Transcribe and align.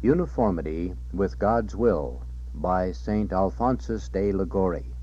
Uniformity 0.00 0.94
with 1.12 1.40
God's 1.40 1.74
Will 1.74 2.22
by 2.54 2.92
St. 2.92 3.32
Alphonsus 3.32 4.08
de 4.08 4.30
Liguori. 4.30 4.94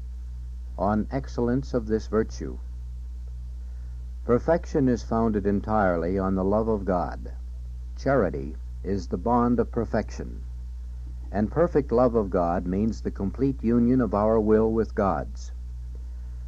On 0.78 1.06
excellence 1.12 1.74
of 1.74 1.88
this 1.88 2.08
virtue. 2.08 2.58
Perfection 4.24 4.88
is 4.88 5.04
founded 5.04 5.46
entirely 5.46 6.18
on 6.18 6.36
the 6.36 6.46
love 6.46 6.70
of 6.70 6.86
God. 6.86 7.34
Charity 7.98 8.56
is 8.86 9.10
the 9.10 9.18
bond 9.18 9.60
of 9.60 9.70
perfection. 9.70 10.44
And 11.30 11.52
perfect 11.52 11.92
love 11.92 12.16
of 12.16 12.30
God 12.30 12.66
means 12.66 13.02
the 13.02 13.12
complete 13.12 13.62
union 13.62 14.00
of 14.00 14.14
our 14.14 14.40
will 14.40 14.72
with 14.72 14.96
God's. 14.96 15.52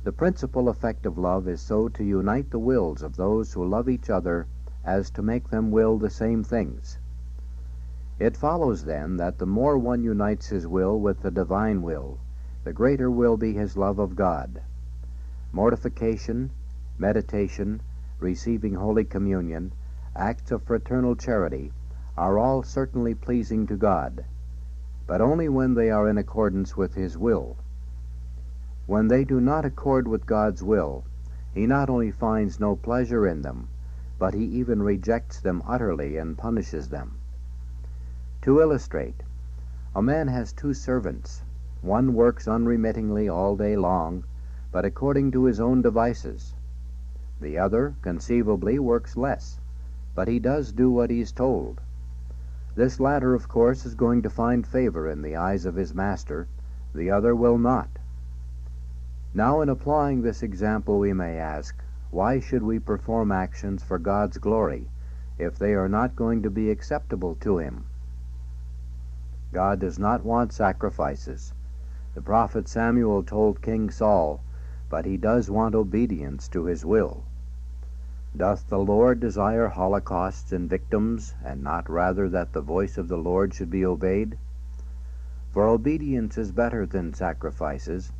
The 0.05 0.13
principal 0.13 0.69
effect 0.69 1.05
of 1.05 1.17
love 1.17 1.49
is 1.49 1.59
so 1.59 1.89
to 1.89 2.01
unite 2.01 2.51
the 2.51 2.59
wills 2.59 3.01
of 3.01 3.17
those 3.17 3.51
who 3.51 3.67
love 3.67 3.89
each 3.89 4.09
other 4.09 4.47
as 4.85 5.09
to 5.11 5.21
make 5.21 5.49
them 5.49 5.69
will 5.69 5.97
the 5.97 6.09
same 6.09 6.45
things. 6.45 6.97
It 8.19 8.35
follows, 8.35 8.85
then, 8.85 9.17
that 9.17 9.37
the 9.37 9.45
more 9.45 9.77
one 9.77 10.03
unites 10.03 10.47
his 10.47 10.67
will 10.67 10.99
with 10.99 11.21
the 11.21 11.31
divine 11.31 11.81
will, 11.81 12.19
the 12.63 12.73
greater 12.73 13.11
will 13.11 13.37
be 13.37 13.53
his 13.53 13.77
love 13.77 13.99
of 13.99 14.15
God. 14.15 14.61
Mortification, 15.51 16.51
meditation, 16.97 17.81
receiving 18.19 18.73
Holy 18.73 19.05
Communion, 19.05 19.71
acts 20.15 20.51
of 20.51 20.63
fraternal 20.63 21.15
charity, 21.15 21.71
are 22.17 22.39
all 22.39 22.63
certainly 22.63 23.13
pleasing 23.13 23.67
to 23.67 23.77
God, 23.77 24.25
but 25.05 25.21
only 25.21 25.47
when 25.47 25.75
they 25.75 25.91
are 25.91 26.09
in 26.09 26.17
accordance 26.17 26.75
with 26.75 26.95
His 26.95 27.17
will. 27.17 27.57
When 28.87 29.07
they 29.07 29.23
do 29.23 29.39
not 29.39 29.65
accord 29.65 30.07
with 30.07 30.25
God's 30.25 30.63
will, 30.63 31.05
He 31.53 31.67
not 31.67 31.89
only 31.89 32.09
finds 32.11 32.59
no 32.59 32.75
pleasure 32.75 33.27
in 33.27 33.43
them, 33.43 33.69
but 34.17 34.33
He 34.33 34.45
even 34.45 34.81
rejects 34.81 35.39
them 35.39 35.61
utterly 35.67 36.17
and 36.17 36.37
punishes 36.37 36.89
them. 36.89 37.16
To 38.47 38.61
illustrate, 38.61 39.23
a 39.93 40.01
man 40.01 40.29
has 40.29 40.53
two 40.53 40.73
servants. 40.73 41.43
One 41.81 42.13
works 42.13 42.47
unremittingly 42.47 43.27
all 43.27 43.57
day 43.57 43.75
long, 43.75 44.23
but 44.71 44.85
according 44.85 45.31
to 45.31 45.43
his 45.43 45.59
own 45.59 45.81
devices. 45.81 46.55
The 47.41 47.57
other, 47.57 47.95
conceivably, 48.01 48.79
works 48.79 49.17
less, 49.17 49.59
but 50.15 50.29
he 50.29 50.39
does 50.39 50.71
do 50.71 50.89
what 50.89 51.09
he's 51.09 51.33
told. 51.33 51.81
This 52.73 53.01
latter, 53.01 53.33
of 53.33 53.49
course, 53.49 53.85
is 53.85 53.95
going 53.95 54.21
to 54.21 54.29
find 54.29 54.65
favor 54.65 55.09
in 55.09 55.23
the 55.23 55.35
eyes 55.35 55.65
of 55.65 55.75
his 55.75 55.93
master, 55.93 56.47
the 56.95 57.11
other 57.11 57.35
will 57.35 57.57
not. 57.57 57.89
Now, 59.33 59.59
in 59.59 59.67
applying 59.67 60.21
this 60.21 60.41
example, 60.41 60.99
we 60.99 61.11
may 61.11 61.37
ask, 61.37 61.75
why 62.11 62.39
should 62.39 62.63
we 62.63 62.79
perform 62.79 63.29
actions 63.29 63.83
for 63.83 63.99
God's 63.99 64.37
glory 64.37 64.87
if 65.37 65.59
they 65.59 65.73
are 65.73 65.89
not 65.89 66.15
going 66.15 66.43
to 66.43 66.49
be 66.49 66.71
acceptable 66.71 67.35
to 67.41 67.57
Him? 67.57 67.83
God 69.53 69.79
does 69.79 69.97
not 69.97 70.25
want 70.25 70.51
sacrifices. 70.51 71.53
The 72.15 72.21
prophet 72.21 72.67
Samuel 72.67 73.23
told 73.23 73.61
King 73.61 73.89
Saul, 73.89 74.41
but 74.89 75.05
he 75.05 75.17
does 75.17 75.49
want 75.49 75.75
obedience 75.75 76.47
to 76.49 76.65
his 76.65 76.85
will. 76.85 77.23
Doth 78.35 78.67
the 78.67 78.79
Lord 78.79 79.19
desire 79.19 79.67
holocausts 79.67 80.51
and 80.51 80.69
victims, 80.69 81.33
and 81.43 81.63
not 81.63 81.89
rather 81.89 82.29
that 82.29 82.53
the 82.53 82.61
voice 82.61 82.97
of 82.97 83.07
the 83.07 83.17
Lord 83.17 83.53
should 83.53 83.69
be 83.69 83.85
obeyed? 83.85 84.37
For 85.51 85.65
obedience 85.67 86.37
is 86.37 86.51
better 86.51 86.85
than 86.85 87.13
sacrifices, 87.13 88.11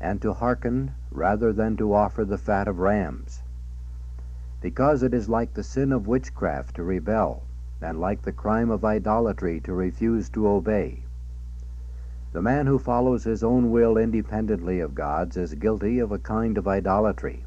and 0.00 0.22
to 0.22 0.32
hearken 0.32 0.92
rather 1.10 1.52
than 1.52 1.76
to 1.76 1.92
offer 1.92 2.24
the 2.24 2.38
fat 2.38 2.68
of 2.68 2.78
rams. 2.78 3.42
Because 4.60 5.02
it 5.02 5.12
is 5.12 5.28
like 5.28 5.54
the 5.54 5.62
sin 5.62 5.92
of 5.92 6.06
witchcraft 6.06 6.76
to 6.76 6.82
rebel, 6.82 7.42
and 7.80 7.98
like 7.98 8.22
the 8.22 8.32
crime 8.32 8.70
of 8.70 8.84
idolatry 8.84 9.60
to 9.60 9.72
refuse 9.72 10.28
to 10.30 10.46
obey. 10.46 11.02
The 12.32 12.42
man 12.42 12.66
who 12.66 12.78
follows 12.78 13.24
his 13.24 13.42
own 13.42 13.70
will 13.70 13.96
independently 13.96 14.80
of 14.80 14.94
God's 14.94 15.36
is 15.36 15.54
guilty 15.54 15.98
of 15.98 16.12
a 16.12 16.18
kind 16.18 16.56
of 16.58 16.68
idolatry. 16.68 17.44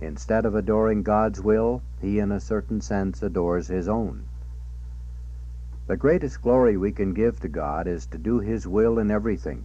Instead 0.00 0.44
of 0.44 0.54
adoring 0.54 1.02
God's 1.02 1.40
will, 1.40 1.80
he 2.00 2.18
in 2.18 2.30
a 2.30 2.40
certain 2.40 2.80
sense 2.80 3.22
adores 3.22 3.68
his 3.68 3.88
own. 3.88 4.24
The 5.86 5.96
greatest 5.96 6.42
glory 6.42 6.76
we 6.76 6.92
can 6.92 7.14
give 7.14 7.40
to 7.40 7.48
God 7.48 7.86
is 7.86 8.06
to 8.08 8.18
do 8.18 8.40
his 8.40 8.66
will 8.66 8.98
in 8.98 9.10
everything. 9.10 9.64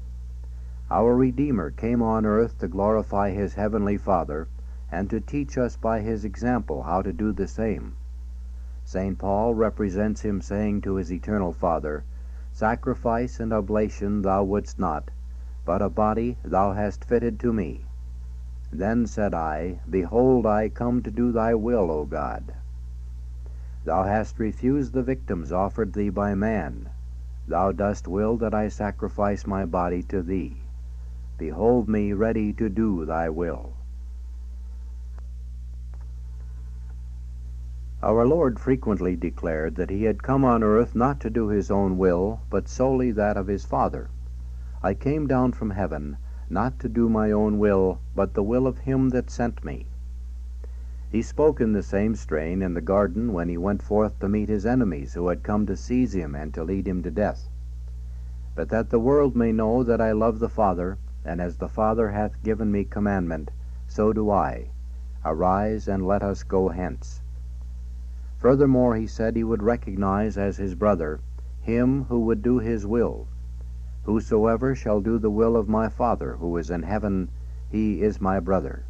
Our 0.90 1.16
Redeemer 1.16 1.72
came 1.72 2.02
on 2.02 2.26
earth 2.26 2.60
to 2.60 2.68
glorify 2.68 3.32
his 3.32 3.56
heavenly 3.56 3.98
Father 3.98 4.48
and 4.92 5.10
to 5.10 5.20
teach 5.20 5.58
us 5.58 5.76
by 5.76 6.02
his 6.02 6.24
example 6.24 6.84
how 6.84 7.02
to 7.02 7.12
do 7.12 7.34
the 7.34 7.48
same. 7.48 7.96
St. 8.92 9.18
Paul 9.18 9.56
represents 9.56 10.20
him 10.20 10.42
saying 10.42 10.82
to 10.82 10.96
his 10.96 11.14
eternal 11.14 11.54
Father, 11.54 12.04
Sacrifice 12.52 13.40
and 13.40 13.54
oblation 13.54 14.22
thou 14.22 14.44
wouldst 14.44 14.80
not, 14.80 15.12
but 15.64 15.82
a 15.82 15.88
body 15.90 16.38
thou 16.44 16.74
hast 16.74 17.06
fitted 17.06 17.40
to 17.40 17.54
me. 17.54 17.86
Then 18.70 19.06
said 19.06 19.34
I, 19.34 19.80
Behold, 19.90 20.46
I 20.46 20.68
come 20.68 21.02
to 21.04 21.10
do 21.10 21.32
thy 21.32 21.56
will, 21.56 21.90
O 21.90 22.04
God. 22.04 22.54
Thou 23.86 24.04
hast 24.04 24.38
refused 24.40 24.92
the 24.92 25.04
victims 25.04 25.54
offered 25.54 25.94
thee 25.94 26.10
by 26.10 26.36
man. 26.36 26.90
Thou 27.48 27.72
dost 27.72 28.10
will 28.10 28.36
that 28.40 28.54
I 28.54 28.68
sacrifice 28.68 29.48
my 29.48 29.64
body 29.64 30.04
to 30.10 30.22
thee. 30.22 30.64
Behold 31.38 31.88
me 31.88 32.12
ready 32.12 32.52
to 32.52 32.68
do 32.68 33.06
thy 33.06 33.30
will. 33.30 33.72
Our 38.04 38.26
Lord 38.26 38.60
frequently 38.60 39.16
declared 39.16 39.76
that 39.76 39.92
he 39.92 40.06
had 40.06 40.24
come 40.24 40.44
on 40.44 40.64
earth 40.64 40.96
not 40.96 41.20
to 41.20 41.30
do 41.30 41.50
his 41.50 41.70
own 41.70 42.00
will, 42.00 42.40
but 42.50 42.68
solely 42.68 43.12
that 43.12 43.38
of 43.38 43.46
his 43.46 43.64
Father. 43.64 44.10
I 44.82 44.96
came 44.96 45.28
down 45.28 45.52
from 45.52 45.70
heaven 45.70 46.18
not 46.50 46.80
to 46.80 46.90
do 46.90 47.08
my 47.08 47.30
own 47.32 47.60
will, 47.60 48.00
but 48.16 48.34
the 48.34 48.42
will 48.42 48.66
of 48.66 48.80
him 48.80 49.10
that 49.10 49.30
sent 49.30 49.64
me. 49.64 49.86
He 51.12 51.22
spoke 51.22 51.62
in 51.62 51.74
the 51.74 51.84
same 51.84 52.16
strain 52.16 52.64
in 52.64 52.74
the 52.74 52.82
garden 52.82 53.34
when 53.34 53.50
he 53.50 53.58
went 53.58 53.84
forth 53.84 54.18
to 54.20 54.28
meet 54.28 54.50
his 54.50 54.66
enemies 54.66 55.14
who 55.14 55.28
had 55.28 55.44
come 55.44 55.68
to 55.68 55.78
seize 55.78 56.16
him 56.16 56.34
and 56.34 56.52
to 56.56 56.64
lead 56.64 56.88
him 56.88 57.04
to 57.04 57.12
death. 57.12 57.50
But 58.56 58.70
that 58.70 58.90
the 58.90 59.00
world 59.00 59.36
may 59.36 59.52
know 59.52 59.84
that 59.84 60.02
I 60.02 60.12
love 60.14 60.40
the 60.40 60.50
Father, 60.50 60.98
and 61.24 61.40
as 61.40 61.58
the 61.58 61.70
Father 61.70 62.10
hath 62.10 62.42
given 62.42 62.72
me 62.72 62.84
commandment, 62.84 63.52
so 63.86 64.12
do 64.12 64.32
I. 64.32 64.72
Arise 65.24 65.88
and 65.88 66.08
let 66.08 66.24
us 66.24 66.42
go 66.42 66.70
hence. 66.70 67.21
Furthermore, 68.42 68.96
he 68.96 69.06
said 69.06 69.36
he 69.36 69.44
would 69.44 69.62
recognize 69.62 70.36
as 70.36 70.58
his 70.58 70.74
brother 70.74 71.20
him 71.60 72.06
who 72.06 72.22
would 72.22 72.42
do 72.42 72.58
his 72.58 72.88
will, 72.88 73.28
Whosoever 74.06 74.74
shall 74.74 75.00
do 75.00 75.20
the 75.20 75.30
will 75.30 75.56
of 75.56 75.70
my 75.70 75.90
Father 75.90 76.38
who 76.38 76.58
is 76.58 76.72
in 76.72 76.82
heaven, 76.82 77.30
he 77.70 78.02
is 78.02 78.20
my 78.20 78.40
brother. 78.40 78.86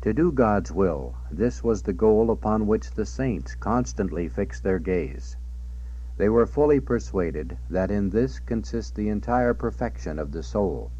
To 0.00 0.12
do 0.12 0.32
God's 0.32 0.72
will, 0.72 1.14
this 1.30 1.62
was 1.62 1.82
the 1.82 1.92
goal 1.92 2.32
upon 2.32 2.66
which 2.66 2.90
the 2.90 3.06
saints 3.06 3.54
constantly 3.54 4.26
fixed 4.26 4.64
their 4.64 4.80
gaze. 4.80 5.36
They 6.16 6.28
were 6.28 6.44
fully 6.44 6.80
persuaded 6.80 7.56
that 7.70 7.92
in 7.92 8.10
this 8.10 8.40
consists 8.40 8.90
the 8.90 9.08
entire 9.10 9.54
perfection 9.54 10.18
of 10.18 10.32
the 10.32 10.42
soul. 10.42 10.90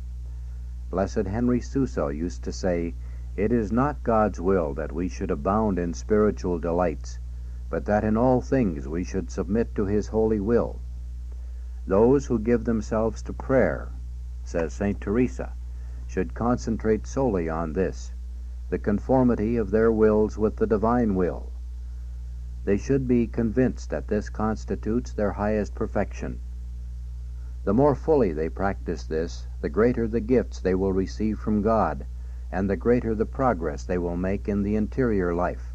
Blessed 0.89 1.27
Henry 1.27 1.61
Suso 1.61 2.07
used 2.07 2.45
to 2.45 2.53
say, 2.53 2.95
It 3.39 3.53
is 3.53 3.71
not 3.71 4.03
God's 4.03 4.41
will 4.41 4.75
that 4.75 4.91
we 4.91 5.07
should 5.07 5.31
abound 5.31 5.79
in 5.79 5.95
spiritual 5.95 6.59
delights, 6.59 7.21
but 7.71 7.85
that 7.85 8.03
in 8.03 8.17
all 8.17 8.41
things 8.41 8.89
we 8.89 9.05
should 9.05 9.31
submit 9.31 9.77
to 9.77 9.87
his 9.87 10.09
holy 10.09 10.41
will. 10.41 10.81
Those 11.87 12.27
who 12.27 12.41
give 12.41 12.65
themselves 12.65 13.23
to 13.23 13.33
prayer, 13.33 13.91
says 14.43 14.73
St. 14.73 15.01
Teresa, 15.01 15.53
should 16.09 16.35
concentrate 16.35 17.07
solely 17.07 17.49
on 17.49 17.75
this, 17.75 18.13
the 18.71 18.79
conformity 18.81 19.57
of 19.57 19.71
their 19.71 19.93
wills 19.93 20.37
with 20.37 20.57
the 20.57 20.67
divine 20.67 21.15
will. 21.15 21.53
They 22.65 22.77
should 22.77 23.07
be 23.07 23.29
convinced 23.29 23.91
that 23.91 24.09
this 24.09 24.31
constitutes 24.31 25.13
their 25.13 25.31
highest 25.31 25.77
perfection. 25.77 26.41
The 27.63 27.73
more 27.73 27.95
fully 27.95 28.33
they 28.33 28.49
practice 28.49 29.05
this, 29.05 29.47
the 29.61 29.69
greater 29.69 30.09
the 30.09 30.19
gifts 30.19 30.59
they 30.59 30.75
will 30.75 30.93
receive 30.93 31.39
from 31.39 31.63
God, 31.63 32.05
and 32.51 32.69
the 32.69 32.77
greater 32.77 33.15
the 33.15 33.27
progress 33.27 33.85
they 33.85 33.99
will 33.99 34.17
make 34.17 34.49
in 34.49 34.63
the 34.63 34.77
interior 34.77 35.35
life. 35.35 35.75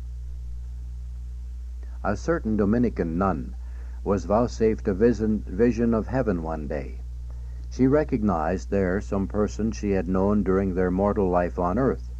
A 2.03 2.17
certain 2.17 2.57
Dominican 2.57 3.17
nun 3.17 3.55
was 4.03 4.25
vouchsafed 4.25 4.87
a 4.87 4.93
vision 4.93 5.93
of 5.93 6.07
heaven 6.07 6.43
one 6.43 6.67
day. 6.67 6.99
She 7.69 7.87
recognized 7.87 8.69
there 8.69 8.99
some 9.01 9.27
person 9.27 9.71
she 9.71 9.91
had 9.91 10.07
known 10.07 10.43
during 10.43 10.75
their 10.75 10.91
mortal 10.91 11.29
life 11.29 11.57
on 11.57 11.79
earth. 11.79 12.11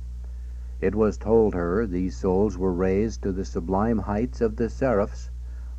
It 0.79 0.95
was 0.95 1.17
told 1.17 1.53
her 1.53 1.85
these 1.85 2.15
souls 2.15 2.57
were 2.57 2.73
raised 2.73 3.21
to 3.23 3.31
the 3.31 3.45
sublime 3.45 3.99
heights 3.99 4.41
of 4.41 4.55
the 4.55 4.69
seraphs 4.69 5.29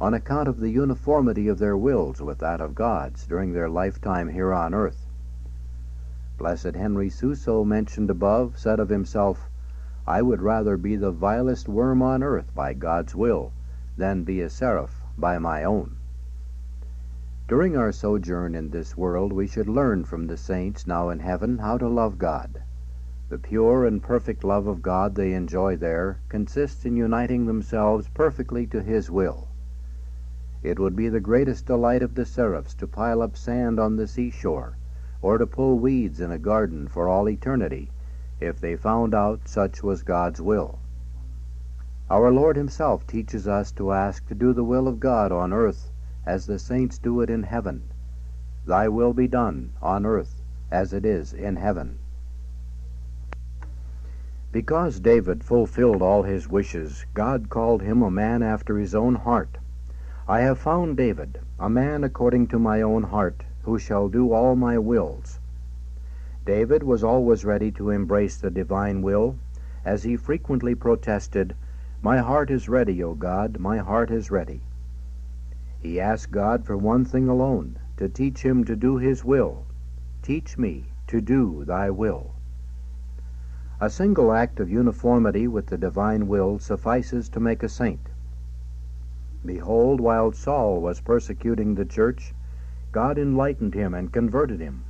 on 0.01 0.15
account 0.15 0.49
of 0.49 0.61
the 0.61 0.71
uniformity 0.71 1.49
of 1.49 1.59
their 1.59 1.77
wills 1.77 2.21
with 2.21 2.39
that 2.39 2.61
of 2.61 2.75
God's 2.75 3.27
during 3.27 3.53
their 3.53 3.69
lifetime 3.69 4.29
here 4.29 4.53
on 4.53 4.75
earth. 4.75 5.04
Blessed 6.37 6.75
Henry 6.75 7.09
Suso, 7.09 7.63
mentioned 7.63 8.11
above, 8.11 8.59
said 8.59 8.81
of 8.81 8.89
himself, 8.89 9.49
I 10.05 10.21
would 10.21 10.43
rather 10.43 10.77
be 10.77 10.97
the 10.97 11.13
vilest 11.13 11.69
worm 11.69 12.03
on 12.03 12.25
earth 12.25 12.53
by 12.57 12.75
God's 12.75 13.15
will 13.15 13.53
than 13.97 14.25
be 14.25 14.41
a 14.41 14.51
seraph 14.51 15.05
by 15.17 15.39
my 15.39 15.63
own. 15.63 15.95
During 17.47 17.77
our 17.77 17.93
sojourn 17.93 18.57
in 18.57 18.71
this 18.71 18.97
world, 18.97 19.33
we 19.33 19.47
should 19.47 19.69
learn 19.69 20.03
from 20.03 20.27
the 20.27 20.37
saints 20.37 20.89
now 20.89 21.09
in 21.09 21.21
heaven 21.21 21.59
how 21.59 21.79
to 21.79 21.87
love 21.87 22.19
God. 22.19 22.63
The 23.29 23.39
pure 23.39 23.85
and 23.85 24.03
perfect 24.03 24.43
love 24.43 24.67
of 24.67 24.83
God 24.83 25.15
they 25.15 25.35
enjoy 25.35 25.77
there 25.77 26.19
consists 26.29 26.85
in 26.85 26.97
uniting 26.97 27.47
themselves 27.47 28.09
perfectly 28.09 28.67
to 28.67 28.83
His 28.83 29.09
will. 29.09 29.47
It 30.65 30.81
would 30.81 30.97
be 30.97 31.09
the 31.09 31.21
greatest 31.21 31.67
delight 31.67 32.03
of 32.03 32.17
the 32.17 32.27
seraphs 32.27 32.75
to 32.75 32.89
pile 32.89 33.23
up 33.23 33.37
sand 33.37 33.79
on 33.79 33.95
the 33.95 34.09
seashore, 34.09 34.79
or 35.25 35.39
to 35.39 35.47
pull 35.47 35.79
weeds 35.79 36.21
in 36.21 36.31
a 36.31 36.39
garden 36.39 36.87
for 36.87 37.09
all 37.09 37.31
eternity, 37.31 37.91
if 38.41 38.61
they 38.61 38.77
found 38.77 39.15
out 39.15 39.49
such 39.49 39.83
was 39.83 40.03
God's 40.03 40.39
will. 40.39 40.79
Our 42.11 42.31
Lord 42.31 42.57
Himself 42.57 43.07
teaches 43.07 43.49
us 43.49 43.73
to 43.73 43.93
ask 43.93 44.27
to 44.29 44.35
do 44.35 44.53
the 44.53 44.63
will 44.63 44.87
of 44.87 45.01
God 45.01 45.33
on 45.33 45.51
earth 45.51 45.91
as 46.27 46.45
the 46.45 46.59
saints 46.59 46.99
do 46.99 47.23
it 47.23 47.31
in 47.31 47.45
heaven. 47.45 47.85
Thy 48.67 48.87
will 48.89 49.15
be 49.15 49.27
done 49.27 49.73
on 49.81 50.05
earth 50.05 50.43
as 50.71 50.93
it 50.93 51.07
is 51.07 51.33
in 51.33 51.57
heaven. 51.57 52.01
Because 54.53 55.01
David 55.01 55.43
fulfilled 55.43 56.03
all 56.03 56.25
his 56.25 56.51
wishes, 56.51 57.07
God 57.15 57.49
called 57.49 57.81
him 57.81 58.03
a 58.03 58.11
man 58.11 58.43
after 58.43 58.77
his 58.77 58.95
own 58.95 59.15
heart. 59.15 59.57
I 60.29 60.41
have 60.41 60.59
found 60.59 60.99
David, 60.99 61.41
a 61.59 61.71
man 61.71 62.05
according 62.05 62.49
to 62.49 62.59
my 62.59 62.83
own 62.83 63.05
heart, 63.05 63.43
who 63.65 63.79
shall 63.79 64.09
do 64.09 64.33
all 64.33 64.55
my 64.55 64.79
wills. 64.79 65.41
David 66.45 66.83
was 66.83 67.03
always 67.03 67.45
ready 67.45 67.71
to 67.73 67.91
embrace 67.91 68.37
the 68.37 68.51
divine 68.51 69.01
will, 69.01 69.37
as 69.85 70.03
he 70.03 70.17
frequently 70.17 70.75
protested, 70.75 71.55
My 72.03 72.19
heart 72.19 72.51
is 72.51 72.69
ready, 72.69 73.03
O 73.03 73.15
God, 73.15 73.59
my 73.59 73.79
heart 73.79 74.11
is 74.11 74.31
ready. 74.31 74.61
He 75.79 76.01
asked 76.01 76.31
God 76.31 76.65
for 76.65 76.77
one 76.77 77.05
thing 77.05 77.29
alone, 77.29 77.79
to 77.97 78.09
teach 78.09 78.43
him 78.45 78.65
to 78.65 78.77
do 78.77 78.99
his 78.99 79.25
will. 79.25 79.65
Teach 80.23 80.59
me 80.59 80.87
to 81.07 81.21
do 81.21 81.65
thy 81.65 81.91
will. 81.91 82.33
A 83.81 83.91
single 83.91 84.33
act 84.33 84.61
of 84.61 84.71
uniformity 84.71 85.49
with 85.49 85.67
the 85.67 85.77
divine 85.79 86.29
will 86.29 86.59
suffices 86.59 87.29
to 87.31 87.41
make 87.41 87.63
a 87.63 87.69
saint. 87.69 88.09
Behold, 89.45 90.01
while 90.01 90.33
Saul 90.33 90.81
was 90.81 91.01
persecuting 91.01 91.75
the 91.75 91.85
church, 91.85 92.35
God 92.95 93.19
enlightened 93.19 93.75
him 93.75 93.93
and 93.93 94.13
converted 94.13 94.61
him. 94.61 94.85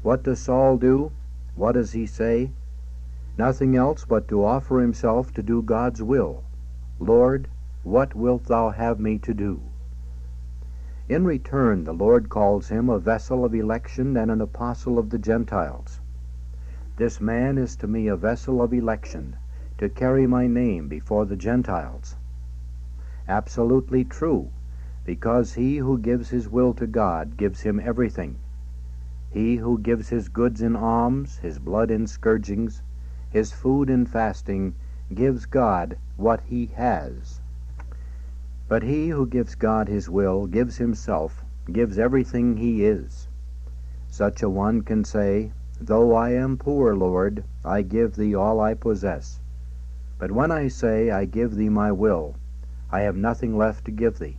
What 0.00 0.22
does 0.22 0.38
Saul 0.38 0.78
do? 0.78 1.12
What 1.56 1.72
does 1.72 1.92
he 1.92 2.06
say? 2.06 2.52
Nothing 3.36 3.76
else 3.76 4.06
but 4.06 4.28
to 4.28 4.42
offer 4.42 4.80
himself 4.80 5.34
to 5.34 5.42
do 5.42 5.60
God's 5.60 6.02
will. 6.02 6.42
Lord, 6.98 7.48
what 7.82 8.14
wilt 8.14 8.44
thou 8.44 8.70
have 8.70 8.98
me 8.98 9.18
to 9.18 9.34
do? 9.34 9.60
In 11.06 11.26
return, 11.26 11.84
the 11.84 11.92
Lord 11.92 12.30
calls 12.30 12.70
him 12.70 12.88
a 12.88 12.98
vessel 12.98 13.44
of 13.44 13.54
election 13.54 14.16
and 14.16 14.30
an 14.30 14.40
apostle 14.40 14.98
of 14.98 15.10
the 15.10 15.18
Gentiles. 15.18 16.00
This 16.96 17.20
man 17.20 17.58
is 17.58 17.76
to 17.76 17.86
me 17.86 18.08
a 18.08 18.16
vessel 18.16 18.62
of 18.62 18.72
election, 18.72 19.36
to 19.76 19.90
carry 19.90 20.26
my 20.26 20.46
name 20.46 20.88
before 20.88 21.26
the 21.26 21.36
Gentiles. 21.36 22.16
Absolutely 23.28 24.02
true, 24.02 24.48
because 25.08 25.54
he 25.54 25.78
who 25.78 25.96
gives 25.96 26.28
his 26.28 26.50
will 26.50 26.74
to 26.74 26.86
God 26.86 27.38
gives 27.38 27.62
him 27.62 27.80
everything. 27.80 28.36
He 29.30 29.56
who 29.56 29.78
gives 29.78 30.10
his 30.10 30.28
goods 30.28 30.60
in 30.60 30.76
alms, 30.76 31.38
his 31.38 31.58
blood 31.58 31.90
in 31.90 32.06
scourgings, 32.06 32.82
his 33.30 33.50
food 33.50 33.88
in 33.88 34.04
fasting, 34.04 34.74
gives 35.14 35.46
God 35.46 35.96
what 36.18 36.42
he 36.42 36.66
has. 36.74 37.40
But 38.68 38.82
he 38.82 39.08
who 39.08 39.26
gives 39.26 39.54
God 39.54 39.88
his 39.88 40.10
will 40.10 40.46
gives 40.46 40.76
himself, 40.76 41.42
gives 41.72 41.98
everything 41.98 42.58
he 42.58 42.84
is. 42.84 43.28
Such 44.08 44.42
a 44.42 44.50
one 44.50 44.82
can 44.82 45.04
say, 45.04 45.52
Though 45.80 46.12
I 46.14 46.32
am 46.34 46.58
poor, 46.58 46.94
Lord, 46.94 47.44
I 47.64 47.80
give 47.80 48.16
thee 48.16 48.34
all 48.34 48.60
I 48.60 48.74
possess. 48.74 49.40
But 50.18 50.32
when 50.32 50.50
I 50.50 50.68
say, 50.68 51.10
I 51.10 51.24
give 51.24 51.54
thee 51.54 51.70
my 51.70 51.92
will, 51.92 52.34
I 52.92 53.00
have 53.00 53.16
nothing 53.16 53.56
left 53.56 53.86
to 53.86 53.90
give 53.90 54.18
thee. 54.18 54.36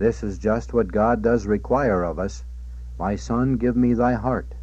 This 0.00 0.22
is 0.22 0.38
just 0.38 0.72
what 0.72 0.92
God 0.92 1.20
does 1.20 1.46
require 1.46 2.02
of 2.04 2.18
us. 2.18 2.46
My 2.98 3.16
son, 3.16 3.58
give 3.58 3.76
me 3.76 3.92
thy 3.92 4.14
heart. 4.14 4.54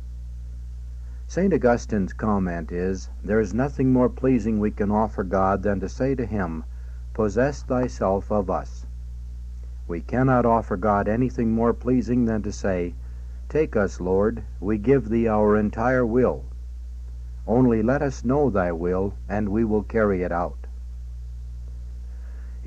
St. 1.28 1.54
Augustine's 1.54 2.12
comment 2.12 2.72
is, 2.72 3.12
There 3.24 3.40
is 3.40 3.54
nothing 3.54 3.94
more 3.94 4.10
pleasing 4.10 4.60
we 4.60 4.72
can 4.72 4.90
offer 4.90 5.24
God 5.24 5.62
than 5.62 5.80
to 5.82 5.88
say 5.88 6.16
to 6.16 6.26
him, 6.26 6.64
Possess 7.14 7.62
thyself 7.62 8.32
of 8.32 8.50
us. 8.50 8.88
We 9.88 10.02
cannot 10.02 10.48
offer 10.48 10.76
God 10.76 11.08
anything 11.08 11.52
more 11.52 11.72
pleasing 11.72 12.26
than 12.26 12.42
to 12.42 12.52
say, 12.52 12.96
Take 13.48 13.76
us, 13.76 14.02
Lord, 14.02 14.42
we 14.60 14.80
give 14.80 15.08
thee 15.08 15.28
our 15.28 15.56
entire 15.56 16.04
will. 16.04 16.46
Only 17.46 17.84
let 17.84 18.02
us 18.02 18.26
know 18.26 18.50
thy 18.50 18.72
will, 18.72 19.14
and 19.30 19.50
we 19.50 19.64
will 19.64 19.84
carry 19.84 20.24
it 20.24 20.32
out. 20.32 20.67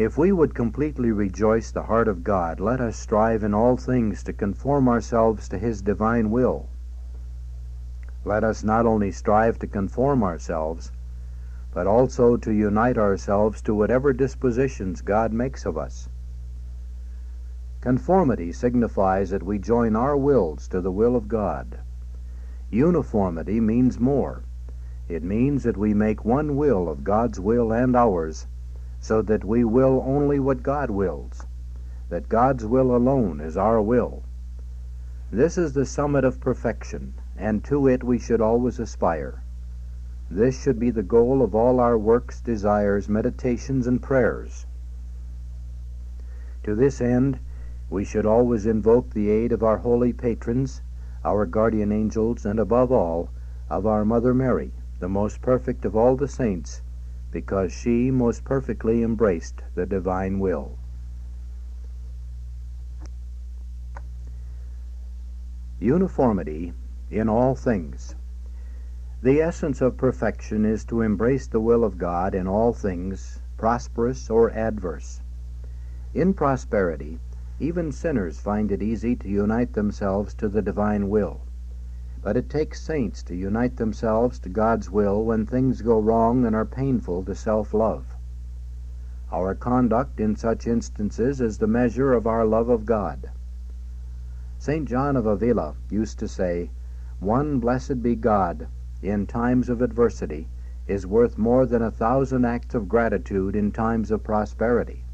If 0.01 0.17
we 0.17 0.33
would 0.33 0.55
completely 0.55 1.13
rejoice 1.13 1.71
the 1.71 1.83
heart 1.83 2.09
of 2.09 2.25
God, 2.25 2.59
let 2.59 2.81
us 2.81 2.97
strive 2.97 3.45
in 3.45 3.53
all 3.53 3.77
things 3.77 4.23
to 4.23 4.33
conform 4.33 4.89
ourselves 4.89 5.47
to 5.51 5.59
his 5.59 5.83
divine 5.83 6.31
will. 6.31 6.71
Let 8.25 8.43
us 8.43 8.65
not 8.65 8.87
only 8.87 9.11
strive 9.11 9.59
to 9.59 9.67
conform 9.67 10.23
ourselves, 10.23 10.91
but 11.75 11.87
also 11.87 12.39
to 12.39 12.51
unite 12.51 12.97
ourselves 12.97 13.61
to 13.61 13.75
whatever 13.75 14.15
dispositions 14.15 15.03
God 15.03 15.35
makes 15.35 15.67
of 15.67 15.77
us. 15.77 16.09
Conformity 17.83 18.53
signifies 18.53 19.29
that 19.29 19.43
we 19.43 19.59
join 19.59 19.95
our 19.95 20.17
wills 20.17 20.67
to 20.69 20.81
the 20.81 20.91
will 20.91 21.15
of 21.15 21.29
God. 21.29 21.79
Uniformity 22.71 23.61
means 23.61 24.01
more. 24.01 24.45
It 25.11 25.23
means 25.23 25.63
that 25.65 25.77
we 25.77 25.93
make 25.93 26.25
one 26.25 26.57
will 26.57 26.89
of 26.89 27.05
God's 27.05 27.39
will 27.39 27.71
and 27.71 27.95
ours, 27.95 28.47
so 29.01 29.23
that 29.23 29.45
we 29.45 29.65
will 29.65 30.03
only 30.07 30.39
what 30.39 30.63
God 30.63 30.91
wills, 30.91 31.47
that 32.11 32.29
God's 32.29 32.67
will 32.67 32.95
alone 32.95 33.41
is 33.41 33.57
our 33.57 33.81
will. 33.81 34.23
This 35.33 35.57
is 35.57 35.73
the 35.73 35.87
summit 35.87 36.25
of 36.25 36.41
perfection, 36.41 37.15
and 37.37 37.65
to 37.65 37.89
it 37.89 38.05
we 38.05 38.19
should 38.19 38.41
always 38.41 38.79
aspire. 38.79 39.43
This 40.31 40.61
should 40.61 40.79
be 40.79 40.91
the 40.91 41.03
goal 41.03 41.41
of 41.43 41.55
all 41.55 41.81
our 41.81 41.97
works, 41.97 42.41
desires, 42.41 43.09
meditations, 43.09 43.87
and 43.87 44.03
prayers. 44.03 44.67
To 46.65 46.75
this 46.75 47.01
end, 47.01 47.41
we 47.89 48.05
should 48.05 48.27
always 48.27 48.67
invoke 48.67 49.11
the 49.11 49.31
aid 49.31 49.51
of 49.51 49.63
our 49.63 49.79
holy 49.79 50.13
patrons, 50.13 50.83
our 51.25 51.47
guardian 51.47 51.91
angels, 51.91 52.45
and 52.45 52.61
above 52.61 52.93
all, 52.93 53.31
of 53.71 53.87
our 53.87 54.05
Mother 54.05 54.35
Mary, 54.35 54.73
the 54.99 55.09
most 55.09 55.41
perfect 55.41 55.85
of 55.85 55.97
all 55.97 56.17
the 56.17 56.29
saints, 56.29 56.83
because 57.31 57.73
she 57.73 58.11
most 58.11 58.45
perfectly 58.45 59.03
embraced 59.03 59.63
the 59.75 59.87
divine 59.87 60.39
will. 60.39 60.79
Uniformity 65.79 66.73
in 67.11 67.29
all 67.29 67.55
things. 67.55 68.15
The 69.23 69.41
essence 69.41 69.81
of 69.81 69.97
perfection 69.97 70.65
is 70.65 70.85
to 70.87 71.03
embrace 71.03 71.47
the 71.47 71.61
will 71.61 71.85
of 71.85 71.99
God 71.99 72.35
in 72.35 72.47
all 72.47 72.73
things, 72.73 73.41
prosperous 73.57 74.31
or 74.31 74.51
adverse. 74.51 75.21
In 76.15 76.35
prosperity, 76.35 77.21
even 77.59 77.93
sinners 77.93 78.41
find 78.41 78.73
it 78.73 78.83
easy 78.83 79.15
to 79.17 79.29
unite 79.29 79.75
themselves 79.75 80.35
to 80.35 80.49
the 80.49 80.63
divine 80.63 81.09
will. 81.09 81.43
But 82.23 82.37
it 82.37 82.51
takes 82.51 82.83
saints 82.83 83.23
to 83.23 83.35
unite 83.35 83.77
themselves 83.79 84.39
to 84.41 84.51
God's 84.51 84.91
will 84.91 85.25
when 85.25 85.47
things 85.47 85.81
go 85.81 85.99
wrong 85.99 86.45
and 86.45 86.55
are 86.55 86.67
painful 86.67 87.23
to 87.25 87.35
self 87.35 87.73
love. 87.73 88.15
Our 89.33 89.55
conduct 89.55 90.21
in 90.21 90.37
such 90.37 90.67
instances 90.67 91.41
is 91.41 91.57
the 91.57 91.67
measure 91.67 92.13
of 92.13 92.27
our 92.27 92.45
love 92.45 92.69
of 92.69 92.85
God. 92.85 93.31
St. 94.59 94.87
John 94.87 95.17
of 95.17 95.25
Avila 95.25 95.77
used 95.89 96.19
to 96.19 96.29
say, 96.29 96.71
One 97.21 97.59
blessed 97.59 98.03
be 98.03 98.17
God, 98.17 98.69
in 99.01 99.27
times 99.27 99.71
of 99.71 99.81
adversity, 99.81 100.49
is 100.87 101.07
worth 101.07 101.39
more 101.39 101.65
than 101.65 101.81
a 101.81 101.91
thousand 101.91 102.45
acts 102.45 102.75
of 102.75 102.87
gratitude 102.87 103.57
in 103.57 103.73
times 103.73 104.11
of 104.11 104.23
prosperity. 104.23 105.05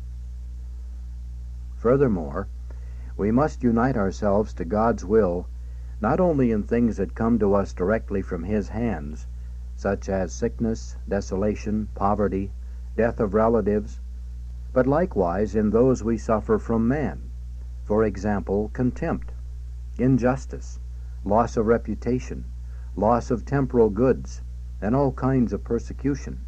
Furthermore, 1.76 2.48
we 3.16 3.30
must 3.30 3.62
unite 3.62 3.96
ourselves 3.96 4.52
to 4.54 4.64
God's 4.64 5.04
will 5.04 5.46
not 6.00 6.20
only 6.20 6.50
in 6.50 6.62
things 6.62 6.98
that 6.98 7.14
come 7.14 7.38
to 7.38 7.54
us 7.54 7.72
directly 7.72 8.20
from 8.20 8.44
His 8.44 8.68
hands, 8.68 9.26
such 9.76 10.08
as 10.08 10.32
sickness, 10.32 10.96
desolation, 11.08 11.88
poverty, 11.94 12.52
death 12.96 13.18
of 13.18 13.32
relatives, 13.32 14.00
but 14.74 14.86
likewise 14.86 15.56
in 15.56 15.70
those 15.70 16.04
we 16.04 16.18
suffer 16.18 16.58
from 16.58 16.86
man, 16.86 17.30
for 17.84 18.04
example, 18.04 18.70
contempt, 18.74 19.32
injustice, 19.98 20.80
loss 21.24 21.56
of 21.56 21.66
reputation, 21.66 22.44
loss 22.94 23.30
of 23.30 23.46
temporal 23.46 23.88
goods, 23.88 24.42
and 24.82 24.94
all 24.94 25.12
kinds 25.12 25.52
of 25.54 25.64
persecution. 25.64 26.40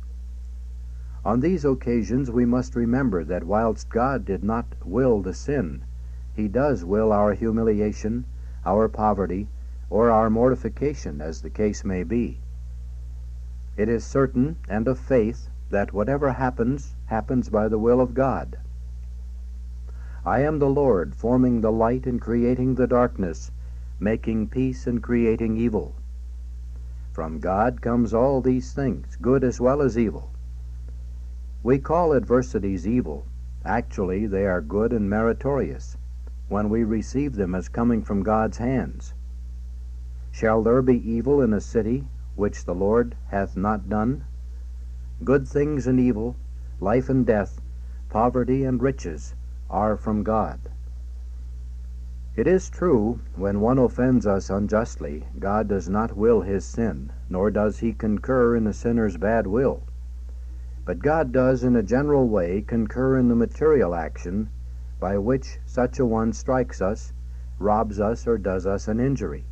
On 1.24 1.40
these 1.40 1.64
occasions 1.64 2.30
we 2.30 2.44
must 2.44 2.76
remember 2.76 3.24
that 3.24 3.44
whilst 3.44 3.88
God 3.88 4.24
did 4.24 4.44
not 4.44 4.74
will 4.84 5.22
the 5.22 5.32
sin, 5.32 5.84
he 6.34 6.48
does 6.48 6.84
will 6.84 7.12
our 7.12 7.32
humiliation, 7.32 8.26
our 8.64 8.88
poverty, 8.88 9.48
or 9.90 10.10
our 10.10 10.28
mortification, 10.28 11.20
as 11.20 11.42
the 11.42 11.50
case 11.50 11.84
may 11.84 12.02
be. 12.02 12.40
It 13.76 13.88
is 13.88 14.04
certain 14.04 14.56
and 14.68 14.88
of 14.88 14.98
faith 14.98 15.48
that 15.70 15.92
whatever 15.92 16.32
happens, 16.32 16.96
happens 17.06 17.48
by 17.48 17.68
the 17.68 17.78
will 17.78 18.00
of 18.00 18.14
God. 18.14 18.58
I 20.24 20.40
am 20.40 20.58
the 20.58 20.68
Lord, 20.68 21.14
forming 21.14 21.60
the 21.60 21.72
light 21.72 22.06
and 22.06 22.20
creating 22.20 22.74
the 22.74 22.86
darkness, 22.86 23.50
making 24.00 24.48
peace 24.48 24.86
and 24.86 25.02
creating 25.02 25.56
evil. 25.56 25.94
From 27.12 27.38
God 27.38 27.80
comes 27.80 28.12
all 28.12 28.40
these 28.40 28.72
things, 28.72 29.16
good 29.20 29.44
as 29.44 29.60
well 29.60 29.80
as 29.80 29.96
evil. 29.96 30.30
We 31.62 31.78
call 31.78 32.14
adversities 32.14 32.86
evil. 32.86 33.26
Actually, 33.64 34.26
they 34.26 34.46
are 34.46 34.60
good 34.60 34.92
and 34.92 35.08
meritorious 35.08 35.96
when 36.48 36.70
we 36.70 36.82
receive 36.82 37.34
them 37.34 37.54
as 37.54 37.68
coming 37.68 38.02
from 38.02 38.22
God's 38.22 38.58
hands. 38.58 39.12
Shall 40.30 40.62
there 40.62 40.82
be 40.82 41.10
evil 41.10 41.42
in 41.42 41.52
a 41.52 41.60
city 41.60 42.06
which 42.36 42.64
the 42.64 42.74
Lord 42.74 43.16
hath 43.28 43.56
not 43.56 43.88
done? 43.88 44.24
Good 45.24 45.46
things 45.46 45.86
and 45.86 46.00
evil, 46.00 46.36
life 46.80 47.08
and 47.08 47.26
death, 47.26 47.60
poverty 48.08 48.64
and 48.64 48.82
riches, 48.82 49.34
are 49.68 49.96
from 49.96 50.22
God. 50.22 50.60
It 52.36 52.46
is 52.46 52.70
true, 52.70 53.20
when 53.34 53.60
one 53.60 53.78
offends 53.78 54.26
us 54.26 54.48
unjustly, 54.48 55.26
God 55.38 55.66
does 55.66 55.88
not 55.88 56.16
will 56.16 56.42
his 56.42 56.64
sin, 56.64 57.10
nor 57.28 57.50
does 57.50 57.80
he 57.80 57.92
concur 57.92 58.54
in 58.54 58.64
the 58.64 58.72
sinner's 58.72 59.16
bad 59.16 59.46
will. 59.46 59.82
But 60.84 61.00
God 61.00 61.32
does 61.32 61.64
in 61.64 61.74
a 61.74 61.82
general 61.82 62.28
way 62.28 62.62
concur 62.62 63.18
in 63.18 63.28
the 63.28 63.34
material 63.34 63.94
action 63.94 64.50
by 65.00 65.16
which 65.16 65.60
such 65.64 65.98
a 65.98 66.06
one 66.06 66.32
strikes 66.32 66.80
us, 66.82 67.12
robs 67.58 68.00
us, 68.00 68.26
or 68.26 68.38
does 68.38 68.66
us 68.66 68.88
an 68.88 68.98
injury. 68.98 69.44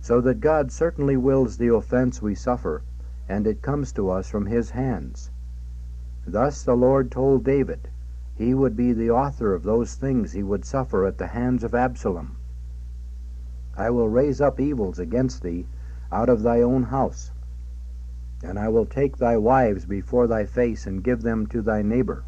So 0.00 0.20
that 0.20 0.40
God 0.40 0.70
certainly 0.70 1.16
wills 1.16 1.56
the 1.56 1.74
offense 1.74 2.20
we 2.20 2.34
suffer, 2.34 2.82
and 3.28 3.46
it 3.46 3.62
comes 3.62 3.92
to 3.92 4.10
us 4.10 4.28
from 4.28 4.46
his 4.46 4.70
hands. 4.70 5.30
Thus 6.26 6.62
the 6.62 6.74
Lord 6.74 7.10
told 7.10 7.44
David, 7.44 7.88
he 8.34 8.54
would 8.54 8.76
be 8.76 8.92
the 8.92 9.10
author 9.10 9.54
of 9.54 9.62
those 9.62 9.94
things 9.94 10.32
he 10.32 10.42
would 10.42 10.64
suffer 10.64 11.04
at 11.06 11.18
the 11.18 11.28
hands 11.28 11.62
of 11.62 11.74
Absalom. 11.74 12.36
I 13.76 13.90
will 13.90 14.08
raise 14.08 14.40
up 14.40 14.58
evils 14.58 14.98
against 14.98 15.42
thee 15.42 15.66
out 16.10 16.28
of 16.28 16.42
thy 16.42 16.60
own 16.60 16.84
house, 16.84 17.32
and 18.42 18.58
I 18.58 18.68
will 18.68 18.86
take 18.86 19.16
thy 19.16 19.36
wives 19.36 19.86
before 19.86 20.26
thy 20.26 20.44
face 20.44 20.86
and 20.86 21.04
give 21.04 21.22
them 21.22 21.46
to 21.48 21.62
thy 21.62 21.82
neighbor. 21.82 22.24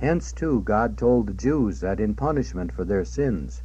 Hence, 0.00 0.32
too, 0.32 0.62
God 0.62 0.96
told 0.96 1.26
the 1.26 1.34
Jews 1.34 1.80
that 1.80 2.00
in 2.00 2.14
punishment 2.14 2.72
for 2.72 2.86
their 2.86 3.04
sins 3.04 3.62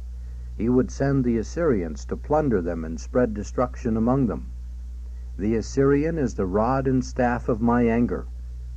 he 0.54 0.68
would 0.68 0.90
send 0.90 1.24
the 1.24 1.38
Assyrians 1.38 2.04
to 2.04 2.16
plunder 2.16 2.60
them 2.60 2.84
and 2.84 3.00
spread 3.00 3.32
destruction 3.32 3.96
among 3.96 4.26
them. 4.26 4.52
The 5.38 5.56
Assyrian 5.56 6.18
is 6.18 6.34
the 6.34 6.44
rod 6.44 6.86
and 6.86 7.02
staff 7.02 7.48
of 7.48 7.62
my 7.62 7.84
anger 7.84 8.26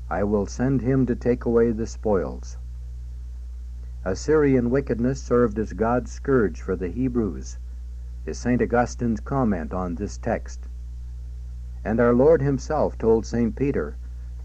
I 0.09 0.23
will 0.23 0.45
send 0.45 0.79
him 0.81 1.05
to 1.07 1.17
take 1.17 1.43
away 1.43 1.73
the 1.73 1.85
spoils. 1.85 2.57
Assyrian 4.05 4.69
wickedness 4.69 5.21
served 5.21 5.59
as 5.59 5.73
God's 5.73 6.13
scourge 6.13 6.61
for 6.61 6.77
the 6.77 6.87
Hebrews, 6.87 7.57
is 8.25 8.37
St. 8.37 8.61
Augustine's 8.61 9.19
comment 9.19 9.73
on 9.73 9.95
this 9.95 10.17
text. 10.17 10.69
And 11.83 11.99
our 11.99 12.13
Lord 12.13 12.41
himself 12.41 12.97
told 12.97 13.25
St. 13.25 13.53
Peter 13.53 13.97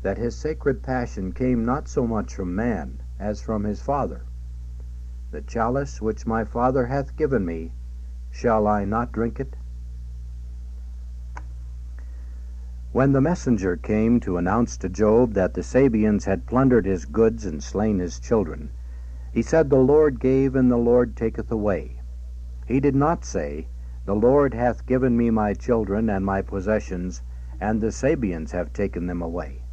that 0.03 0.19
his 0.19 0.35
sacred 0.35 0.83
passion 0.83 1.31
came 1.31 1.65
not 1.65 1.87
so 1.87 2.09
much 2.09 2.35
from 2.35 2.57
man 2.57 2.99
as 3.25 3.41
from 3.41 3.65
his 3.65 3.81
Father. 3.81 4.21
The 5.31 5.41
chalice 5.41 6.03
which 6.03 6.27
my 6.27 6.45
Father 6.45 6.87
hath 6.87 7.17
given 7.17 7.47
me, 7.47 7.73
shall 8.31 8.67
I 8.67 8.85
not 8.85 9.13
drink 9.13 9.41
it? 9.41 9.57
When 12.93 13.13
the 13.13 13.23
messenger 13.23 13.77
came 13.77 14.21
to 14.21 14.37
announce 14.37 14.77
to 14.77 14.91
Job 14.91 15.33
that 15.33 15.55
the 15.55 15.63
Sabeans 15.63 16.27
had 16.27 16.47
plundered 16.47 16.85
his 16.85 17.07
goods 17.07 17.47
and 17.47 17.63
slain 17.63 17.99
his 17.99 18.21
children, 18.21 18.71
he 19.33 19.41
said, 19.41 19.71
The 19.71 19.79
Lord 19.79 20.21
gave 20.21 20.55
and 20.55 20.71
the 20.71 20.77
Lord 20.77 21.17
taketh 21.17 21.51
away. 21.51 22.03
He 22.67 22.79
did 22.79 22.95
not 22.95 23.25
say, 23.25 23.69
The 24.05 24.15
Lord 24.15 24.53
hath 24.53 24.85
given 24.85 25.17
me 25.17 25.31
my 25.31 25.55
children 25.55 26.11
and 26.11 26.27
my 26.27 26.43
possessions, 26.43 27.23
and 27.59 27.81
the 27.81 27.91
Sabeans 27.91 28.53
have 28.53 28.75
taken 28.75 29.07
them 29.07 29.23
away. 29.23 29.64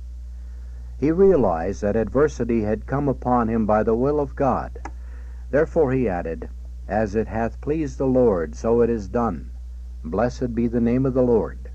He 1.01 1.11
realized 1.11 1.81
that 1.81 1.95
adversity 1.95 2.61
had 2.61 2.85
come 2.85 3.07
upon 3.09 3.47
him 3.47 3.65
by 3.65 3.81
the 3.81 3.95
will 3.95 4.19
of 4.19 4.35
God. 4.35 4.77
Therefore 5.49 5.91
he 5.93 6.07
added, 6.07 6.47
As 6.87 7.15
it 7.15 7.27
hath 7.27 7.59
pleased 7.59 7.97
the 7.97 8.05
Lord, 8.05 8.53
so 8.53 8.81
it 8.81 8.89
is 8.91 9.07
done. 9.09 9.49
Blessed 10.03 10.53
be 10.53 10.67
the 10.67 10.79
name 10.79 11.07
of 11.07 11.15
the 11.15 11.23
Lord. 11.23 11.71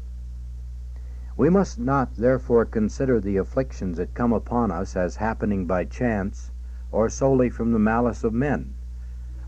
We 1.36 1.50
must 1.50 1.76
not 1.76 2.14
therefore 2.14 2.66
consider 2.66 3.18
the 3.18 3.36
afflictions 3.36 3.96
that 3.96 4.14
come 4.14 4.32
upon 4.32 4.70
us 4.70 4.94
as 4.94 5.16
happening 5.16 5.66
by 5.66 5.86
chance, 5.86 6.52
or 6.92 7.08
solely 7.08 7.50
from 7.50 7.72
the 7.72 7.80
malice 7.80 8.22
of 8.22 8.32
men. 8.32 8.74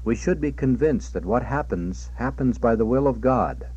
We 0.02 0.16
should 0.16 0.40
be 0.40 0.50
convinced 0.50 1.12
that 1.12 1.24
what 1.24 1.44
happens, 1.44 2.10
happens 2.16 2.58
by 2.58 2.74
the 2.74 2.84
will 2.84 3.06
of 3.06 3.20
God. 3.20 3.68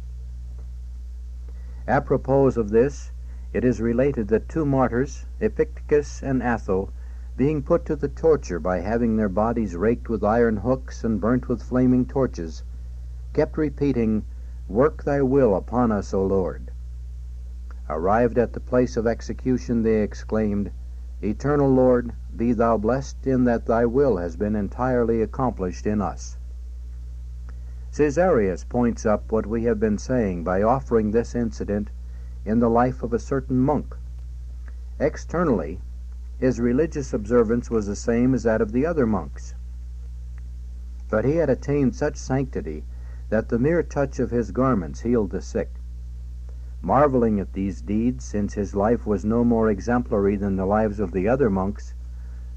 Apropos 1.88 2.58
of 2.58 2.72
this, 2.72 3.12
it 3.54 3.66
is 3.66 3.82
related 3.82 4.30
that 4.30 4.48
two 4.48 4.66
martyrs, 4.66 5.26
Epictetus 5.42 6.24
and 6.24 6.42
Atho, 6.42 6.90
being 7.36 7.62
put 7.62 7.86
to 7.86 7.96
the 7.98 8.08
torture 8.08 8.60
by 8.60 8.80
having 8.80 9.18
their 9.18 9.28
bodies 9.28 9.76
raked 9.76 10.08
with 10.08 10.24
iron 10.24 10.58
hooks 10.58 11.04
and 11.04 11.20
burnt 11.20 11.50
with 11.50 11.62
flaming 11.62 12.06
torches, 12.06 12.64
kept 13.34 13.58
repeating, 13.58 14.24
Work 14.70 15.04
thy 15.04 15.22
will 15.22 15.56
upon 15.56 15.92
us, 15.92 16.14
O 16.14 16.26
Lord. 16.26 16.72
Arrived 17.90 18.38
at 18.38 18.54
the 18.54 18.62
place 18.62 18.96
of 18.96 19.06
execution, 19.06 19.84
they 19.84 20.02
exclaimed, 20.02 20.72
Eternal 21.22 21.70
Lord, 21.70 22.14
be 22.34 22.54
thou 22.54 22.78
blessed 22.78 23.28
in 23.28 23.44
that 23.44 23.66
thy 23.66 23.86
will 23.86 24.16
has 24.16 24.38
been 24.38 24.56
entirely 24.56 25.22
accomplished 25.22 25.86
in 25.86 26.02
us. 26.02 26.38
Caesarius 27.92 28.64
points 28.64 29.06
up 29.06 29.30
what 29.30 29.46
we 29.46 29.66
have 29.66 29.78
been 29.80 29.98
saying 29.98 30.46
by 30.46 30.64
offering 30.64 31.12
this 31.12 31.36
incident 31.36 31.90
in 32.44 32.60
the 32.60 32.70
life 32.70 33.04
of 33.04 33.14
a 33.14 33.20
certain 33.20 33.60
monk. 33.60 33.96
Externally, 35.00 35.80
his 36.40 36.60
religious 36.60 37.14
observance 37.14 37.70
was 37.70 37.86
the 37.86 37.96
same 37.96 38.34
as 38.34 38.44
that 38.44 38.62
of 38.62 38.72
the 38.72 38.86
other 38.86 39.06
monks. 39.06 39.54
But 41.10 41.24
he 41.24 41.36
had 41.36 41.50
attained 41.50 41.96
such 41.96 42.18
sanctity 42.18 42.84
that 43.30 43.50
the 43.50 43.60
mere 43.60 43.84
touch 43.84 44.20
of 44.20 44.32
his 44.32 44.52
garments 44.52 45.02
healed 45.02 45.30
the 45.30 45.42
sick. 45.42 45.70
Marveling 46.82 47.40
at 47.40 47.54
these 47.54 47.82
deeds, 47.82 48.26
since 48.26 48.56
his 48.56 48.76
life 48.76 49.06
was 49.06 49.24
no 49.24 49.44
more 49.44 49.70
exemplary 49.70 50.36
than 50.36 50.56
the 50.56 50.66
lives 50.66 51.00
of 51.00 51.12
the 51.12 51.28
other 51.28 51.50
monks, 51.50 51.94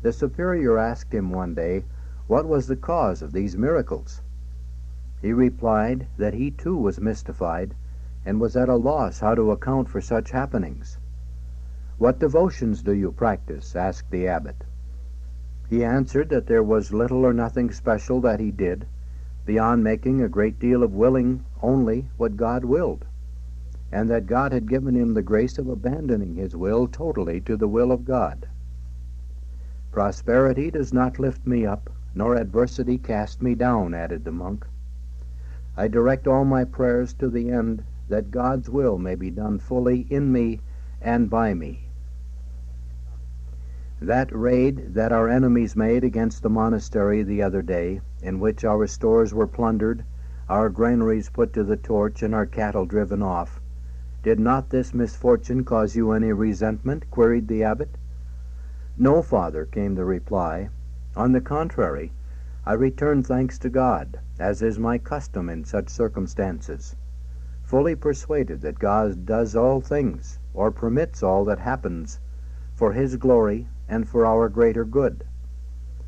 the 0.00 0.12
superior 0.12 0.78
asked 0.78 1.12
him 1.12 1.30
one 1.30 1.54
day 1.54 1.84
what 2.26 2.46
was 2.46 2.66
the 2.66 2.76
cause 2.76 3.20
of 3.20 3.32
these 3.32 3.56
miracles. 3.56 4.22
He 5.20 5.32
replied 5.32 6.06
that 6.16 6.32
he 6.32 6.50
too 6.50 6.76
was 6.76 7.00
mystified, 7.00 7.74
and 8.24 8.40
was 8.40 8.56
at 8.56 8.68
a 8.68 8.76
loss 8.76 9.20
how 9.20 9.34
to 9.34 9.50
account 9.50 9.88
for 9.88 10.00
such 10.00 10.30
happenings. 10.30 10.98
What 11.98 12.18
devotions 12.18 12.82
do 12.82 12.92
you 12.92 13.12
practice? 13.12 13.76
asked 13.76 14.10
the 14.10 14.26
abbot. 14.26 14.64
He 15.68 15.84
answered 15.84 16.28
that 16.30 16.46
there 16.46 16.62
was 16.62 16.92
little 16.92 17.24
or 17.24 17.32
nothing 17.32 17.70
special 17.70 18.20
that 18.22 18.40
he 18.40 18.50
did, 18.50 18.86
beyond 19.44 19.84
making 19.84 20.20
a 20.22 20.28
great 20.28 20.58
deal 20.58 20.82
of 20.82 20.94
willing 20.94 21.44
only 21.62 22.08
what 22.16 22.36
God 22.36 22.64
willed 22.64 23.04
and 23.94 24.10
that 24.10 24.26
God 24.26 24.52
had 24.52 24.68
given 24.68 24.96
him 24.96 25.14
the 25.14 25.22
grace 25.22 25.56
of 25.56 25.68
abandoning 25.68 26.34
his 26.34 26.56
will 26.56 26.88
totally 26.88 27.40
to 27.42 27.56
the 27.56 27.68
will 27.68 27.92
of 27.92 28.04
God. 28.04 28.48
Prosperity 29.92 30.68
does 30.68 30.92
not 30.92 31.20
lift 31.20 31.46
me 31.46 31.64
up, 31.64 31.88
nor 32.12 32.34
adversity 32.34 32.98
cast 32.98 33.40
me 33.40 33.54
down, 33.54 33.94
added 33.94 34.24
the 34.24 34.32
monk. 34.32 34.66
I 35.76 35.86
direct 35.86 36.26
all 36.26 36.44
my 36.44 36.64
prayers 36.64 37.14
to 37.14 37.28
the 37.28 37.50
end 37.50 37.84
that 38.08 38.30
God's 38.30 38.68
will 38.68 38.98
may 38.98 39.14
be 39.14 39.30
done 39.30 39.58
fully 39.58 40.06
in 40.10 40.30
me 40.32 40.60
and 41.00 41.30
by 41.30 41.54
me. 41.54 41.88
That 44.00 44.34
raid 44.34 44.94
that 44.94 45.12
our 45.12 45.28
enemies 45.28 45.76
made 45.76 46.04
against 46.04 46.42
the 46.42 46.50
monastery 46.50 47.22
the 47.22 47.42
other 47.42 47.62
day, 47.62 48.00
in 48.22 48.40
which 48.40 48.64
our 48.64 48.86
stores 48.86 49.32
were 49.32 49.46
plundered, 49.46 50.04
our 50.48 50.68
granaries 50.68 51.30
put 51.30 51.52
to 51.54 51.64
the 51.64 51.76
torch, 51.76 52.22
and 52.22 52.34
our 52.34 52.46
cattle 52.46 52.84
driven 52.84 53.22
off, 53.22 53.62
did 54.24 54.40
not 54.40 54.70
this 54.70 54.94
misfortune 54.94 55.64
cause 55.64 55.94
you 55.96 56.12
any 56.12 56.32
resentment? 56.32 57.10
queried 57.10 57.46
the 57.46 57.62
abbot. 57.62 57.98
No, 58.96 59.20
father, 59.20 59.66
came 59.66 59.94
the 59.94 60.04
reply. 60.06 60.70
On 61.14 61.32
the 61.32 61.42
contrary, 61.42 62.12
I 62.64 62.72
return 62.72 63.22
thanks 63.22 63.58
to 63.58 63.68
God, 63.68 64.18
as 64.38 64.62
is 64.62 64.78
my 64.78 64.96
custom 64.96 65.50
in 65.50 65.64
such 65.64 65.90
circumstances, 65.90 66.96
fully 67.74 67.96
persuaded 67.96 68.60
that 68.60 68.78
God 68.78 69.26
does 69.26 69.56
all 69.56 69.80
things, 69.80 70.38
or 70.54 70.70
permits 70.70 71.24
all 71.24 71.44
that 71.44 71.58
happens, 71.58 72.20
for 72.72 72.92
His 72.92 73.16
glory 73.16 73.66
and 73.88 74.08
for 74.08 74.24
our 74.24 74.48
greater 74.48 74.84
good. 74.84 75.24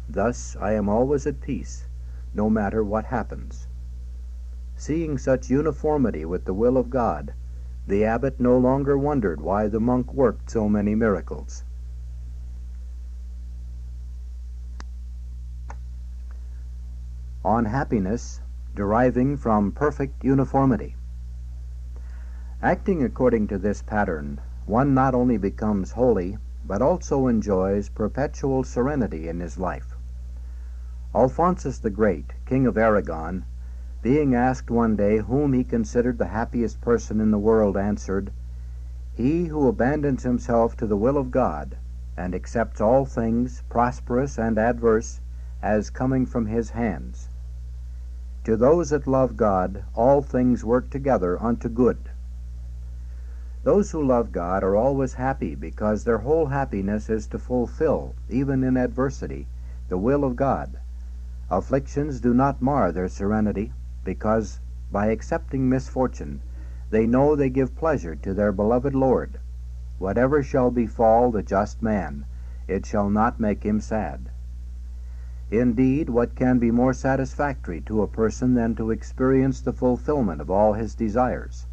Thus 0.09 0.57
I 0.61 0.75
am 0.75 0.89
always 0.89 1.27
at 1.27 1.41
peace, 1.41 1.89
no 2.33 2.49
matter 2.49 2.85
what 2.85 3.07
happens. 3.07 3.67
Seeing 4.77 5.19
such 5.19 5.51
uniformity 5.51 6.25
with 6.25 6.45
the 6.45 6.55
will 6.55 6.77
of 6.77 6.89
God, 6.89 7.35
the 7.85 8.05
abbot 8.05 8.39
no 8.39 8.57
longer 8.57 8.97
wondered 8.97 9.41
why 9.41 9.67
the 9.67 9.81
monk 9.81 10.15
worked 10.15 10.49
so 10.49 10.69
many 10.69 10.95
miracles. 10.95 11.65
On 17.45 17.65
happiness 17.65 18.41
deriving 18.77 19.37
from 19.37 19.73
perfect 19.73 20.23
uniformity. 20.23 20.95
Acting 22.63 23.05
according 23.05 23.49
to 23.49 23.59
this 23.59 23.83
pattern, 23.83 24.41
one 24.65 24.95
not 24.95 25.15
only 25.15 25.37
becomes 25.37 25.93
holy, 25.93 26.39
but 26.65 26.81
also 26.81 27.27
enjoys 27.27 27.91
perpetual 27.91 28.65
serenity 28.65 29.29
in 29.29 29.41
his 29.41 29.59
life. 29.59 29.95
Alphonsus 31.15 31.79
the 31.79 31.91
Great, 31.91 32.33
King 32.47 32.67
of 32.67 32.79
Aragon, 32.79 33.45
being 34.01 34.35
asked 34.35 34.71
one 34.71 34.97
day 34.97 35.19
whom 35.19 35.53
he 35.53 35.65
considered 35.65 36.17
the 36.17 36.29
happiest 36.29 36.81
person 36.81 37.21
in 37.21 37.31
the 37.31 37.39
world, 37.39 37.77
answered, 37.77 38.33
He 39.13 39.45
who 39.49 39.69
abandons 39.69 40.23
himself 40.23 40.79
to 40.79 40.87
the 40.87 40.97
will 40.97 41.19
of 41.19 41.31
God, 41.31 41.77
and 42.17 42.35
accepts 42.35 42.81
all 42.81 43.05
things, 43.05 43.65
prosperous 43.69 44.39
and 44.39 44.59
adverse, 44.59 45.21
as 45.63 45.91
coming 45.91 46.25
from 46.25 46.47
his 46.47 46.71
hands. 46.71 47.29
To 48.45 48.57
those 48.57 48.89
that 48.89 49.07
love 49.07 49.37
God, 49.37 49.85
all 49.95 50.23
things 50.23 50.65
work 50.65 50.89
together 50.89 51.39
unto 51.39 51.69
good 51.69 51.99
those 53.67 53.91
who 53.91 54.01
love 54.01 54.31
God 54.31 54.63
are 54.63 54.77
always 54.77 55.15
happy 55.15 55.57
because 55.57 56.05
their 56.05 56.19
whole 56.19 56.47
happiness 56.47 57.11
is 57.11 57.27
to 57.27 57.37
fulfill, 57.37 58.15
even 58.29 58.63
in 58.63 58.77
adversity, 58.77 59.49
the 59.89 59.99
will 59.99 60.23
of 60.23 60.37
God. 60.37 60.79
Afflictions 61.51 62.21
do 62.21 62.33
not 62.33 62.63
mar 62.63 62.93
their 62.93 63.09
serenity 63.09 63.73
because 64.05 64.61
by 64.93 65.07
accepting 65.07 65.69
misfortune 65.69 66.43
they 66.91 67.09
know 67.09 67.35
they 67.35 67.51
give 67.51 67.75
pleasure 67.75 68.15
to 68.15 68.33
their 68.33 68.53
beloved 68.53 68.95
Lord. 68.95 69.41
Whatever 69.99 70.45
shall 70.45 70.71
befall 70.71 71.33
the 71.33 71.43
just 71.43 71.83
man, 71.83 72.25
it 72.69 72.87
shall 72.87 73.11
not 73.11 73.41
make 73.41 73.65
him 73.65 73.81
sad. 73.81 74.31
Indeed, 75.51 76.09
what 76.09 76.37
can 76.37 76.61
be 76.61 76.71
more 76.71 76.93
satisfactory 76.93 77.81
to 77.87 78.03
a 78.03 78.07
person 78.07 78.55
than 78.55 78.77
to 78.77 78.93
experience 78.93 79.61
the 79.61 79.73
fulfillment 79.73 80.41
of 80.41 80.53
all 80.53 80.75
his 80.75 80.95
desires? 80.95 81.67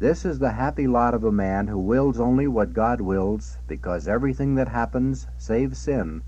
This 0.00 0.24
is 0.24 0.40
the 0.40 0.50
happy 0.50 0.88
lot 0.88 1.14
of 1.14 1.22
a 1.22 1.30
man 1.30 1.68
who 1.68 1.78
wills 1.78 2.18
only 2.18 2.48
what 2.48 2.72
God 2.72 3.00
wills, 3.00 3.58
because 3.68 4.08
everything 4.08 4.56
that 4.56 4.68
happens, 4.68 5.28
save 5.38 5.76
sin, 5.76 6.22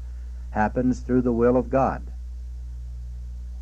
happens 0.50 1.00
through 1.00 1.22
the 1.22 1.32
will 1.32 1.56
of 1.56 1.68
God. 1.68 2.12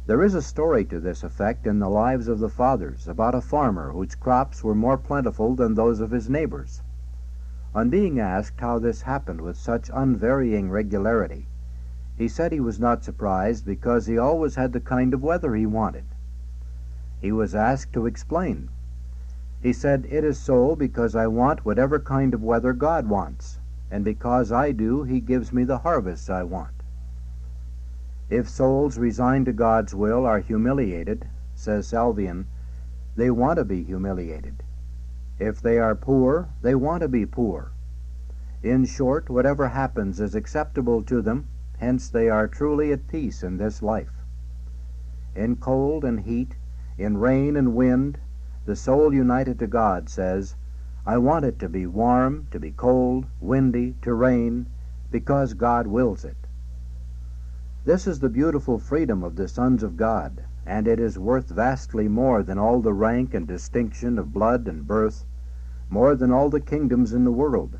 There 0.06 0.22
is 0.22 0.34
a 0.34 0.42
story 0.42 0.84
to 0.84 1.00
this 1.00 1.24
effect 1.24 1.66
in 1.66 1.78
the 1.78 1.88
lives 1.88 2.28
of 2.28 2.38
the 2.38 2.50
fathers 2.50 3.08
about 3.08 3.34
a 3.34 3.40
farmer 3.40 3.92
whose 3.92 4.14
crops 4.14 4.62
were 4.62 4.74
more 4.74 4.98
plentiful 4.98 5.54
than 5.54 5.72
those 5.72 6.00
of 6.00 6.10
his 6.10 6.28
neighbors. 6.28 6.82
On 7.74 7.88
being 7.88 8.20
asked 8.20 8.60
how 8.60 8.78
this 8.78 9.02
happened 9.02 9.40
with 9.40 9.56
such 9.56 9.90
unvarying 9.94 10.70
regularity, 10.70 11.48
he 12.18 12.28
said 12.28 12.52
he 12.52 12.60
was 12.60 12.78
not 12.78 13.02
surprised 13.02 13.64
because 13.64 14.04
he 14.04 14.18
always 14.18 14.56
had 14.56 14.74
the 14.74 14.80
kind 14.80 15.14
of 15.14 15.22
weather 15.22 15.54
he 15.54 15.64
wanted. 15.64 16.04
He 17.22 17.32
was 17.32 17.54
asked 17.54 17.94
to 17.94 18.04
explain. 18.04 18.68
He 19.64 19.72
said, 19.72 20.06
It 20.10 20.24
is 20.24 20.38
so 20.38 20.76
because 20.76 21.16
I 21.16 21.26
want 21.26 21.64
whatever 21.64 21.98
kind 21.98 22.34
of 22.34 22.42
weather 22.42 22.74
God 22.74 23.08
wants, 23.08 23.60
and 23.90 24.04
because 24.04 24.52
I 24.52 24.72
do, 24.72 25.04
He 25.04 25.20
gives 25.20 25.54
me 25.54 25.64
the 25.64 25.78
harvests 25.78 26.28
I 26.28 26.42
want. 26.42 26.82
If 28.28 28.46
souls 28.46 28.98
resigned 28.98 29.46
to 29.46 29.54
God's 29.54 29.94
will 29.94 30.26
are 30.26 30.40
humiliated, 30.40 31.30
says 31.54 31.86
Salvian, 31.86 32.44
they 33.16 33.30
want 33.30 33.56
to 33.56 33.64
be 33.64 33.82
humiliated. 33.82 34.62
If 35.38 35.62
they 35.62 35.78
are 35.78 35.94
poor, 35.94 36.50
they 36.60 36.74
want 36.74 37.00
to 37.00 37.08
be 37.08 37.24
poor. 37.24 37.72
In 38.62 38.84
short, 38.84 39.30
whatever 39.30 39.68
happens 39.68 40.20
is 40.20 40.34
acceptable 40.34 41.02
to 41.04 41.22
them, 41.22 41.48
hence 41.78 42.10
they 42.10 42.28
are 42.28 42.46
truly 42.46 42.92
at 42.92 43.08
peace 43.08 43.42
in 43.42 43.56
this 43.56 43.80
life. 43.80 44.12
In 45.34 45.56
cold 45.56 46.04
and 46.04 46.20
heat, 46.20 46.56
in 46.98 47.16
rain 47.16 47.56
and 47.56 47.74
wind, 47.74 48.18
the 48.64 48.76
soul 48.76 49.12
united 49.12 49.58
to 49.58 49.66
God 49.66 50.08
says, 50.08 50.56
I 51.06 51.18
want 51.18 51.44
it 51.44 51.58
to 51.58 51.68
be 51.68 51.86
warm, 51.86 52.46
to 52.50 52.58
be 52.58 52.70
cold, 52.70 53.26
windy, 53.40 53.94
to 54.02 54.14
rain, 54.14 54.66
because 55.10 55.52
God 55.52 55.86
wills 55.86 56.24
it. 56.24 56.36
This 57.84 58.06
is 58.06 58.20
the 58.20 58.30
beautiful 58.30 58.78
freedom 58.78 59.22
of 59.22 59.36
the 59.36 59.48
sons 59.48 59.82
of 59.82 59.98
God, 59.98 60.44
and 60.64 60.88
it 60.88 60.98
is 60.98 61.18
worth 61.18 61.50
vastly 61.50 62.08
more 62.08 62.42
than 62.42 62.58
all 62.58 62.80
the 62.80 62.94
rank 62.94 63.34
and 63.34 63.46
distinction 63.46 64.18
of 64.18 64.32
blood 64.32 64.66
and 64.66 64.86
birth, 64.86 65.26
more 65.90 66.14
than 66.16 66.32
all 66.32 66.48
the 66.48 66.60
kingdoms 66.60 67.12
in 67.12 67.24
the 67.24 67.32
world. 67.32 67.78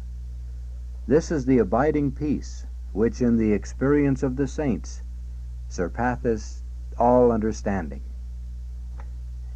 This 1.07 1.31
is 1.31 1.47
the 1.47 1.59
abiding 1.59 2.12
peace, 2.12 2.66
which 2.92 3.23
in 3.23 3.38
the 3.38 3.53
experience 3.53 4.23
of 4.23 4.37
the 4.37 4.47
saints 4.47 5.03
surpasseth 5.68 6.62
all 6.99 7.33
understanding. 7.33 8.03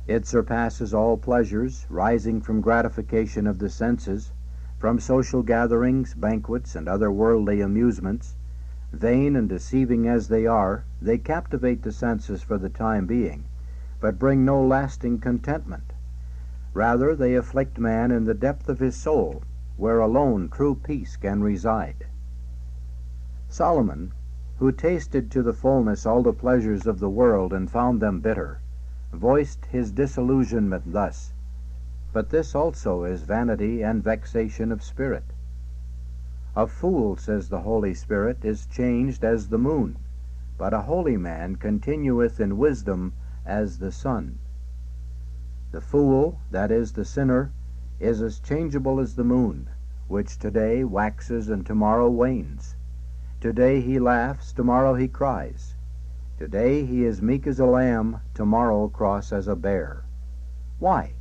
It 0.08 0.24
surpasses 0.26 0.94
all 0.94 1.18
pleasures 1.18 1.84
rising 1.90 2.40
from 2.40 2.62
gratification 2.62 3.46
of 3.46 3.58
the 3.58 3.68
senses, 3.68 4.32
from 4.78 4.98
social 4.98 5.42
gatherings, 5.42 6.14
banquets, 6.14 6.74
and 6.74 6.88
other 6.88 7.12
worldly 7.12 7.60
amusements. 7.60 8.34
Vain 8.90 9.36
and 9.36 9.50
deceiving 9.50 10.08
as 10.08 10.28
they 10.28 10.46
are, 10.46 10.84
they 11.02 11.18
captivate 11.18 11.82
the 11.82 11.92
senses 11.92 12.40
for 12.42 12.56
the 12.56 12.70
time 12.70 13.04
being, 13.04 13.44
but 14.00 14.18
bring 14.18 14.46
no 14.46 14.66
lasting 14.66 15.18
contentment. 15.18 15.92
Rather, 16.72 17.14
they 17.14 17.34
afflict 17.34 17.78
man 17.78 18.10
in 18.10 18.24
the 18.24 18.32
depth 18.32 18.70
of 18.70 18.78
his 18.78 18.96
soul, 18.96 19.42
where 19.76 20.00
alone 20.00 20.48
true 20.48 20.74
peace 20.74 21.18
can 21.18 21.42
reside. 21.42 22.06
Solomon, 23.46 24.12
who 24.56 24.72
tasted 24.72 25.30
to 25.32 25.42
the 25.42 25.52
fullness 25.52 26.06
all 26.06 26.22
the 26.22 26.32
pleasures 26.32 26.86
of 26.86 26.98
the 26.98 27.10
world 27.10 27.52
and 27.52 27.70
found 27.70 28.00
them 28.00 28.20
bitter, 28.20 28.62
voiced 29.12 29.64
his 29.66 29.90
disillusionment 29.90 30.92
thus 30.92 31.32
But 32.12 32.30
this 32.30 32.54
also 32.54 33.04
is 33.04 33.22
vanity 33.22 33.82
and 33.82 34.02
vexation 34.04 34.70
of 34.70 34.82
spirit. 34.82 35.24
A 36.54 36.66
fool, 36.66 37.16
says 37.16 37.48
the 37.48 37.60
Holy 37.60 37.94
Spirit, 37.94 38.44
is 38.44 38.66
changed 38.66 39.24
as 39.24 39.48
the 39.48 39.58
moon, 39.58 39.98
but 40.56 40.74
a 40.74 40.82
holy 40.82 41.16
man 41.16 41.56
continueth 41.56 42.40
in 42.40 42.58
wisdom 42.58 43.12
as 43.46 43.78
the 43.78 43.92
sun. 43.92 44.38
The 45.70 45.80
fool, 45.80 46.40
that 46.50 46.70
is, 46.70 46.92
the 46.92 47.04
sinner, 47.04 47.52
is 48.00 48.20
as 48.20 48.40
changeable 48.40 49.00
as 49.00 49.14
the 49.16 49.24
moon, 49.24 49.70
which 50.08 50.38
today 50.38 50.84
waxes 50.84 51.48
and 51.48 51.64
tomorrow 51.64 52.10
wanes. 52.10 52.76
Today 53.40 53.80
he 53.80 53.98
laughs, 53.98 54.52
tomorrow 54.52 54.94
he 54.94 55.08
cries. 55.08 55.76
Today 56.38 56.84
he 56.84 57.04
is 57.04 57.20
meek 57.20 57.48
as 57.48 57.58
a 57.58 57.66
lamb, 57.66 58.20
tomorrow 58.32 58.86
cross 58.86 59.32
as 59.32 59.48
a 59.48 59.56
bear. 59.56 60.04
Why? 60.78 61.14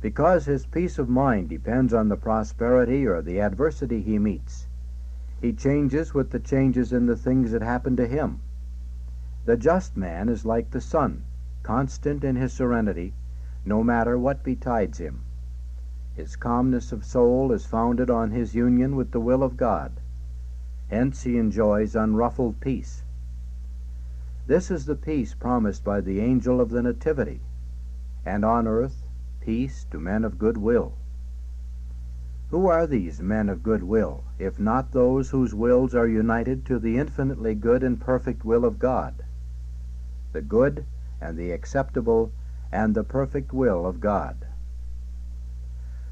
Because 0.00 0.44
his 0.44 0.66
peace 0.66 1.00
of 1.00 1.08
mind 1.08 1.48
depends 1.48 1.92
on 1.92 2.08
the 2.08 2.16
prosperity 2.16 3.04
or 3.08 3.22
the 3.22 3.40
adversity 3.40 4.00
he 4.00 4.20
meets. 4.20 4.68
He 5.40 5.52
changes 5.52 6.14
with 6.14 6.30
the 6.30 6.38
changes 6.38 6.92
in 6.92 7.06
the 7.06 7.16
things 7.16 7.50
that 7.50 7.62
happen 7.62 7.96
to 7.96 8.06
him. 8.06 8.38
The 9.46 9.56
just 9.56 9.96
man 9.96 10.28
is 10.28 10.46
like 10.46 10.70
the 10.70 10.80
sun, 10.80 11.24
constant 11.64 12.22
in 12.22 12.36
his 12.36 12.52
serenity, 12.52 13.14
no 13.64 13.82
matter 13.82 14.16
what 14.16 14.44
betides 14.44 14.98
him. 14.98 15.22
His 16.14 16.36
calmness 16.36 16.92
of 16.92 17.04
soul 17.04 17.50
is 17.50 17.66
founded 17.66 18.10
on 18.10 18.30
his 18.30 18.54
union 18.54 18.94
with 18.94 19.10
the 19.10 19.20
will 19.20 19.42
of 19.42 19.56
God. 19.56 20.00
Hence 20.86 21.24
he 21.24 21.36
enjoys 21.36 21.96
unruffled 21.96 22.60
peace. 22.60 23.02
This 24.48 24.70
is 24.70 24.86
the 24.86 24.96
peace 24.96 25.34
promised 25.34 25.84
by 25.84 26.00
the 26.00 26.20
angel 26.20 26.58
of 26.58 26.70
the 26.70 26.80
Nativity, 26.80 27.42
and 28.24 28.46
on 28.46 28.66
earth 28.66 29.06
peace 29.40 29.84
to 29.90 30.00
men 30.00 30.24
of 30.24 30.38
good 30.38 30.56
will. 30.56 30.94
Who 32.48 32.66
are 32.66 32.86
these 32.86 33.20
men 33.20 33.50
of 33.50 33.62
good 33.62 33.82
will, 33.82 34.24
if 34.38 34.58
not 34.58 34.92
those 34.92 35.28
whose 35.28 35.54
wills 35.54 35.94
are 35.94 36.08
united 36.08 36.64
to 36.64 36.78
the 36.78 36.96
infinitely 36.96 37.54
good 37.56 37.82
and 37.82 38.00
perfect 38.00 38.42
will 38.42 38.64
of 38.64 38.78
God? 38.78 39.22
The 40.32 40.40
good 40.40 40.86
and 41.20 41.36
the 41.36 41.50
acceptable 41.50 42.32
and 42.72 42.94
the 42.94 43.04
perfect 43.04 43.52
will 43.52 43.84
of 43.84 44.00
God. 44.00 44.46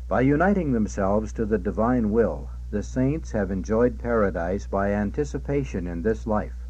By 0.08 0.20
uniting 0.20 0.72
themselves 0.72 1.32
to 1.32 1.46
the 1.46 1.56
divine 1.56 2.10
will, 2.10 2.50
the 2.70 2.82
saints 2.82 3.32
have 3.32 3.50
enjoyed 3.50 3.98
paradise 3.98 4.66
by 4.66 4.92
anticipation 4.92 5.86
in 5.86 6.02
this 6.02 6.26
life 6.26 6.65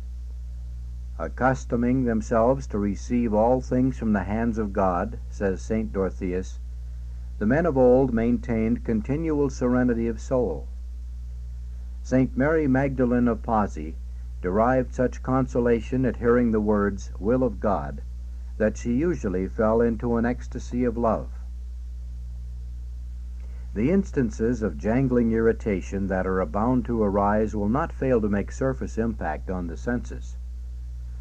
accustoming 1.18 2.04
themselves 2.04 2.66
to 2.66 2.78
receive 2.78 3.32
all 3.32 3.60
things 3.60 3.98
from 3.98 4.12
the 4.12 4.24
hands 4.24 4.58
of 4.58 4.72
God, 4.72 5.18
says 5.30 5.62
St. 5.62 5.92
Dorotheus, 5.92 6.58
the 7.38 7.46
men 7.46 7.64
of 7.64 7.78
old 7.78 8.12
maintained 8.12 8.84
continual 8.84 9.48
serenity 9.48 10.06
of 10.08 10.20
soul. 10.20 10.68
St. 12.02 12.36
Mary 12.36 12.66
Magdalene 12.66 13.28
of 13.28 13.42
Pazzi 13.42 13.94
derived 14.42 14.94
such 14.94 15.22
consolation 15.22 16.04
at 16.04 16.16
hearing 16.16 16.52
the 16.52 16.60
words 16.60 17.10
will 17.18 17.42
of 17.42 17.60
God 17.60 18.02
that 18.58 18.76
she 18.76 18.94
usually 18.94 19.48
fell 19.48 19.80
into 19.80 20.16
an 20.16 20.24
ecstasy 20.24 20.84
of 20.84 20.96
love. 20.96 21.28
The 23.74 23.90
instances 23.90 24.62
of 24.62 24.78
jangling 24.78 25.32
irritation 25.32 26.06
that 26.06 26.26
are 26.26 26.44
bound 26.46 26.84
to 26.86 27.02
arise 27.02 27.54
will 27.54 27.68
not 27.68 27.92
fail 27.92 28.20
to 28.20 28.28
make 28.28 28.50
surface 28.52 28.96
impact 28.96 29.50
on 29.50 29.66
the 29.66 29.76
senses. 29.76 30.36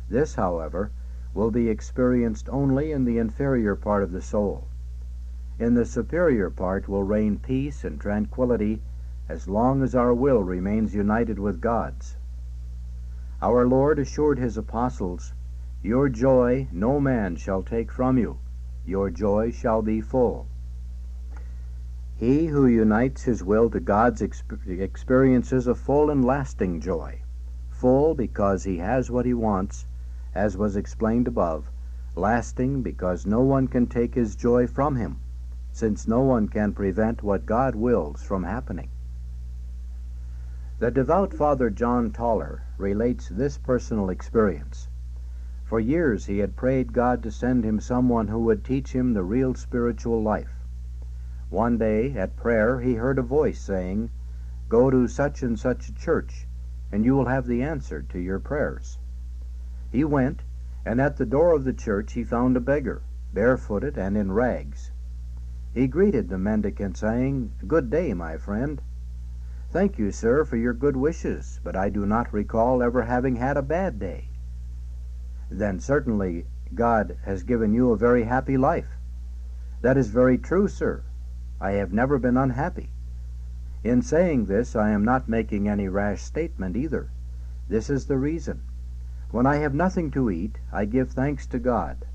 This, 0.07 0.35
however, 0.35 0.91
will 1.33 1.51
be 1.51 1.67
experienced 1.67 2.47
only 2.49 2.91
in 2.91 3.05
the 3.05 3.17
inferior 3.17 3.75
part 3.75 4.03
of 4.03 4.11
the 4.11 4.21
soul. 4.21 4.67
In 5.57 5.73
the 5.73 5.85
superior 5.85 6.49
part 6.49 6.87
will 6.87 7.03
reign 7.03 7.39
peace 7.39 7.83
and 7.83 7.99
tranquillity 7.99 8.81
as 9.27 9.47
long 9.47 9.81
as 9.81 9.95
our 9.95 10.13
will 10.13 10.43
remains 10.43 10.93
united 10.93 11.39
with 11.39 11.59
God's. 11.59 12.17
Our 13.41 13.67
Lord 13.67 13.97
assured 13.97 14.37
his 14.37 14.57
apostles, 14.57 15.33
Your 15.81 16.07
joy 16.09 16.67
no 16.71 16.99
man 16.99 17.35
shall 17.35 17.63
take 17.63 17.91
from 17.91 18.17
you, 18.17 18.37
your 18.85 19.09
joy 19.09 19.49
shall 19.51 19.81
be 19.81 20.01
full. 20.01 20.47
He 22.15 22.45
who 22.47 22.67
unites 22.67 23.23
his 23.23 23.43
will 23.43 23.69
to 23.71 23.79
God's 23.79 24.21
experiences 24.21 25.67
a 25.67 25.75
full 25.75 26.09
and 26.11 26.23
lasting 26.23 26.79
joy, 26.79 27.21
full 27.69 28.13
because 28.13 28.63
he 28.63 28.77
has 28.77 29.09
what 29.09 29.25
he 29.25 29.33
wants, 29.33 29.87
as 30.35 30.57
was 30.57 30.75
explained 30.75 31.27
above, 31.27 31.71
lasting 32.13 32.81
because 32.81 33.25
no 33.25 33.41
one 33.41 33.67
can 33.67 33.87
take 33.87 34.13
his 34.15 34.35
joy 34.35 34.67
from 34.67 34.97
him, 34.97 35.17
since 35.71 36.07
no 36.07 36.21
one 36.21 36.47
can 36.47 36.73
prevent 36.73 37.23
what 37.23 37.45
God 37.45 37.73
wills 37.73 38.21
from 38.21 38.43
happening. 38.43 38.89
The 40.77 40.91
devout 40.91 41.33
Father 41.33 41.69
John 41.69 42.11
Tauler 42.11 42.63
relates 42.77 43.29
this 43.29 43.57
personal 43.57 44.09
experience. 44.09 44.89
For 45.63 45.79
years 45.79 46.25
he 46.25 46.39
had 46.39 46.57
prayed 46.57 46.91
God 46.91 47.23
to 47.23 47.31
send 47.31 47.63
him 47.63 47.79
someone 47.79 48.27
who 48.27 48.39
would 48.39 48.63
teach 48.63 48.93
him 48.93 49.13
the 49.13 49.23
real 49.23 49.55
spiritual 49.55 50.21
life. 50.21 50.51
One 51.49 51.77
day, 51.77 52.13
at 52.17 52.35
prayer, 52.35 52.81
he 52.81 52.95
heard 52.95 53.17
a 53.17 53.23
voice 53.23 53.61
saying, 53.61 54.09
Go 54.67 54.89
to 54.89 55.07
such 55.07 55.43
and 55.43 55.57
such 55.57 55.87
a 55.87 55.93
church, 55.93 56.45
and 56.91 57.05
you 57.05 57.15
will 57.15 57.27
have 57.27 57.47
the 57.47 57.63
answer 57.63 58.01
to 58.01 58.19
your 58.19 58.39
prayers. 58.39 58.99
He 59.95 60.03
went, 60.03 60.43
and 60.83 60.99
at 60.99 61.15
the 61.15 61.25
door 61.25 61.53
of 61.53 61.63
the 61.63 61.71
church 61.71 62.11
he 62.11 62.25
found 62.25 62.57
a 62.57 62.59
beggar, 62.59 63.03
barefooted 63.33 63.97
and 63.97 64.17
in 64.17 64.33
rags. 64.33 64.91
He 65.71 65.87
greeted 65.87 66.27
the 66.27 66.37
mendicant, 66.37 66.97
saying, 66.97 67.53
Good 67.65 67.89
day, 67.89 68.13
my 68.13 68.35
friend. 68.35 68.81
Thank 69.69 69.97
you, 69.97 70.11
sir, 70.11 70.43
for 70.43 70.57
your 70.57 70.73
good 70.73 70.97
wishes, 70.97 71.61
but 71.63 71.77
I 71.77 71.87
do 71.87 72.05
not 72.05 72.33
recall 72.33 72.83
ever 72.83 73.03
having 73.03 73.37
had 73.37 73.55
a 73.55 73.61
bad 73.61 73.97
day. 73.97 74.27
Then 75.49 75.79
certainly 75.79 76.45
God 76.73 77.15
has 77.23 77.43
given 77.43 77.73
you 77.73 77.91
a 77.91 77.97
very 77.97 78.23
happy 78.23 78.57
life. 78.57 78.97
That 79.79 79.95
is 79.95 80.09
very 80.09 80.37
true, 80.37 80.67
sir. 80.67 81.03
I 81.61 81.71
have 81.71 81.93
never 81.93 82.19
been 82.19 82.35
unhappy. 82.35 82.89
In 83.81 84.01
saying 84.01 84.47
this, 84.47 84.75
I 84.75 84.89
am 84.89 85.05
not 85.05 85.29
making 85.29 85.69
any 85.69 85.87
rash 85.87 86.21
statement 86.21 86.75
either. 86.75 87.11
This 87.69 87.89
is 87.89 88.07
the 88.07 88.17
reason. 88.17 88.61
When 89.31 89.45
I 89.45 89.55
have 89.57 89.73
nothing 89.73 90.11
to 90.11 90.29
eat, 90.29 90.59
I 90.71 90.85
give 90.85 91.09
thanks 91.11 91.47
to 91.47 91.59
God. 91.59 92.05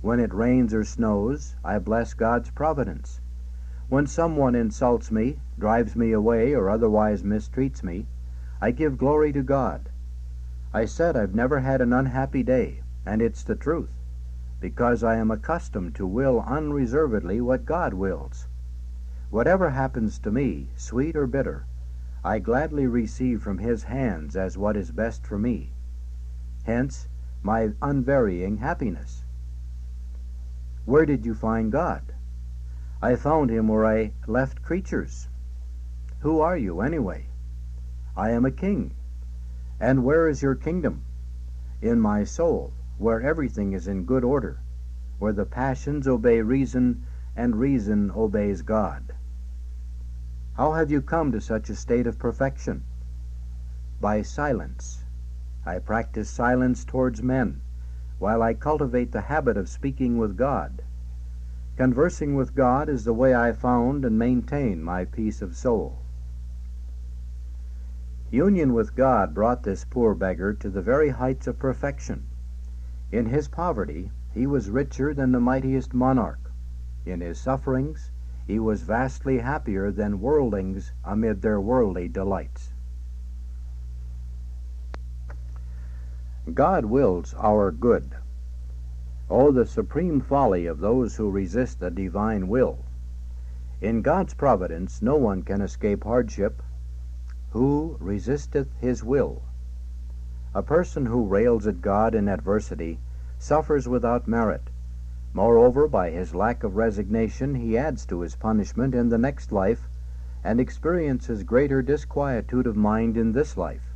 When 0.00 0.20
it 0.20 0.32
rains 0.32 0.72
or 0.72 0.84
snows, 0.84 1.56
I 1.64 1.78
bless 1.78 2.14
God's 2.14 2.50
providence. 2.50 3.20
When 3.88 4.06
someone 4.06 4.54
insults 4.54 5.10
me, 5.10 5.38
drives 5.58 5.94
me 5.94 6.12
away, 6.12 6.54
or 6.54 6.70
otherwise 6.70 7.22
mistreats 7.22 7.82
me, 7.82 8.06
I 8.60 8.70
give 8.70 8.96
glory 8.96 9.32
to 9.32 9.42
God. 9.42 9.90
I 10.72 10.86
said 10.86 11.16
I've 11.16 11.34
never 11.34 11.60
had 11.60 11.80
an 11.80 11.92
unhappy 11.92 12.42
day, 12.42 12.82
and 13.04 13.20
it's 13.20 13.42
the 13.42 13.54
truth, 13.54 13.94
because 14.60 15.04
I 15.04 15.16
am 15.16 15.30
accustomed 15.30 15.94
to 15.96 16.06
will 16.06 16.40
unreservedly 16.46 17.40
what 17.40 17.66
God 17.66 17.92
wills. 17.92 18.46
Whatever 19.30 19.70
happens 19.70 20.18
to 20.20 20.30
me, 20.30 20.70
sweet 20.76 21.16
or 21.16 21.26
bitter, 21.26 21.66
I 22.24 22.38
gladly 22.38 22.86
receive 22.86 23.42
from 23.42 23.58
His 23.58 23.84
hands 23.84 24.36
as 24.36 24.56
what 24.56 24.76
is 24.76 24.90
best 24.92 25.26
for 25.26 25.38
me. 25.38 25.72
Hence, 26.64 27.08
my 27.42 27.72
unvarying 27.82 28.58
happiness. 28.58 29.24
Where 30.84 31.06
did 31.06 31.26
you 31.26 31.34
find 31.34 31.72
God? 31.72 32.14
I 33.00 33.16
found 33.16 33.50
him 33.50 33.68
where 33.68 33.84
I 33.84 34.12
left 34.26 34.62
creatures. 34.62 35.28
Who 36.20 36.40
are 36.40 36.56
you, 36.56 36.80
anyway? 36.80 37.26
I 38.16 38.30
am 38.30 38.44
a 38.44 38.52
king. 38.52 38.94
And 39.80 40.04
where 40.04 40.28
is 40.28 40.42
your 40.42 40.54
kingdom? 40.54 41.02
In 41.80 42.00
my 42.00 42.22
soul, 42.22 42.72
where 42.98 43.20
everything 43.20 43.72
is 43.72 43.88
in 43.88 44.04
good 44.04 44.22
order, 44.22 44.60
where 45.18 45.32
the 45.32 45.44
passions 45.44 46.06
obey 46.06 46.40
reason, 46.42 47.04
and 47.34 47.56
reason 47.56 48.12
obeys 48.14 48.62
God. 48.62 49.14
How 50.56 50.72
have 50.72 50.90
you 50.90 51.02
come 51.02 51.32
to 51.32 51.40
such 51.40 51.70
a 51.70 51.74
state 51.74 52.06
of 52.06 52.18
perfection? 52.18 52.84
By 54.00 54.22
silence. 54.22 55.01
I 55.64 55.78
practice 55.78 56.28
silence 56.28 56.84
towards 56.84 57.22
men, 57.22 57.60
while 58.18 58.42
I 58.42 58.52
cultivate 58.52 59.12
the 59.12 59.20
habit 59.20 59.56
of 59.56 59.68
speaking 59.68 60.18
with 60.18 60.36
God. 60.36 60.82
Conversing 61.76 62.34
with 62.34 62.54
God 62.54 62.88
is 62.88 63.04
the 63.04 63.14
way 63.14 63.34
I 63.34 63.52
found 63.52 64.04
and 64.04 64.18
maintain 64.18 64.82
my 64.82 65.04
peace 65.04 65.40
of 65.40 65.54
soul. 65.54 65.98
Union 68.30 68.72
with 68.74 68.96
God 68.96 69.34
brought 69.34 69.62
this 69.62 69.84
poor 69.84 70.14
beggar 70.14 70.52
to 70.54 70.68
the 70.68 70.82
very 70.82 71.10
heights 71.10 71.46
of 71.46 71.58
perfection. 71.58 72.26
In 73.12 73.26
his 73.26 73.46
poverty, 73.46 74.10
he 74.32 74.46
was 74.46 74.70
richer 74.70 75.14
than 75.14 75.32
the 75.32 75.40
mightiest 75.40 75.94
monarch. 75.94 76.50
In 77.06 77.20
his 77.20 77.38
sufferings, 77.38 78.10
he 78.46 78.58
was 78.58 78.82
vastly 78.82 79.38
happier 79.38 79.92
than 79.92 80.20
worldlings 80.20 80.92
amid 81.04 81.42
their 81.42 81.60
worldly 81.60 82.08
delights. 82.08 82.72
God 86.52 86.86
wills 86.86 87.34
our 87.38 87.70
good. 87.70 88.16
Oh, 89.30 89.52
the 89.52 89.64
supreme 89.64 90.20
folly 90.20 90.66
of 90.66 90.80
those 90.80 91.14
who 91.14 91.30
resist 91.30 91.78
the 91.78 91.90
divine 91.90 92.48
will. 92.48 92.84
In 93.80 94.02
God's 94.02 94.34
providence 94.34 95.00
no 95.00 95.16
one 95.16 95.42
can 95.42 95.60
escape 95.60 96.02
hardship. 96.02 96.60
Who 97.50 97.96
resisteth 98.00 98.68
his 98.80 99.04
will? 99.04 99.42
A 100.52 100.62
person 100.64 101.06
who 101.06 101.24
rails 101.24 101.66
at 101.68 101.80
God 101.80 102.14
in 102.14 102.28
adversity 102.28 102.98
suffers 103.38 103.88
without 103.88 104.26
merit. 104.26 104.68
Moreover, 105.32 105.86
by 105.86 106.10
his 106.10 106.34
lack 106.34 106.64
of 106.64 106.74
resignation, 106.74 107.54
he 107.54 107.78
adds 107.78 108.04
to 108.06 108.20
his 108.20 108.34
punishment 108.34 108.96
in 108.96 109.10
the 109.10 109.16
next 109.16 109.52
life, 109.52 109.88
and 110.42 110.58
experiences 110.60 111.44
greater 111.44 111.82
disquietude 111.82 112.66
of 112.66 112.76
mind 112.76 113.16
in 113.16 113.30
this 113.30 113.56
life. 113.56 113.91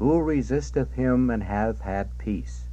Who 0.00 0.22
resisteth 0.22 0.94
him 0.94 1.28
and 1.28 1.42
hath 1.42 1.82
had 1.82 2.16
peace? 2.16 2.70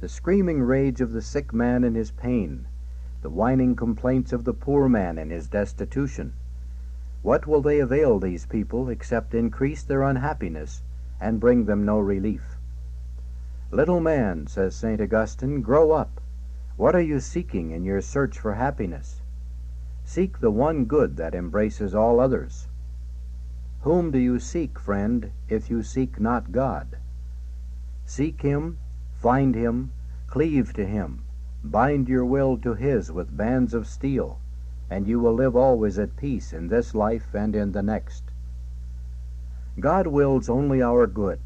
The 0.00 0.08
screaming 0.08 0.60
rage 0.60 1.00
of 1.00 1.12
the 1.12 1.22
sick 1.22 1.52
man 1.54 1.84
in 1.84 1.94
his 1.94 2.10
pain, 2.10 2.66
the 3.22 3.30
whining 3.30 3.76
complaints 3.76 4.32
of 4.32 4.42
the 4.42 4.52
poor 4.52 4.88
man 4.88 5.18
in 5.18 5.30
his 5.30 5.46
destitution. 5.46 6.32
What 7.22 7.46
will 7.46 7.62
they 7.62 7.78
avail 7.78 8.18
these 8.18 8.44
people 8.44 8.88
except 8.88 9.36
increase 9.36 9.84
their 9.84 10.02
unhappiness 10.02 10.82
and 11.20 11.38
bring 11.38 11.66
them 11.66 11.84
no 11.84 12.00
relief? 12.00 12.56
Little 13.70 14.00
man, 14.00 14.48
says 14.48 14.74
St. 14.74 15.00
Augustine, 15.00 15.62
grow 15.62 15.92
up. 15.92 16.20
What 16.76 16.96
are 16.96 17.00
you 17.00 17.20
seeking 17.20 17.70
in 17.70 17.84
your 17.84 18.00
search 18.00 18.36
for 18.36 18.54
happiness? 18.54 19.22
Seek 20.02 20.40
the 20.40 20.50
one 20.50 20.86
good 20.86 21.18
that 21.18 21.36
embraces 21.36 21.94
all 21.94 22.18
others. 22.18 22.66
Whom 23.82 24.10
do 24.10 24.18
you 24.18 24.40
seek, 24.40 24.76
friend, 24.76 25.30
if 25.48 25.70
you 25.70 25.84
seek 25.84 26.18
not 26.18 26.50
God? 26.50 26.96
Seek 28.04 28.42
him, 28.42 28.78
find 29.12 29.54
him, 29.54 29.92
cleave 30.26 30.72
to 30.72 30.84
him, 30.84 31.22
bind 31.62 32.08
your 32.08 32.24
will 32.24 32.58
to 32.58 32.74
his 32.74 33.12
with 33.12 33.36
bands 33.36 33.74
of 33.74 33.86
steel, 33.86 34.40
and 34.90 35.06
you 35.06 35.20
will 35.20 35.32
live 35.32 35.54
always 35.54 35.96
at 35.96 36.16
peace 36.16 36.52
in 36.52 36.66
this 36.66 36.92
life 36.92 37.32
and 37.34 37.54
in 37.54 37.70
the 37.70 37.82
next. 37.82 38.24
God 39.78 40.08
wills 40.08 40.48
only 40.48 40.82
our 40.82 41.06
good. 41.06 41.38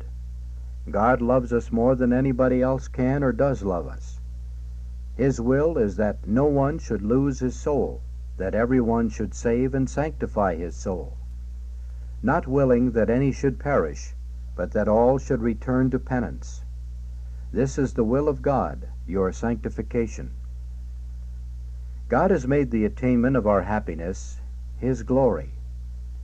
God 0.91 1.21
loves 1.21 1.53
us 1.53 1.71
more 1.71 1.95
than 1.95 2.15
anybody 2.15 2.63
else 2.63 2.89
can 2.89 3.23
or 3.23 3.33
does 3.33 3.63
love 3.63 3.87
us. 3.87 4.21
His 5.17 5.39
will 5.39 5.77
is 5.77 5.97
that 5.97 6.27
no 6.27 6.47
one 6.47 6.79
should 6.79 7.03
lose 7.03 7.41
his 7.41 7.61
soul, 7.61 8.01
that 8.39 8.55
every 8.55 8.81
one 8.81 9.11
should 9.11 9.35
save 9.35 9.75
and 9.75 9.89
sanctify 9.89 10.55
his 10.55 10.75
soul 10.75 11.19
not 12.23 12.47
willing 12.47 12.93
that 12.93 13.11
any 13.11 13.33
should 13.33 13.59
perish, 13.59 14.15
but 14.55 14.73
that 14.73 14.89
all 14.89 15.19
should 15.19 15.43
return 15.43 15.91
to 15.91 15.99
penance. 15.99 16.65
This 17.53 17.79
is 17.79 17.95
the 17.95 18.05
will 18.05 18.29
of 18.29 18.43
God, 18.43 18.89
your 19.07 19.33
sanctification. 19.33 20.31
God 22.09 22.31
has 22.31 22.47
made 22.47 22.71
the 22.71 22.85
attainment 22.85 23.37
of 23.37 23.47
our 23.47 23.63
happiness 23.63 24.41
His 24.77 25.03
glory, 25.03 25.55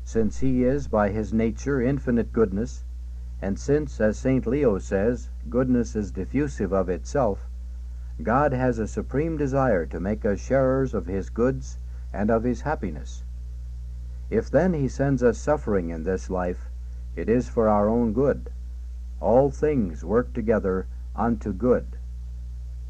since 0.04 0.38
He 0.38 0.64
is, 0.64 0.88
by 0.88 1.10
His 1.10 1.32
nature, 1.32 1.80
infinite 1.80 2.32
goodness, 2.32 2.84
And 3.40 3.58
since, 3.58 4.00
as 4.00 4.18
St. 4.18 4.46
Leo 4.46 4.78
says, 4.78 5.30
goodness 5.48 5.94
is 5.94 6.10
diffusive 6.10 6.72
of 6.72 6.88
itself, 6.88 7.46
God 8.20 8.52
has 8.52 8.80
a 8.80 8.88
supreme 8.88 9.36
desire 9.36 9.86
to 9.86 10.00
make 10.00 10.24
us 10.24 10.40
sharers 10.40 10.92
of 10.92 11.06
his 11.06 11.30
goods 11.30 11.78
and 12.12 12.30
of 12.30 12.42
his 12.42 12.62
happiness. 12.62 13.22
If 14.30 14.50
then 14.50 14.74
he 14.74 14.88
sends 14.88 15.22
us 15.22 15.38
suffering 15.38 15.88
in 15.88 16.02
this 16.02 16.28
life, 16.28 16.68
it 17.16 17.30
is 17.30 17.48
for 17.48 17.68
our 17.68 17.88
own 17.88 18.12
good. 18.12 18.50
All 19.20 19.50
things 19.50 20.04
work 20.04 20.34
together 20.34 20.86
unto 21.16 21.52
good. 21.52 21.96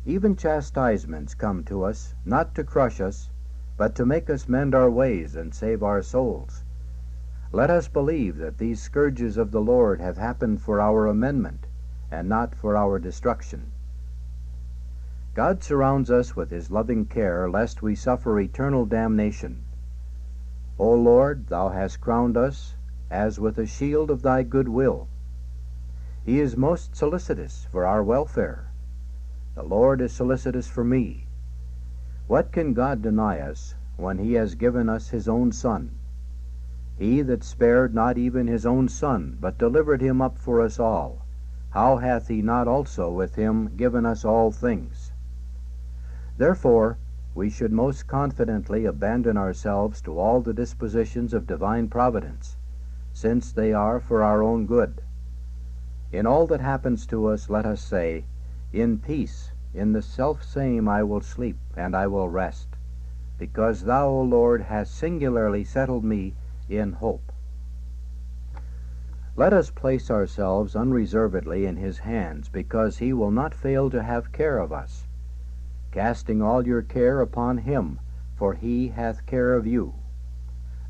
Even 0.05 0.35
chastisements 0.35 1.35
come 1.35 1.63
to 1.65 1.85
us, 1.85 2.15
not 2.25 2.55
to 2.57 2.65
crush 2.65 3.01
us, 3.01 3.31
but 3.77 3.95
to 3.95 4.05
make 4.05 4.29
us 4.29 4.49
mend 4.49 4.75
our 4.75 4.91
ways 4.91 5.37
and 5.37 5.55
save 5.55 5.83
our 5.83 6.03
souls. 6.03 6.65
Let 7.53 7.71
us 7.71 7.87
believe 7.87 8.37
that 8.39 8.59
these 8.59 8.83
scourges 8.83 9.37
of 9.37 9.53
the 9.53 9.61
Lord 9.61 10.01
have 10.01 10.19
happened 10.19 10.61
for 10.61 10.81
our 10.81 11.07
amendment, 11.07 11.69
and 12.11 12.29
not 12.29 12.55
for 12.55 12.77
our 12.77 12.99
destruction. 12.99 13.71
God 15.35 15.63
surrounds 15.63 16.11
us 16.11 16.35
with 16.35 16.51
his 16.51 16.71
loving 16.71 17.07
care 17.07 17.49
lest 17.49 17.81
we 17.81 17.95
suffer 17.95 18.41
eternal 18.41 18.85
damnation. 18.85 19.63
O 20.79 20.95
Lord, 20.95 21.49
thou 21.49 21.71
hast 21.71 22.01
crowned 22.01 22.37
us 22.37 22.77
as 23.11 23.41
with 23.41 23.59
a 23.59 23.67
shield 23.67 24.11
of 24.11 24.23
thy 24.23 24.43
good 24.43 24.69
will. 24.69 25.09
He 26.25 26.41
is 26.41 26.57
most 26.57 26.95
solicitous 26.95 27.67
for 27.73 27.85
our 27.85 28.05
welfare. 28.05 28.71
The 29.55 29.63
Lord 29.63 30.01
is 30.01 30.13
solicitous 30.13 30.69
for 30.69 30.85
me. 30.85 31.27
What 32.29 32.53
can 32.53 32.75
God 32.75 33.03
deny 33.03 33.41
us 33.41 33.75
when 33.97 34.19
he 34.19 34.35
has 34.35 34.55
given 34.55 34.89
us 34.89 35.09
his 35.09 35.29
own 35.29 35.51
Son? 35.51 35.99
He 36.97 37.23
that 37.23 37.43
spared 37.43 37.95
not 37.95 38.19
even 38.19 38.47
his 38.47 38.67
own 38.67 38.89
Son, 38.89 39.37
but 39.41 39.59
delivered 39.59 40.01
him 40.01 40.21
up 40.21 40.39
for 40.39 40.61
us 40.61 40.79
all, 40.79 41.25
how 41.71 41.97
hath 41.97 42.29
he 42.29 42.43
not 42.43 42.69
also 42.69 43.11
with 43.11 43.35
him 43.35 43.77
given 43.77 44.07
us 44.07 44.25
all 44.25 44.53
things? 44.53 45.13
Therefore, 46.37 46.99
we 47.39 47.49
should 47.49 47.71
most 47.71 48.09
confidently 48.09 48.85
abandon 48.85 49.37
ourselves 49.37 50.01
to 50.01 50.19
all 50.19 50.41
the 50.41 50.53
dispositions 50.53 51.33
of 51.33 51.47
divine 51.47 51.87
providence, 51.87 52.57
since 53.13 53.53
they 53.53 53.73
are 53.73 54.01
for 54.01 54.25
our 54.25 54.43
own 54.43 54.67
good. 54.67 55.01
In 56.11 56.27
all 56.27 56.49
that 56.49 56.61
happens 56.61 57.07
to 57.07 57.27
us, 57.27 57.49
let 57.49 57.65
us 57.65 57.81
say, 57.81 58.25
In 58.73 58.99
peace, 58.99 59.53
in 59.73 59.93
the 59.93 60.03
self 60.03 60.43
same 60.43 60.89
I 60.89 61.05
will 61.05 61.21
sleep, 61.21 61.59
and 61.77 61.95
I 61.95 62.09
will 62.09 62.29
rest, 62.29 62.71
because 63.39 63.85
thou, 63.85 64.09
O 64.09 64.21
Lord, 64.21 64.63
hast 64.63 64.97
singularly 64.97 65.63
settled 65.63 66.03
me 66.03 66.35
in 66.69 66.95
hope. 66.95 67.31
Let 69.37 69.53
us 69.53 69.71
place 69.71 70.11
ourselves 70.11 70.75
unreservedly 70.75 71.67
in 71.67 71.77
his 71.77 71.99
hands, 71.99 72.49
because 72.49 72.99
he 72.99 73.13
will 73.13 73.31
not 73.31 73.55
fail 73.55 73.91
to 73.91 74.03
have 74.03 74.33
care 74.33 74.59
of 74.59 74.73
us 74.73 75.07
casting 75.91 76.43
all 76.43 76.67
your 76.67 76.83
care 76.83 77.21
upon 77.21 77.59
him, 77.59 78.01
for 78.35 78.55
he 78.55 78.89
hath 78.89 79.27
care 79.27 79.55
of 79.55 79.67
you. 79.67 79.95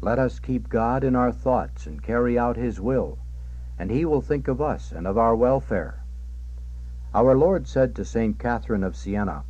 Let 0.00 0.18
us 0.18 0.38
keep 0.38 0.68
God 0.68 1.02
in 1.02 1.16
our 1.16 1.32
thoughts 1.32 1.86
and 1.86 2.02
carry 2.02 2.38
out 2.38 2.56
his 2.56 2.80
will, 2.80 3.18
and 3.78 3.90
he 3.90 4.04
will 4.04 4.20
think 4.20 4.48
of 4.48 4.60
us 4.60 4.92
and 4.92 5.06
of 5.06 5.18
our 5.18 5.34
welfare. 5.34 6.04
Our 7.14 7.34
Lord 7.36 7.66
said 7.66 7.94
to 7.96 8.04
St. 8.04 8.38
Catherine 8.38 8.84
of 8.84 8.96
Siena, 8.96 9.44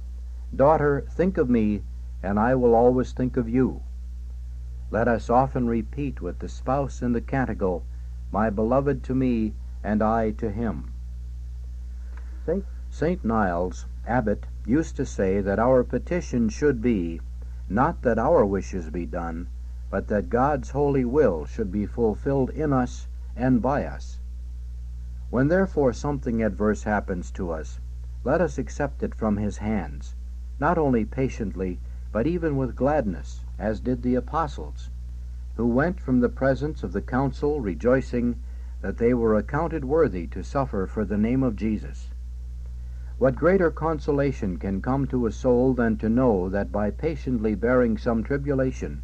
Daughter, 0.55 1.05
think 1.11 1.37
of 1.37 1.51
me, 1.51 1.83
and 2.23 2.39
I 2.39 2.55
will 2.55 2.75
always 2.75 3.13
think 3.13 3.37
of 3.37 3.49
you. 3.49 3.83
Let 4.91 5.09
us 5.09 5.29
often 5.29 5.67
repeat 5.67 6.23
with 6.23 6.39
the 6.39 6.49
spouse 6.49 7.03
in 7.03 7.13
the 7.13 7.21
canticle, 7.21 7.85
My 8.33 8.49
beloved 8.49 9.03
to 9.05 9.15
me, 9.15 9.55
and 9.85 10.03
I 10.03 10.31
to 10.33 10.51
him. 10.51 10.93
St. 12.91 13.23
Niles, 13.25 13.87
abbot 14.09 14.47
used 14.65 14.97
to 14.97 15.05
say 15.05 15.41
that 15.41 15.59
our 15.59 15.85
petition 15.85 16.49
should 16.49 16.81
be, 16.81 17.21
not 17.69 18.03
that 18.03 18.19
our 18.19 18.45
wishes 18.45 18.89
be 18.91 19.05
done, 19.05 19.47
but 19.91 20.09
that 20.09 20.31
God's 20.31 20.71
holy 20.71 21.05
will 21.05 21.45
should 21.45 21.71
be 21.71 21.87
fulfilled 21.87 22.51
in 22.51 22.73
us 22.73 23.07
and 23.37 23.61
by 23.63 23.85
us. 23.85 24.19
When 25.31 25.49
therefore 25.49 25.93
something 25.93 26.43
adverse 26.43 26.85
happens 26.85 27.31
to 27.33 27.51
us, 27.51 27.81
let 28.25 28.41
us 28.41 28.57
accept 28.59 29.03
it 29.03 29.15
from 29.15 29.37
his 29.37 29.59
hands, 29.59 30.15
not 30.59 30.79
only 30.79 31.05
patiently, 31.05 31.79
but 32.11 32.27
even 32.27 32.57
with 32.57 32.75
gladness, 32.75 33.45
as 33.59 33.79
did 33.79 34.03
the 34.03 34.15
apostles, 34.15 34.91
who 35.57 35.67
went 35.67 36.01
from 36.01 36.21
the 36.21 36.29
presence 36.29 36.83
of 36.83 36.93
the 36.93 37.03
council 37.03 37.61
rejoicing 37.61 38.37
that 38.81 38.97
they 38.97 39.13
were 39.13 39.37
accounted 39.37 39.85
worthy 39.85 40.27
to 40.29 40.43
suffer 40.43 40.87
for 40.87 41.05
the 41.05 41.19
name 41.19 41.43
of 41.43 41.57
Jesus. 41.57 42.11
What 43.19 43.35
greater 43.35 43.73
consolation 43.73 44.59
can 44.59 44.81
come 44.81 45.09
to 45.09 45.27
a 45.27 45.33
soul 45.33 45.75
than 45.75 45.97
to 45.97 46.09
know 46.09 46.49
that 46.51 46.71
by 46.71 46.93
patiently 46.93 47.57
bearing 47.57 47.99
some 47.99 48.23
tribulation, 48.23 49.03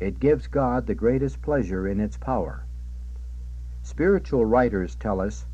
it 0.00 0.18
gives 0.18 0.48
God 0.48 0.88
the 0.88 0.96
greatest 0.96 1.42
pleasure 1.42 1.86
in 1.86 2.00
its 2.00 2.16
power? 2.16 2.64
Spiritual 3.82 4.44
writers 4.44 4.96
tell 4.96 5.20
us 5.20 5.46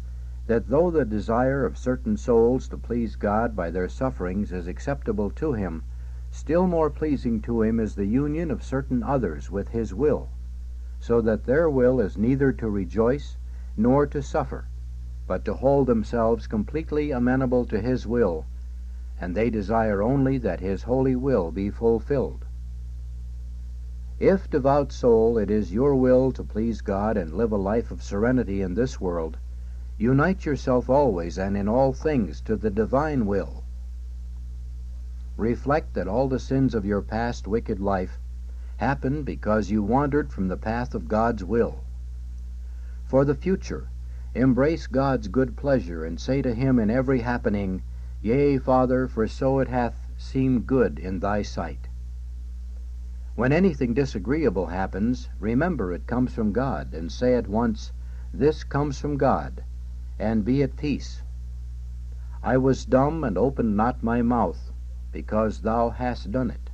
that 0.46 0.68
though 0.68 0.90
the 0.90 1.04
desire 1.04 1.66
of 1.66 1.76
certain 1.76 2.16
souls 2.16 2.66
to 2.68 2.78
please 2.78 3.14
God 3.14 3.54
by 3.54 3.70
their 3.70 3.90
sufferings 3.90 4.52
is 4.52 4.66
acceptable 4.66 5.28
to 5.32 5.52
Him, 5.52 5.82
still 6.30 6.66
more 6.66 6.88
pleasing 6.88 7.42
to 7.42 7.60
Him 7.60 7.78
is 7.78 7.94
the 7.94 8.06
union 8.06 8.50
of 8.50 8.62
certain 8.64 9.02
others 9.02 9.50
with 9.50 9.68
His 9.68 9.92
will, 9.92 10.30
so 10.98 11.20
that 11.20 11.44
their 11.44 11.68
will 11.68 12.00
is 12.00 12.16
neither 12.16 12.52
to 12.52 12.70
rejoice 12.70 13.36
nor 13.76 14.06
to 14.06 14.22
suffer 14.22 14.64
but 15.32 15.46
to 15.46 15.54
hold 15.54 15.86
themselves 15.86 16.46
completely 16.46 17.10
amenable 17.10 17.64
to 17.64 17.80
His 17.80 18.06
will, 18.06 18.44
and 19.18 19.34
they 19.34 19.48
desire 19.48 20.02
only 20.02 20.36
that 20.36 20.60
His 20.60 20.82
holy 20.82 21.16
will 21.16 21.50
be 21.50 21.70
fulfilled. 21.70 22.44
If, 24.20 24.50
devout 24.50 24.92
soul, 24.92 25.38
it 25.38 25.50
is 25.50 25.72
your 25.72 25.94
will 25.94 26.32
to 26.32 26.44
please 26.44 26.82
God 26.82 27.16
and 27.16 27.32
live 27.32 27.50
a 27.50 27.56
life 27.56 27.90
of 27.90 28.02
serenity 28.02 28.60
in 28.60 28.74
this 28.74 29.00
world, 29.00 29.38
unite 29.96 30.44
yourself 30.44 30.90
always 30.90 31.38
and 31.38 31.56
in 31.56 31.66
all 31.66 31.94
things 31.94 32.42
to 32.42 32.54
the 32.54 32.68
divine 32.68 33.24
will. 33.24 33.64
Reflect 35.38 35.94
that 35.94 36.08
all 36.08 36.28
the 36.28 36.38
sins 36.38 36.74
of 36.74 36.84
your 36.84 37.00
past 37.00 37.48
wicked 37.48 37.80
life 37.80 38.20
happened 38.76 39.24
because 39.24 39.70
you 39.70 39.82
wandered 39.82 40.30
from 40.30 40.48
the 40.48 40.58
path 40.58 40.94
of 40.94 41.08
God's 41.08 41.42
will. 41.42 41.84
For 43.06 43.24
the 43.24 43.34
future, 43.34 43.88
Embrace 44.34 44.86
God's 44.86 45.28
good 45.28 45.56
pleasure, 45.56 46.06
and 46.06 46.18
say 46.18 46.40
to 46.40 46.54
him 46.54 46.78
in 46.78 46.88
every 46.90 47.20
happening, 47.20 47.82
Yea, 48.22 48.56
Father, 48.56 49.06
for 49.06 49.26
so 49.26 49.58
it 49.58 49.68
hath 49.68 50.08
seemed 50.16 50.66
good 50.66 50.98
in 50.98 51.20
thy 51.20 51.42
sight. 51.42 51.88
When 53.34 53.52
anything 53.52 53.92
disagreeable 53.92 54.68
happens, 54.68 55.28
remember 55.38 55.92
it 55.92 56.06
comes 56.06 56.32
from 56.32 56.52
God, 56.52 56.94
and 56.94 57.12
say 57.12 57.34
at 57.34 57.46
once, 57.46 57.92
This 58.32 58.64
comes 58.64 58.98
from 58.98 59.18
God, 59.18 59.64
and 60.18 60.46
be 60.46 60.62
at 60.62 60.76
peace. 60.76 61.22
I 62.42 62.56
was 62.56 62.86
dumb 62.86 63.24
and 63.24 63.36
opened 63.36 63.76
not 63.76 64.02
my 64.02 64.22
mouth, 64.22 64.72
because 65.12 65.60
thou 65.60 65.90
hast 65.90 66.32
done 66.32 66.50
it. 66.50 66.70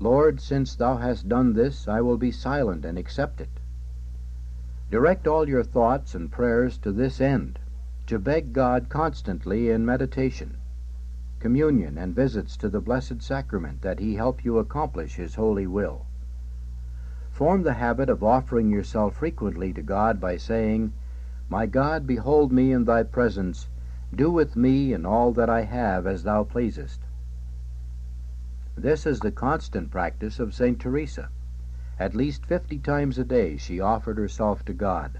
Lord, 0.00 0.40
since 0.40 0.74
thou 0.74 0.96
hast 0.96 1.28
done 1.28 1.52
this, 1.52 1.86
I 1.86 2.00
will 2.00 2.18
be 2.18 2.32
silent 2.32 2.84
and 2.84 2.98
accept 2.98 3.40
it. 3.40 3.60
Direct 4.90 5.26
all 5.26 5.46
your 5.46 5.64
thoughts 5.64 6.14
and 6.14 6.32
prayers 6.32 6.78
to 6.78 6.92
this 6.92 7.20
end, 7.20 7.58
to 8.06 8.18
beg 8.18 8.54
God 8.54 8.88
constantly 8.88 9.68
in 9.68 9.84
meditation, 9.84 10.56
communion, 11.40 11.98
and 11.98 12.14
visits 12.14 12.56
to 12.56 12.70
the 12.70 12.80
Blessed 12.80 13.20
Sacrament 13.20 13.82
that 13.82 13.98
He 13.98 14.14
help 14.14 14.46
you 14.46 14.56
accomplish 14.58 15.16
His 15.16 15.34
holy 15.34 15.66
will. 15.66 16.06
Form 17.30 17.64
the 17.64 17.74
habit 17.74 18.08
of 18.08 18.24
offering 18.24 18.70
yourself 18.70 19.16
frequently 19.16 19.74
to 19.74 19.82
God 19.82 20.20
by 20.20 20.38
saying, 20.38 20.94
My 21.50 21.66
God, 21.66 22.06
behold 22.06 22.50
me 22.50 22.72
in 22.72 22.84
thy 22.84 23.02
presence, 23.02 23.68
do 24.14 24.30
with 24.30 24.56
me 24.56 24.94
and 24.94 25.06
all 25.06 25.32
that 25.34 25.50
I 25.50 25.64
have 25.64 26.06
as 26.06 26.22
thou 26.22 26.44
pleasest. 26.44 27.02
This 28.74 29.04
is 29.04 29.20
the 29.20 29.32
constant 29.32 29.90
practice 29.90 30.40
of 30.40 30.54
St. 30.54 30.80
Teresa. 30.80 31.28
At 32.00 32.14
least 32.14 32.46
fifty 32.46 32.78
times 32.78 33.18
a 33.18 33.24
day 33.24 33.56
she 33.56 33.80
offered 33.80 34.18
herself 34.18 34.64
to 34.66 34.72
God, 34.72 35.18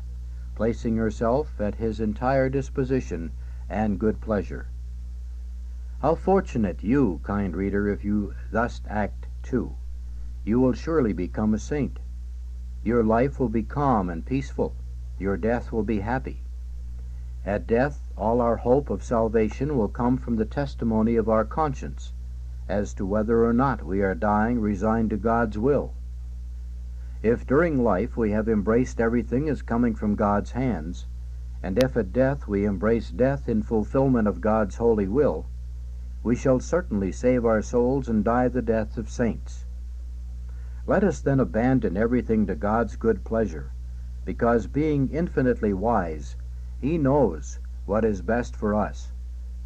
placing 0.54 0.96
herself 0.96 1.60
at 1.60 1.74
his 1.74 1.98
entire 1.98 2.48
disposition 2.48 3.32
and 3.68 3.98
good 3.98 4.20
pleasure. 4.20 4.68
How 6.00 6.14
fortunate 6.14 6.84
you, 6.84 7.18
kind 7.24 7.56
reader, 7.56 7.88
if 7.88 8.04
you 8.04 8.34
thus 8.52 8.80
act 8.86 9.26
too. 9.42 9.74
You 10.44 10.60
will 10.60 10.72
surely 10.72 11.12
become 11.12 11.52
a 11.52 11.58
saint. 11.58 11.98
Your 12.84 13.02
life 13.02 13.40
will 13.40 13.48
be 13.48 13.64
calm 13.64 14.08
and 14.08 14.24
peaceful. 14.24 14.76
Your 15.18 15.36
death 15.36 15.72
will 15.72 15.82
be 15.82 15.98
happy. 15.98 16.44
At 17.44 17.66
death, 17.66 18.08
all 18.16 18.40
our 18.40 18.58
hope 18.58 18.88
of 18.88 19.02
salvation 19.02 19.76
will 19.76 19.88
come 19.88 20.16
from 20.16 20.36
the 20.36 20.44
testimony 20.44 21.16
of 21.16 21.28
our 21.28 21.44
conscience 21.44 22.12
as 22.68 22.94
to 22.94 23.04
whether 23.04 23.44
or 23.44 23.52
not 23.52 23.84
we 23.84 24.00
are 24.00 24.14
dying 24.14 24.60
resigned 24.60 25.10
to 25.10 25.16
God's 25.16 25.58
will. 25.58 25.94
If 27.20 27.44
during 27.48 27.82
life 27.82 28.16
we 28.16 28.30
have 28.30 28.48
embraced 28.48 29.00
everything 29.00 29.48
as 29.48 29.60
coming 29.60 29.96
from 29.96 30.14
God's 30.14 30.52
hands, 30.52 31.08
and 31.60 31.76
if 31.76 31.96
at 31.96 32.12
death 32.12 32.46
we 32.46 32.64
embrace 32.64 33.10
death 33.10 33.48
in 33.48 33.64
fulfillment 33.64 34.28
of 34.28 34.40
God's 34.40 34.76
holy 34.76 35.08
will, 35.08 35.46
we 36.22 36.36
shall 36.36 36.60
certainly 36.60 37.10
save 37.10 37.44
our 37.44 37.60
souls 37.60 38.08
and 38.08 38.22
die 38.22 38.46
the 38.46 38.62
death 38.62 38.96
of 38.96 39.10
saints. 39.10 39.66
Let 40.86 41.02
us 41.02 41.20
then 41.20 41.40
abandon 41.40 41.96
everything 41.96 42.46
to 42.46 42.54
God's 42.54 42.94
good 42.94 43.24
pleasure, 43.24 43.72
because 44.24 44.68
being 44.68 45.08
infinitely 45.08 45.72
wise, 45.72 46.36
He 46.80 46.98
knows 46.98 47.58
what 47.84 48.04
is 48.04 48.22
best 48.22 48.54
for 48.54 48.76
us, 48.76 49.10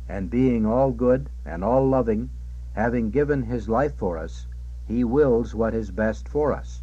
and 0.09 0.31
being 0.31 0.65
all 0.65 0.91
good 0.91 1.29
and 1.45 1.63
all 1.63 1.87
loving, 1.87 2.31
having 2.73 3.11
given 3.11 3.43
His 3.43 3.69
life 3.69 3.95
for 3.95 4.17
us, 4.17 4.47
He 4.87 5.05
wills 5.05 5.55
what 5.55 5.75
is 5.75 5.91
best 5.91 6.27
for 6.31 6.55
us. 6.55 6.82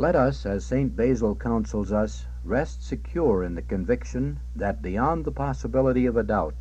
Let 0.00 0.14
us, 0.14 0.46
as 0.46 0.64
St. 0.64 0.94
Basil 0.94 1.34
counsels 1.34 1.90
us, 1.90 2.24
rest 2.44 2.86
secure 2.86 3.42
in 3.42 3.56
the 3.56 3.62
conviction 3.62 4.38
that 4.54 4.80
beyond 4.80 5.24
the 5.24 5.32
possibility 5.32 6.06
of 6.06 6.16
a 6.16 6.22
doubt, 6.22 6.54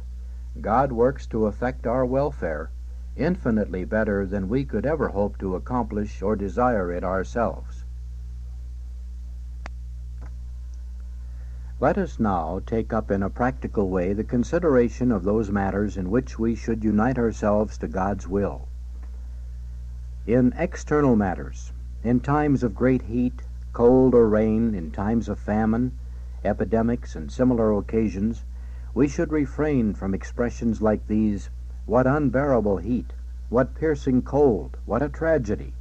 God 0.59 0.91
works 0.91 1.27
to 1.27 1.45
effect 1.45 1.85
our 1.85 2.03
welfare 2.03 2.71
infinitely 3.15 3.85
better 3.85 4.25
than 4.25 4.49
we 4.49 4.65
could 4.65 4.87
ever 4.87 5.09
hope 5.09 5.37
to 5.37 5.55
accomplish 5.55 6.23
or 6.23 6.35
desire 6.35 6.91
it 6.91 7.03
ourselves. 7.03 7.85
Let 11.79 11.99
us 11.99 12.19
now 12.19 12.59
take 12.65 12.91
up 12.91 13.11
in 13.11 13.21
a 13.21 13.29
practical 13.29 13.91
way 13.91 14.13
the 14.13 14.23
consideration 14.23 15.11
of 15.11 15.23
those 15.23 15.51
matters 15.51 15.95
in 15.95 16.09
which 16.09 16.39
we 16.39 16.55
should 16.55 16.83
unite 16.83 17.19
ourselves 17.19 17.77
to 17.77 17.87
God's 17.87 18.27
will. 18.27 18.67
In 20.25 20.55
external 20.57 21.15
matters, 21.15 21.71
in 22.03 22.19
times 22.19 22.63
of 22.63 22.75
great 22.75 23.01
heat, 23.01 23.41
cold, 23.73 24.13
or 24.13 24.29
rain, 24.29 24.73
in 24.75 24.91
times 24.91 25.27
of 25.27 25.39
famine, 25.39 25.91
epidemics, 26.43 27.15
and 27.15 27.31
similar 27.31 27.73
occasions, 27.73 28.43
we 28.93 29.07
should 29.07 29.31
refrain 29.31 29.93
from 29.93 30.13
expressions 30.13 30.81
like 30.81 31.05
these 31.07 31.49
What 31.85 32.07
unbearable 32.07 32.77
heat! 32.77 33.13
What 33.49 33.75
piercing 33.75 34.21
cold! 34.21 34.77
What 34.85 35.01
a 35.01 35.09
tragedy! 35.09 35.73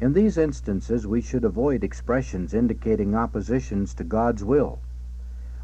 In 0.00 0.12
these 0.12 0.36
instances 0.36 1.06
we 1.06 1.20
should 1.20 1.44
avoid 1.44 1.84
expressions 1.84 2.52
indicating 2.52 3.14
oppositions 3.14 3.94
to 3.94 4.04
God's 4.04 4.42
will. 4.42 4.80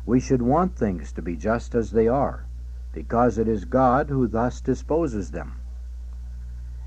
We 0.07 0.21
should 0.21 0.43
want 0.43 0.77
things 0.77 1.13
to 1.13 1.23
be 1.23 1.37
just 1.37 1.75
as 1.75 1.91
they 1.91 2.09
are, 2.09 2.45
because 2.93 3.39
it 3.39 3.49
is 3.49 3.65
God 3.65 4.09
who 4.09 4.27
thus 4.27 4.61
disposes 4.61 5.31
them. 5.31 5.57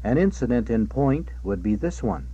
An 0.03 0.17
incident 0.17 0.69
in 0.69 0.87
point 0.87 1.31
would 1.43 1.61
be 1.61 1.75
this 1.75 2.01
one. 2.01 2.27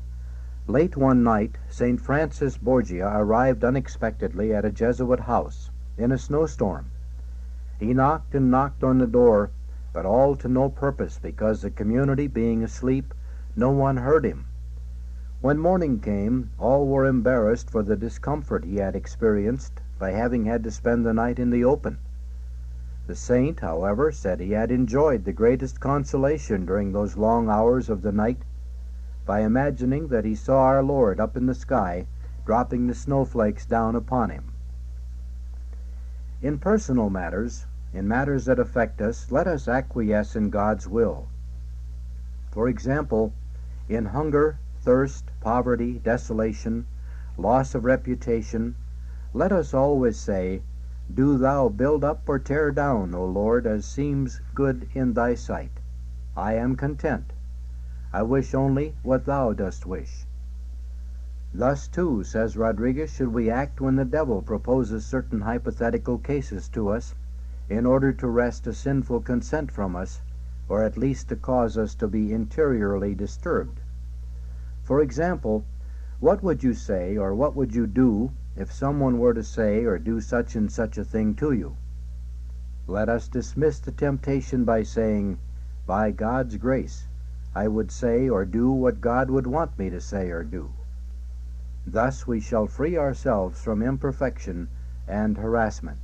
Late 0.69 0.95
one 0.95 1.23
night, 1.23 1.57
St. 1.67 1.99
Francis 1.99 2.55
Borgia 2.55 3.11
arrived 3.11 3.63
unexpectedly 3.63 4.53
at 4.53 4.65
a 4.65 4.71
Jesuit 4.71 5.21
house 5.21 5.71
in 5.97 6.11
a 6.11 6.17
snowstorm. 6.19 6.91
He 7.79 7.91
knocked 7.91 8.35
and 8.35 8.51
knocked 8.51 8.83
on 8.83 8.99
the 8.99 9.07
door, 9.07 9.49
but 9.93 10.05
all 10.05 10.35
to 10.35 10.47
no 10.47 10.69
purpose, 10.69 11.17
because 11.17 11.63
the 11.63 11.71
community 11.71 12.27
being 12.27 12.63
asleep, 12.63 13.15
no 13.55 13.71
one 13.71 13.97
heard 13.97 14.23
him. 14.23 14.45
When 15.41 15.57
morning 15.57 16.01
came, 16.01 16.51
all 16.59 16.85
were 16.85 17.07
embarrassed 17.07 17.71
for 17.71 17.81
the 17.81 17.95
discomfort 17.97 18.63
he 18.63 18.75
had 18.75 18.95
experienced 18.95 19.81
by 19.97 20.11
having 20.11 20.45
had 20.45 20.63
to 20.65 20.69
spend 20.69 21.03
the 21.03 21.15
night 21.15 21.39
in 21.39 21.49
the 21.49 21.65
open. 21.65 21.97
The 23.07 23.15
saint, 23.15 23.61
however, 23.61 24.11
said 24.11 24.39
he 24.39 24.51
had 24.51 24.69
enjoyed 24.69 25.25
the 25.25 25.33
greatest 25.33 25.79
consolation 25.79 26.67
during 26.67 26.91
those 26.91 27.17
long 27.17 27.49
hours 27.49 27.89
of 27.89 28.03
the 28.03 28.11
night 28.11 28.43
by 29.29 29.41
imagining 29.41 30.07
that 30.07 30.25
he 30.25 30.33
saw 30.33 30.63
our 30.63 30.81
Lord 30.81 31.19
up 31.19 31.37
in 31.37 31.45
the 31.45 31.53
sky 31.53 32.07
dropping 32.47 32.87
the 32.87 32.95
snowflakes 32.95 33.63
down 33.63 33.95
upon 33.95 34.31
him. 34.31 34.53
In 36.41 36.57
personal 36.57 37.11
matters, 37.11 37.67
in 37.93 38.07
matters 38.07 38.45
that 38.45 38.57
affect 38.57 38.99
us, 39.01 39.31
let 39.31 39.45
us 39.45 39.67
acquiesce 39.67 40.35
in 40.35 40.49
God's 40.49 40.87
will. 40.87 41.27
For 42.49 42.67
example, 42.67 43.31
in 43.87 44.05
hunger, 44.05 44.57
thirst, 44.81 45.25
poverty, 45.41 45.99
desolation, 45.99 46.87
loss 47.37 47.75
of 47.75 47.85
reputation, 47.85 48.73
let 49.31 49.51
us 49.51 49.75
always 49.75 50.17
say, 50.17 50.63
Do 51.13 51.37
thou 51.37 51.69
build 51.69 52.03
up 52.03 52.27
or 52.27 52.39
tear 52.39 52.71
down, 52.71 53.13
O 53.13 53.25
Lord, 53.25 53.67
as 53.67 53.85
seems 53.85 54.41
good 54.55 54.89
in 54.95 55.13
thy 55.13 55.35
sight. 55.35 55.81
I 56.35 56.55
am 56.55 56.75
content. 56.75 57.31
I 58.11 58.23
wish 58.23 58.55
only 58.55 58.95
what 59.03 59.25
thou 59.25 59.53
dost 59.53 59.85
wish. 59.85 60.25
Thus, 61.53 61.87
too, 61.87 62.23
says 62.23 62.57
Rodriguez, 62.57 63.11
should 63.11 63.33
we 63.33 63.49
act 63.49 63.81
when 63.81 63.97
the 63.97 64.05
devil 64.05 64.41
proposes 64.41 65.05
certain 65.05 65.41
hypothetical 65.41 66.17
cases 66.17 66.69
to 66.69 66.89
us, 66.89 67.13
in 67.69 67.85
order 67.85 68.11
to 68.13 68.27
wrest 68.27 68.65
a 68.65 68.73
sinful 68.73 69.21
consent 69.21 69.71
from 69.71 69.95
us, 69.95 70.21
or 70.67 70.83
at 70.83 70.97
least 70.97 71.29
to 71.29 71.35
cause 71.35 71.77
us 71.77 71.93
to 71.95 72.07
be 72.07 72.33
interiorly 72.33 73.13
disturbed. 73.13 73.81
For 74.83 75.01
example, 75.01 75.65
what 76.19 76.41
would 76.43 76.63
you 76.63 76.73
say, 76.73 77.15
or 77.15 77.35
what 77.35 77.55
would 77.55 77.75
you 77.75 77.85
do, 77.85 78.31
if 78.55 78.71
someone 78.71 79.19
were 79.19 79.35
to 79.35 79.43
say 79.43 79.85
or 79.85 79.99
do 79.99 80.19
such 80.19 80.55
and 80.55 80.71
such 80.71 80.97
a 80.97 81.03
thing 81.03 81.35
to 81.35 81.51
you? 81.51 81.77
Let 82.87 83.07
us 83.07 83.27
dismiss 83.27 83.79
the 83.79 83.91
temptation 83.91 84.65
by 84.65 84.81
saying, 84.81 85.37
By 85.85 86.09
God's 86.09 86.57
grace, 86.57 87.07
I 87.55 87.67
would 87.67 87.91
say 87.91 88.29
or 88.29 88.45
do 88.45 88.71
what 88.71 89.01
God 89.01 89.29
would 89.29 89.47
want 89.47 89.77
me 89.79 89.89
to 89.89 89.99
say 89.99 90.29
or 90.29 90.43
do. 90.43 90.71
Thus 91.85 92.27
we 92.27 92.39
shall 92.39 92.67
free 92.67 92.97
ourselves 92.97 93.61
from 93.61 93.81
imperfection 93.81 94.67
and 95.07 95.37
harassment. 95.37 95.99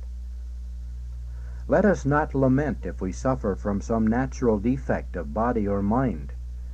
Let 1.68 1.84
us 1.84 2.04
not 2.04 2.34
lament 2.34 2.84
if 2.84 3.00
we 3.00 3.12
suffer 3.12 3.54
from 3.54 3.80
some 3.80 4.06
natural 4.06 4.58
defect 4.58 5.16
of 5.16 5.34
body 5.34 5.66
or 5.66 5.82
mind, 5.82 6.32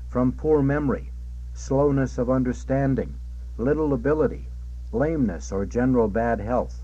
from 0.08 0.32
poor 0.32 0.62
memory, 0.62 1.12
slowness 1.52 2.18
of 2.18 2.30
understanding, 2.30 3.16
little 3.58 3.92
ability, 3.92 4.48
lameness, 4.92 5.52
or 5.52 5.66
general 5.66 6.08
bad 6.08 6.40
health. 6.40 6.82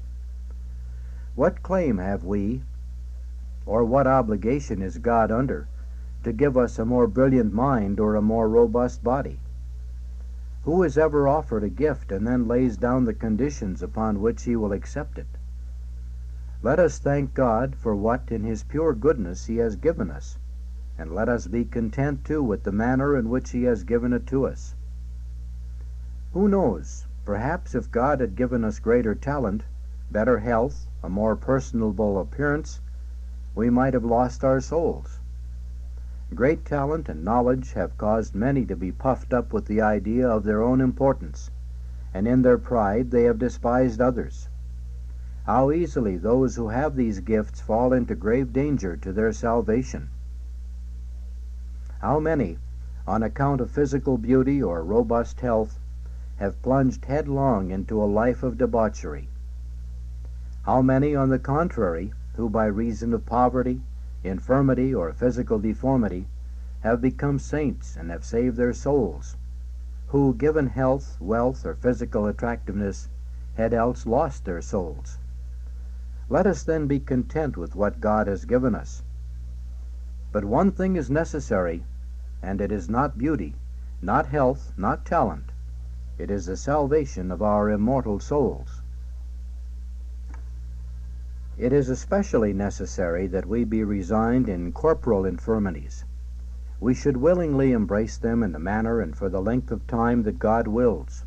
What 1.35 1.63
claim 1.63 1.99
have 1.99 2.25
we, 2.25 2.63
or 3.65 3.85
what 3.85 4.07
obligation 4.07 4.83
is 4.83 4.99
God 4.99 5.31
under, 5.31 5.69
to 6.25 6.33
give 6.33 6.57
us 6.57 6.79
a 6.79 6.85
more 6.85 7.07
brilliant 7.07 7.53
mind 7.53 8.01
or 8.01 8.15
a 8.15 8.23
more 8.23 8.49
robust 8.49 9.05
body? 9.05 9.41
Who 10.65 10.83
has 10.83 10.99
ever 10.99 11.27
offered 11.27 11.65
a 11.65 11.69
gift 11.69 12.13
and 12.13 12.27
then 12.27 12.49
lays 12.49 12.77
down 12.77 13.05
the 13.05 13.15
conditions 13.15 13.83
upon 13.83 14.21
which 14.21 14.43
he 14.43 14.57
will 14.57 14.73
accept 14.73 15.19
it? 15.19 15.27
Let 16.61 16.81
us 16.81 16.99
thank 16.99 17.35
God 17.35 17.77
for 17.77 17.95
what 17.95 18.33
in 18.33 18.43
his 18.43 18.65
pure 18.65 18.93
goodness 18.93 19.47
he 19.47 19.59
has 19.59 19.77
given 19.77 20.11
us, 20.11 20.39
and 20.99 21.15
let 21.15 21.29
us 21.29 21.47
be 21.47 21.65
content 21.65 22.25
too 22.25 22.43
with 22.43 22.65
the 22.65 22.73
manner 22.73 23.17
in 23.17 23.31
which 23.31 23.51
he 23.51 23.63
has 23.63 23.85
given 23.85 24.13
it 24.13 24.27
to 24.27 24.45
us. 24.47 24.75
Who 26.33 26.49
knows? 26.49 27.07
Perhaps 27.25 27.75
if 27.75 27.91
God 27.91 28.21
had 28.21 28.37
given 28.37 28.65
us 28.65 28.79
greater 28.79 29.15
talent, 29.15 29.63
better 30.11 30.39
health, 30.39 30.89
a 31.03 31.09
more 31.09 31.37
personable 31.37 32.19
appearance, 32.19 32.81
we 33.55 33.71
might 33.71 33.95
have 33.95 34.05
lost 34.05 34.43
our 34.43 34.61
souls. 34.61 35.18
Great 36.35 36.67
talent 36.67 37.09
and 37.09 37.25
knowledge 37.25 37.73
have 37.73 37.97
caused 37.97 38.35
many 38.35 38.67
to 38.67 38.77
be 38.77 38.93
puffed 38.93 39.33
up 39.33 39.51
with 39.51 39.65
the 39.65 39.81
idea 39.81 40.29
of 40.29 40.45
their 40.45 40.63
own 40.63 40.79
importance, 40.79 41.51
and 42.13 42.29
in 42.29 42.43
their 42.43 42.59
pride 42.59 43.11
they 43.11 43.23
have 43.23 43.39
despised 43.39 43.99
others. 43.99 44.51
How 45.47 45.71
easily 45.71 46.19
those 46.19 46.57
who 46.57 46.69
have 46.69 46.97
these 46.97 47.21
gifts 47.21 47.63
fall 47.63 47.95
into 47.95 48.15
grave 48.15 48.53
danger 48.53 48.95
to 48.99 49.11
their 49.11 49.33
salvation. 49.33 50.11
How 52.01 52.21
many, 52.21 52.59
on 53.07 53.23
account 53.23 53.63
of 53.63 53.71
physical 53.71 54.19
beauty 54.19 54.63
or 54.63 54.85
robust 54.85 55.41
health, 55.41 55.81
have 56.37 56.61
plunged 56.61 57.07
headlong 57.07 57.71
into 57.71 58.03
a 58.03 58.05
life 58.05 58.43
of 58.43 58.59
debauchery. 58.59 59.31
How 60.65 60.83
many, 60.83 61.17
on 61.17 61.31
the 61.31 61.39
contrary, 61.39 62.13
who 62.37 62.51
by 62.51 62.67
reason 62.67 63.15
of 63.15 63.25
poverty, 63.25 63.81
infirmity, 64.29 64.95
or 64.95 65.13
physical 65.13 65.59
deformity, 65.59 66.29
have 66.81 67.01
become 67.01 67.39
saints 67.39 67.97
and 67.97 68.11
have 68.11 68.25
saved 68.25 68.57
their 68.57 68.73
souls, 68.73 69.37
who, 70.09 70.35
given 70.35 70.69
health, 70.69 71.17
wealth, 71.21 71.67
or 71.67 71.75
physical 71.75 72.27
attractiveness, 72.27 73.09
had 73.57 73.75
else 73.75 74.07
lost 74.07 74.45
their 74.45 74.63
souls. 74.63 75.19
Let 76.29 76.47
us 76.47 76.63
then 76.63 76.87
be 76.87 77.01
content 77.01 77.57
with 77.57 77.75
what 77.75 78.01
God 78.01 78.27
has 78.27 78.45
given 78.45 78.75
us. 78.75 79.03
But 80.31 80.45
one 80.45 80.71
thing 80.73 80.97
is 80.97 81.11
necessary, 81.11 81.85
and 82.43 82.61
it 82.61 82.71
is 82.71 82.89
not 82.89 83.19
beauty, 83.19 83.57
not 84.01 84.27
health, 84.27 84.73
not 84.77 85.05
talent. 85.05 85.53
It 86.19 86.31
is 86.31 86.47
the 86.47 86.57
salvation 86.57 87.31
of 87.31 87.43
our 87.43 87.71
immortal 87.71 88.21
souls. 88.21 88.78
It 91.61 91.73
is 91.73 91.89
especially 91.89 92.53
necessary 92.53 93.27
that 93.27 93.45
we 93.45 93.65
be 93.65 93.83
resigned 93.83 94.49
in 94.49 94.71
corporal 94.71 95.25
infirmities. 95.25 96.05
We 96.79 96.95
should 96.95 97.17
willingly 97.17 97.73
embrace 97.73 98.17
them 98.17 98.45
in 98.45 98.53
the 98.53 98.61
manner 98.61 99.01
and 99.01 99.17
for 99.17 99.29
the 99.29 99.43
length 99.43 99.73
of 99.73 99.85
time 99.89 100.23
that 100.23 100.39
God 100.39 100.69
wills. 100.69 101.25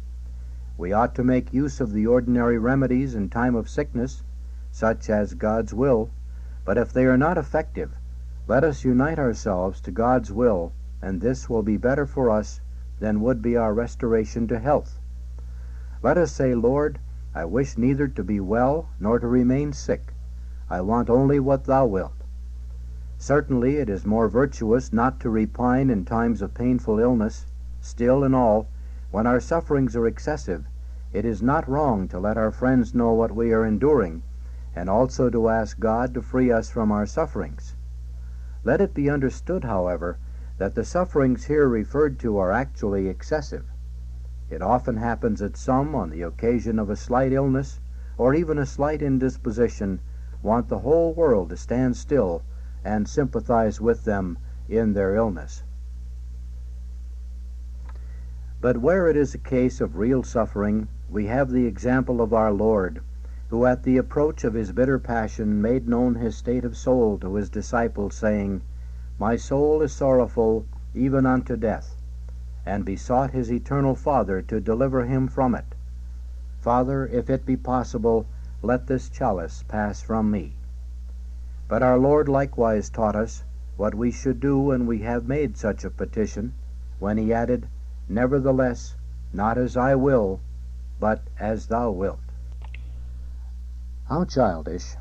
We 0.77 0.93
ought 0.93 1.15
to 1.15 1.25
make 1.25 1.53
use 1.53 1.81
of 1.81 1.91
the 1.91 2.07
ordinary 2.07 2.57
remedies 2.57 3.13
in 3.13 3.27
time 3.27 3.55
of 3.55 3.69
sickness, 3.69 4.23
such 4.71 5.09
as 5.09 5.33
God's 5.33 5.73
will, 5.73 6.11
but 6.63 6.77
if 6.77 6.93
they 6.93 7.05
are 7.07 7.17
not 7.17 7.37
effective, 7.37 7.91
let 8.47 8.63
us 8.63 8.85
unite 8.85 9.19
ourselves 9.19 9.81
to 9.81 9.91
God's 9.91 10.31
will, 10.31 10.71
and 11.01 11.19
this 11.19 11.49
will 11.49 11.61
be 11.61 11.75
better 11.75 12.05
for 12.05 12.29
us 12.29 12.61
than 13.01 13.19
would 13.19 13.41
be 13.41 13.57
our 13.57 13.73
restoration 13.73 14.47
to 14.47 14.59
health. 14.59 14.97
Let 16.01 16.17
us 16.17 16.31
say, 16.31 16.55
Lord, 16.55 16.99
I 17.35 17.43
wish 17.43 17.77
neither 17.77 18.07
to 18.07 18.23
be 18.23 18.39
well 18.39 18.87
nor 18.97 19.19
to 19.19 19.27
remain 19.27 19.73
sick. 19.73 20.10
I 20.73 20.79
want 20.79 21.09
only 21.09 21.37
what 21.37 21.65
thou 21.65 21.85
wilt. 21.85 22.23
Certainly 23.17 23.75
it 23.75 23.89
is 23.89 24.05
more 24.05 24.29
virtuous 24.29 24.93
not 24.93 25.19
to 25.19 25.29
repine 25.29 25.89
in 25.89 26.05
times 26.05 26.41
of 26.41 26.53
painful 26.53 26.97
illness. 26.97 27.45
Still, 27.81 28.23
in 28.23 28.33
all, 28.33 28.69
when 29.11 29.27
our 29.27 29.41
sufferings 29.41 29.97
are 29.97 30.07
excessive, 30.07 30.63
it 31.11 31.25
is 31.25 31.41
not 31.41 31.67
wrong 31.67 32.07
to 32.07 32.19
let 32.21 32.37
our 32.37 32.51
friends 32.51 32.95
know 32.95 33.11
what 33.11 33.35
we 33.35 33.51
are 33.51 33.65
enduring, 33.65 34.23
and 34.73 34.89
also 34.89 35.29
to 35.29 35.49
ask 35.49 35.77
God 35.77 36.13
to 36.13 36.21
free 36.21 36.49
us 36.53 36.69
from 36.69 36.89
our 36.89 37.05
sufferings. 37.05 37.75
Let 38.63 38.79
it 38.79 38.93
be 38.93 39.09
understood, 39.09 39.65
however, 39.65 40.19
that 40.57 40.75
the 40.75 40.85
sufferings 40.85 41.47
here 41.47 41.67
referred 41.67 42.17
to 42.19 42.37
are 42.37 42.53
actually 42.53 43.09
excessive. 43.09 43.65
It 44.49 44.61
often 44.61 44.95
happens 44.95 45.41
that 45.41 45.57
some, 45.57 45.93
on 45.95 46.11
the 46.11 46.21
occasion 46.21 46.79
of 46.79 46.89
a 46.89 46.95
slight 46.95 47.33
illness, 47.33 47.81
or 48.17 48.33
even 48.33 48.57
a 48.57 48.65
slight 48.65 49.01
indisposition, 49.01 49.99
want 50.43 50.67
the 50.69 50.79
whole 50.79 51.13
world 51.13 51.49
to 51.49 51.57
stand 51.57 51.95
still 51.95 52.41
and 52.83 53.07
sympathize 53.07 53.79
with 53.79 54.05
them 54.05 54.37
in 54.67 54.93
their 54.93 55.15
illness. 55.15 55.63
But 58.59 58.77
where 58.77 59.07
it 59.07 59.17
is 59.17 59.33
a 59.33 59.39
case 59.39 59.81
of 59.81 59.97
real 59.97 60.23
suffering, 60.23 60.87
we 61.09 61.25
have 61.27 61.49
the 61.49 61.65
example 61.65 62.21
of 62.21 62.33
our 62.33 62.51
Lord, 62.51 63.01
who 63.49 63.65
at 63.65 63.83
the 63.83 63.97
approach 63.97 64.43
of 64.43 64.53
his 64.53 64.71
bitter 64.71 64.99
passion 64.99 65.61
made 65.61 65.87
known 65.87 66.15
his 66.15 66.37
state 66.37 66.63
of 66.63 66.77
soul 66.77 67.17
to 67.19 67.35
his 67.35 67.49
disciples, 67.49 68.15
saying, 68.15 68.61
My 69.19 69.35
soul 69.35 69.81
is 69.81 69.91
sorrowful 69.91 70.65
even 70.93 71.25
unto 71.25 71.55
death 71.55 71.97
and 72.65 72.85
besought 72.85 73.31
his 73.31 73.51
eternal 73.51 73.95
Father 73.95 74.41
to 74.43 74.61
deliver 74.61 75.05
him 75.05 75.27
from 75.27 75.55
it. 75.55 75.75
Father, 76.59 77.07
if 77.07 77.29
it 77.29 77.45
be 77.45 77.57
possible, 77.57 78.27
let 78.61 78.87
this 78.87 79.09
chalice 79.09 79.63
pass 79.67 80.01
from 80.01 80.29
me. 80.29 80.55
But 81.67 81.81
our 81.81 81.97
Lord 81.97 82.27
likewise 82.29 82.89
taught 82.89 83.15
us 83.15 83.43
what 83.77 83.95
we 83.95 84.11
should 84.11 84.39
do 84.39 84.59
when 84.59 84.85
we 84.85 84.99
have 84.99 85.27
made 85.27 85.57
such 85.57 85.83
a 85.83 85.89
petition, 85.89 86.53
when 86.99 87.17
he 87.17 87.33
added, 87.33 87.67
Nevertheless, 88.07 88.95
not 89.33 89.57
as 89.57 89.75
I 89.77 89.95
will, 89.95 90.39
but 90.99 91.21
as 91.39 91.67
thou 91.67 91.91
wilt. 91.91 92.19
How 94.05 94.25
childish 94.25 94.95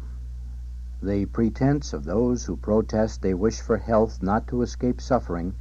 the 1.03 1.27
pretense 1.27 1.93
of 1.93 2.05
those 2.05 2.45
who 2.45 2.57
protest 2.57 3.23
they 3.23 3.35
wish 3.35 3.61
for 3.61 3.79
health 3.79 4.23
not 4.23 4.47
to 4.49 4.63
escape 4.63 5.01
suffering 5.01 5.55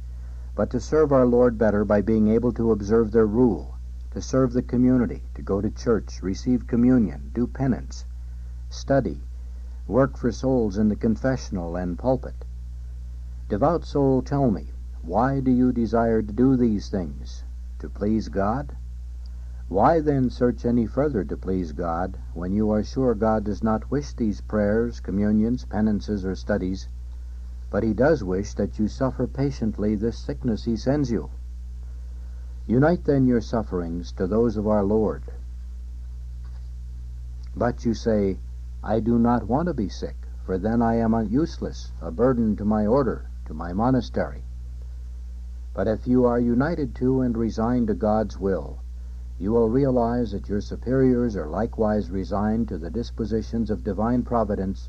but 0.54 0.70
to 0.70 0.80
serve 0.80 1.12
our 1.12 1.26
Lord 1.26 1.56
better 1.58 1.84
by 1.84 2.02
being 2.02 2.28
able 2.28 2.52
to 2.52 2.70
observe 2.70 3.12
their 3.12 3.26
rule, 3.26 3.78
to 4.10 4.20
serve 4.20 4.52
the 4.52 4.62
community, 4.62 5.22
to 5.34 5.42
go 5.42 5.60
to 5.60 5.70
church, 5.70 6.22
receive 6.22 6.66
communion, 6.66 7.30
do 7.34 7.46
penance, 7.46 8.04
study, 8.68 9.22
work 9.86 10.16
for 10.16 10.32
souls 10.32 10.78
in 10.78 10.88
the 10.88 10.96
confessional 10.96 11.76
and 11.76 11.98
pulpit. 11.98 12.44
Devout 13.48 13.84
soul, 13.84 14.22
tell 14.22 14.50
me, 14.50 14.72
why 15.02 15.40
do 15.40 15.50
you 15.50 15.72
desire 15.72 16.22
to 16.22 16.32
do 16.32 16.56
these 16.56 16.88
things? 16.88 17.44
To 17.78 17.88
please 17.88 18.28
God? 18.28 18.76
Why 19.68 20.00
then 20.00 20.30
search 20.30 20.64
any 20.64 20.86
further 20.86 21.24
to 21.24 21.36
please 21.36 21.72
God 21.72 22.18
when 22.34 22.52
you 22.52 22.70
are 22.70 22.82
sure 22.82 23.14
God 23.14 23.44
does 23.44 23.62
not 23.62 23.90
wish 23.90 24.12
these 24.12 24.40
prayers, 24.40 25.00
communions, 25.00 25.64
penances, 25.64 26.24
or 26.24 26.34
studies? 26.34 26.88
but 27.70 27.84
he 27.84 27.94
does 27.94 28.24
wish 28.24 28.54
that 28.54 28.78
you 28.78 28.88
suffer 28.88 29.26
patiently 29.26 29.94
this 29.94 30.18
sickness 30.18 30.64
he 30.64 30.76
sends 30.76 31.10
you. 31.10 31.30
Unite 32.70 33.02
then 33.02 33.26
your 33.26 33.40
sufferings 33.40 34.12
to 34.12 34.28
those 34.28 34.56
of 34.56 34.68
our 34.68 34.84
Lord. 34.84 35.24
But 37.56 37.84
you 37.84 37.94
say, 37.94 38.38
I 38.80 39.00
do 39.00 39.18
not 39.18 39.48
want 39.48 39.66
to 39.66 39.74
be 39.74 39.88
sick, 39.88 40.14
for 40.46 40.56
then 40.56 40.80
I 40.80 40.94
am 40.98 41.12
useless, 41.28 41.90
a 42.00 42.12
burden 42.12 42.54
to 42.54 42.64
my 42.64 42.86
order, 42.86 43.28
to 43.46 43.54
my 43.54 43.72
monastery. 43.72 44.44
But 45.74 45.88
if 45.88 46.06
you 46.06 46.26
are 46.26 46.38
united 46.38 46.94
to 46.94 47.22
and 47.22 47.36
resigned 47.36 47.88
to 47.88 47.94
God's 47.94 48.38
will, 48.38 48.78
you 49.36 49.50
will 49.50 49.68
realize 49.68 50.30
that 50.30 50.48
your 50.48 50.60
superiors 50.60 51.34
are 51.34 51.48
likewise 51.48 52.08
resigned 52.08 52.68
to 52.68 52.78
the 52.78 52.88
dispositions 52.88 53.72
of 53.72 53.82
divine 53.82 54.22
providence, 54.22 54.88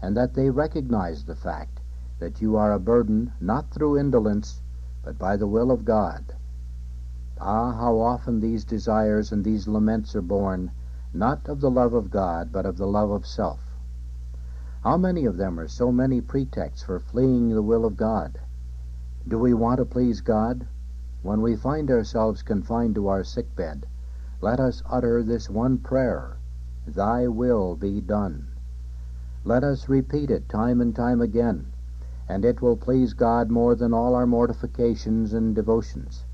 and 0.00 0.16
that 0.16 0.34
they 0.34 0.50
recognize 0.50 1.24
the 1.24 1.34
fact 1.34 1.80
that 2.20 2.40
you 2.40 2.54
are 2.54 2.74
a 2.74 2.78
burden 2.78 3.32
not 3.40 3.72
through 3.72 3.98
indolence, 3.98 4.62
but 5.02 5.18
by 5.18 5.36
the 5.36 5.48
will 5.48 5.72
of 5.72 5.84
God. 5.84 6.36
Ah, 7.40 7.72
how 7.72 7.98
often 7.98 8.40
these 8.40 8.64
desires 8.64 9.32
and 9.32 9.44
these 9.44 9.68
laments 9.68 10.14
are 10.16 10.22
born, 10.22 10.70
not 11.12 11.48
of 11.48 11.60
the 11.60 11.70
love 11.70 11.94
of 11.94 12.10
God, 12.10 12.50
but 12.52 12.66
of 12.66 12.76
the 12.76 12.86
love 12.86 13.10
of 13.10 13.26
self. 13.26 13.60
How 14.82 14.96
many 14.96 15.24
of 15.24 15.36
them 15.36 15.58
are 15.58 15.68
so 15.68 15.90
many 15.90 16.20
pretexts 16.20 16.82
for 16.84 16.98
fleeing 16.98 17.50
the 17.50 17.62
will 17.62 17.84
of 17.84 17.96
God? 17.96 18.38
Do 19.26 19.38
we 19.38 19.54
want 19.54 19.78
to 19.78 19.84
please 19.84 20.20
God? 20.20 20.66
When 21.22 21.40
we 21.40 21.56
find 21.56 21.90
ourselves 21.90 22.42
confined 22.42 22.94
to 22.96 23.08
our 23.08 23.24
sick 23.24 23.54
bed, 23.56 23.86
let 24.40 24.60
us 24.60 24.82
utter 24.86 25.22
this 25.22 25.48
one 25.48 25.78
prayer 25.78 26.36
Thy 26.86 27.28
will 27.28 27.76
be 27.76 28.00
done. 28.00 28.48
Let 29.44 29.64
us 29.64 29.88
repeat 29.88 30.30
it 30.30 30.48
time 30.48 30.80
and 30.80 30.94
time 30.94 31.20
again 31.20 31.72
and 32.28 32.44
it 32.44 32.60
will 32.60 32.76
please 32.76 33.14
God 33.14 33.50
more 33.50 33.74
than 33.74 33.94
all 33.94 34.14
our 34.14 34.26
mortifications 34.26 35.32
and 35.32 35.54
devotions. 35.54 36.24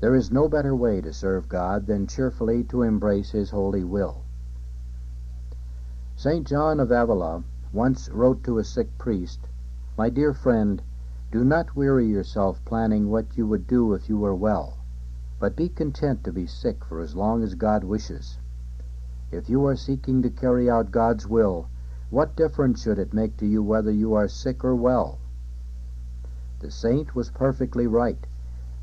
There 0.00 0.14
is 0.14 0.32
no 0.32 0.48
better 0.48 0.74
way 0.74 1.02
to 1.02 1.12
serve 1.12 1.50
God 1.50 1.86
than 1.86 2.06
cheerfully 2.06 2.64
to 2.64 2.80
embrace 2.80 3.32
His 3.32 3.50
holy 3.50 3.84
will. 3.84 4.22
St. 6.16 6.46
John 6.46 6.80
of 6.80 6.90
Avila 6.90 7.44
once 7.72 8.08
wrote 8.08 8.42
to 8.44 8.56
a 8.56 8.64
sick 8.64 8.96
priest, 8.96 9.40
My 9.98 10.08
dear 10.08 10.32
friend, 10.32 10.82
do 11.30 11.44
not 11.44 11.76
weary 11.76 12.06
yourself 12.06 12.64
planning 12.64 13.10
what 13.10 13.36
you 13.36 13.46
would 13.46 13.66
do 13.66 13.92
if 13.92 14.08
you 14.08 14.16
were 14.16 14.34
well, 14.34 14.78
but 15.38 15.54
be 15.54 15.68
content 15.68 16.24
to 16.24 16.32
be 16.32 16.46
sick 16.46 16.82
for 16.82 17.00
as 17.00 17.14
long 17.14 17.42
as 17.42 17.54
God 17.54 17.84
wishes. 17.84 18.38
If 19.30 19.50
you 19.50 19.66
are 19.66 19.76
seeking 19.76 20.22
to 20.22 20.30
carry 20.30 20.68
out 20.70 20.90
God's 20.90 21.28
will, 21.28 21.68
what 22.08 22.36
difference 22.36 22.82
should 22.82 22.98
it 22.98 23.12
make 23.12 23.36
to 23.36 23.46
you 23.46 23.62
whether 23.62 23.92
you 23.92 24.14
are 24.14 24.28
sick 24.28 24.64
or 24.64 24.74
well? 24.74 25.18
The 26.60 26.70
saint 26.70 27.14
was 27.14 27.30
perfectly 27.30 27.86
right, 27.86 28.26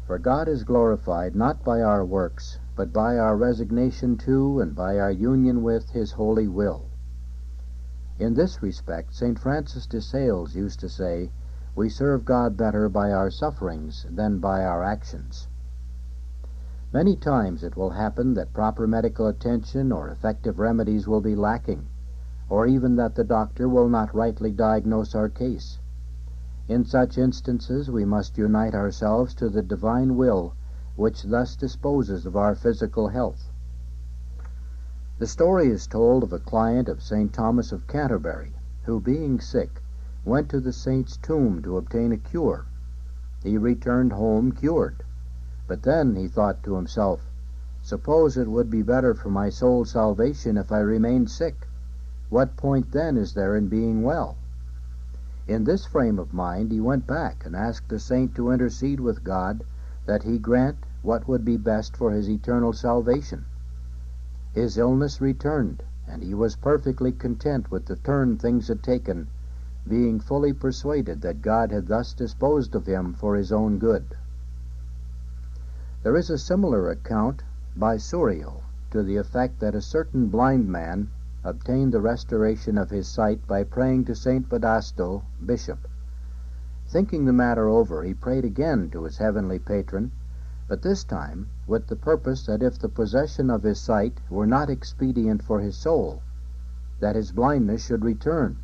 for 0.07 0.17
God 0.17 0.47
is 0.47 0.63
glorified 0.63 1.35
not 1.35 1.65
by 1.65 1.81
our 1.81 2.05
works, 2.05 2.57
but 2.77 2.93
by 2.93 3.17
our 3.17 3.35
resignation 3.35 4.17
to 4.17 4.61
and 4.61 4.73
by 4.73 4.97
our 4.97 5.11
union 5.11 5.61
with 5.61 5.89
His 5.89 6.13
holy 6.13 6.47
will. 6.47 6.85
In 8.17 8.33
this 8.33 8.63
respect, 8.63 9.13
St. 9.13 9.37
Francis 9.37 9.85
de 9.85 9.99
Sales 9.99 10.55
used 10.55 10.79
to 10.79 10.87
say, 10.87 11.29
We 11.75 11.89
serve 11.89 12.23
God 12.23 12.55
better 12.55 12.87
by 12.87 13.11
our 13.11 13.29
sufferings 13.29 14.05
than 14.09 14.39
by 14.39 14.63
our 14.63 14.81
actions. 14.81 15.49
Many 16.93 17.17
times 17.17 17.61
it 17.61 17.75
will 17.75 17.89
happen 17.89 18.33
that 18.35 18.53
proper 18.53 18.87
medical 18.87 19.27
attention 19.27 19.91
or 19.91 20.07
effective 20.07 20.57
remedies 20.57 21.05
will 21.05 21.21
be 21.21 21.35
lacking 21.35 21.85
or 22.49 22.65
even 22.65 22.95
that 22.95 23.15
the 23.15 23.25
doctor 23.25 23.67
will 23.67 23.89
not 23.89 24.15
rightly 24.15 24.51
diagnose 24.51 25.13
our 25.13 25.27
case. 25.27 25.79
In 26.69 26.83
such 26.83 27.17
instances 27.17 27.89
we 27.89 28.03
must 28.03 28.37
unite 28.37 28.75
ourselves 28.75 29.33
to 29.35 29.47
the 29.47 29.61
divine 29.61 30.17
will 30.17 30.53
which 30.97 31.23
thus 31.23 31.55
disposes 31.55 32.25
of 32.25 32.35
our 32.35 32.55
physical 32.55 33.07
health. 33.07 33.49
The 35.17 35.27
story 35.27 35.69
is 35.69 35.87
told 35.87 36.23
of 36.23 36.33
a 36.33 36.39
client 36.39 36.89
of 36.89 37.01
St. 37.01 37.31
Thomas 37.31 37.71
of 37.71 37.87
Canterbury, 37.87 38.53
who, 38.83 38.99
being 38.99 39.39
sick, 39.39 39.81
went 40.25 40.49
to 40.49 40.59
the 40.59 40.73
saint's 40.73 41.15
tomb 41.15 41.61
to 41.61 41.77
obtain 41.77 42.11
a 42.11 42.17
cure. 42.17 42.65
He 43.43 43.57
returned 43.57 44.11
home 44.11 44.51
cured. 44.51 45.03
But 45.67 45.83
then 45.83 46.15
he 46.15 46.27
thought 46.27 46.63
to 46.63 46.75
himself, 46.75 47.31
Suppose 47.81 48.35
it 48.35 48.49
would 48.49 48.69
be 48.69 48.81
better 48.81 49.13
for 49.13 49.29
my 49.29 49.49
soul's 49.49 49.91
salvation 49.91 50.57
if 50.57 50.71
I 50.73 50.79
remained 50.79 51.29
sick. 51.29 51.65
What 52.29 52.57
point 52.57 52.91
then 52.91 53.15
is 53.15 53.35
there 53.35 53.55
in 53.55 53.69
being 53.69 54.03
well? 54.03 54.35
In 55.49 55.63
this 55.63 55.85
frame 55.85 56.19
of 56.19 56.33
mind 56.33 56.73
he 56.73 56.81
went 56.81 57.07
back 57.07 57.45
and 57.45 57.55
asked 57.55 57.87
the 57.87 57.99
saint 57.99 58.35
to 58.35 58.51
intercede 58.51 58.99
with 58.99 59.23
God 59.23 59.63
that 60.05 60.23
he 60.23 60.37
grant 60.37 60.85
what 61.01 61.25
would 61.25 61.45
be 61.45 61.55
best 61.55 61.95
for 61.95 62.11
his 62.11 62.29
eternal 62.29 62.73
salvation. 62.73 63.45
His 64.51 64.77
illness 64.77 65.21
returned, 65.21 65.83
and 66.05 66.21
he 66.21 66.33
was 66.33 66.57
perfectly 66.57 67.13
content 67.13 67.71
with 67.71 67.85
the 67.85 67.95
turn 67.95 68.37
things 68.37 68.67
had 68.67 68.83
taken, 68.83 69.29
being 69.87 70.19
fully 70.19 70.51
persuaded 70.51 71.21
that 71.21 71.41
God 71.41 71.71
had 71.71 71.87
thus 71.87 72.13
disposed 72.13 72.75
of 72.75 72.85
him 72.85 73.13
for 73.13 73.37
his 73.37 73.49
own 73.53 73.79
good. 73.79 74.17
There 76.03 76.17
is 76.17 76.29
a 76.29 76.37
similar 76.37 76.89
account 76.89 77.43
by 77.73 77.95
Surio 77.95 78.63
to 78.91 79.01
the 79.01 79.15
effect 79.15 79.61
that 79.61 79.75
a 79.75 79.81
certain 79.81 80.27
blind 80.27 80.67
man 80.67 81.09
obtained 81.47 81.93
the 81.93 82.01
restoration 82.01 82.77
of 82.77 82.89
his 82.89 83.07
sight 83.07 83.47
by 83.47 83.63
praying 83.63 84.03
to 84.03 84.13
St. 84.13 84.49
Vedasto, 84.49 85.23
bishop. 85.45 85.87
Thinking 86.85 87.23
the 87.23 87.31
matter 87.31 87.69
over, 87.69 88.03
he 88.03 88.13
prayed 88.13 88.43
again 88.43 88.89
to 88.89 89.05
his 89.05 89.17
heavenly 89.17 89.57
patron, 89.57 90.11
but 90.67 90.81
this 90.81 91.05
time 91.05 91.47
with 91.65 91.87
the 91.87 91.95
purpose 91.95 92.45
that 92.45 92.61
if 92.61 92.77
the 92.77 92.89
possession 92.89 93.49
of 93.49 93.63
his 93.63 93.79
sight 93.79 94.19
were 94.29 94.45
not 94.45 94.69
expedient 94.69 95.41
for 95.41 95.61
his 95.61 95.77
soul, 95.77 96.21
that 96.99 97.15
his 97.15 97.31
blindness 97.31 97.85
should 97.85 98.03
return. 98.03 98.57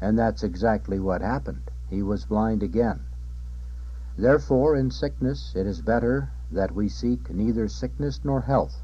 And 0.00 0.18
that's 0.18 0.42
exactly 0.42 0.98
what 0.98 1.20
happened. 1.20 1.70
He 1.90 2.02
was 2.02 2.24
blind 2.24 2.62
again. 2.62 3.00
Therefore, 4.16 4.74
in 4.74 4.90
sickness, 4.90 5.54
it 5.54 5.66
is 5.66 5.82
better 5.82 6.30
that 6.50 6.74
we 6.74 6.88
seek 6.88 7.30
neither 7.30 7.68
sickness 7.68 8.24
nor 8.24 8.40
health, 8.40 8.80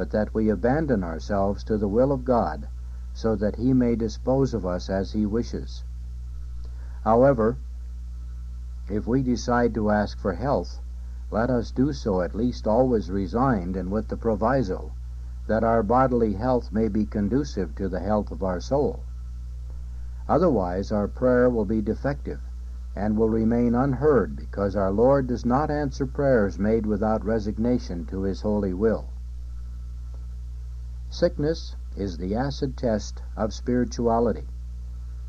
but 0.00 0.12
that 0.12 0.32
we 0.32 0.48
abandon 0.48 1.04
ourselves 1.04 1.62
to 1.62 1.76
the 1.76 1.86
will 1.86 2.10
of 2.10 2.24
God, 2.24 2.66
so 3.12 3.36
that 3.36 3.56
He 3.56 3.74
may 3.74 3.94
dispose 3.94 4.54
of 4.54 4.64
us 4.64 4.88
as 4.88 5.12
He 5.12 5.26
wishes. 5.26 5.84
However, 7.04 7.58
if 8.88 9.06
we 9.06 9.22
decide 9.22 9.74
to 9.74 9.90
ask 9.90 10.18
for 10.18 10.32
health, 10.32 10.80
let 11.30 11.50
us 11.50 11.70
do 11.70 11.92
so 11.92 12.22
at 12.22 12.34
least 12.34 12.66
always 12.66 13.10
resigned 13.10 13.76
and 13.76 13.90
with 13.90 14.08
the 14.08 14.16
proviso 14.16 14.92
that 15.46 15.62
our 15.62 15.82
bodily 15.82 16.32
health 16.32 16.72
may 16.72 16.88
be 16.88 17.04
conducive 17.04 17.74
to 17.74 17.86
the 17.86 18.00
health 18.00 18.30
of 18.30 18.42
our 18.42 18.58
soul. 18.58 19.00
Otherwise, 20.26 20.90
our 20.90 21.08
prayer 21.08 21.50
will 21.50 21.66
be 21.66 21.82
defective 21.82 22.40
and 22.96 23.18
will 23.18 23.28
remain 23.28 23.74
unheard 23.74 24.34
because 24.34 24.74
our 24.74 24.92
Lord 24.92 25.26
does 25.26 25.44
not 25.44 25.70
answer 25.70 26.06
prayers 26.06 26.58
made 26.58 26.86
without 26.86 27.22
resignation 27.22 28.06
to 28.06 28.22
His 28.22 28.40
holy 28.40 28.72
will. 28.72 29.09
Sickness 31.12 31.74
is 31.96 32.18
the 32.18 32.36
acid 32.36 32.76
test 32.76 33.20
of 33.36 33.52
spirituality 33.52 34.46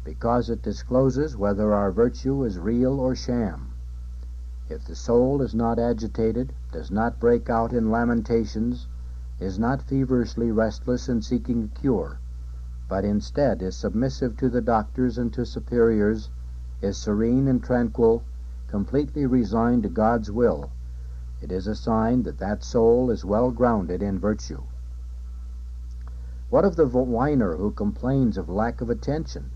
because 0.03 0.47
it 0.47 0.61
discloses 0.61 1.35
whether 1.35 1.73
our 1.73 1.91
virtue 1.91 2.43
is 2.43 2.59
real 2.59 2.99
or 2.99 3.15
sham. 3.15 3.73
If 4.69 4.85
the 4.85 4.93
soul 4.93 5.41
is 5.41 5.55
not 5.55 5.79
agitated, 5.79 6.53
does 6.71 6.91
not 6.91 7.19
break 7.19 7.49
out 7.49 7.73
in 7.73 7.89
lamentations, 7.89 8.87
is 9.39 9.57
not 9.57 9.81
feverishly 9.81 10.51
restless 10.51 11.09
in 11.09 11.23
seeking 11.23 11.63
a 11.63 11.79
cure, 11.79 12.19
but 12.87 13.03
instead 13.03 13.63
is 13.63 13.75
submissive 13.75 14.37
to 14.37 14.49
the 14.49 14.61
doctors 14.61 15.17
and 15.17 15.33
to 15.33 15.47
superiors, 15.47 16.29
is 16.83 16.95
serene 16.95 17.47
and 17.47 17.63
tranquil, 17.63 18.23
completely 18.67 19.25
resigned 19.25 19.81
to 19.81 19.89
God's 19.89 20.31
will, 20.31 20.69
it 21.41 21.51
is 21.51 21.65
a 21.65 21.73
sign 21.73 22.21
that 22.21 22.37
that 22.37 22.63
soul 22.63 23.09
is 23.09 23.25
well 23.25 23.49
grounded 23.49 24.03
in 24.03 24.19
virtue. 24.19 24.61
What 26.51 26.65
of 26.65 26.75
the 26.75 26.85
whiner 26.85 27.55
who 27.55 27.71
complains 27.71 28.37
of 28.37 28.49
lack 28.49 28.81
of 28.81 28.89
attention? 28.89 29.51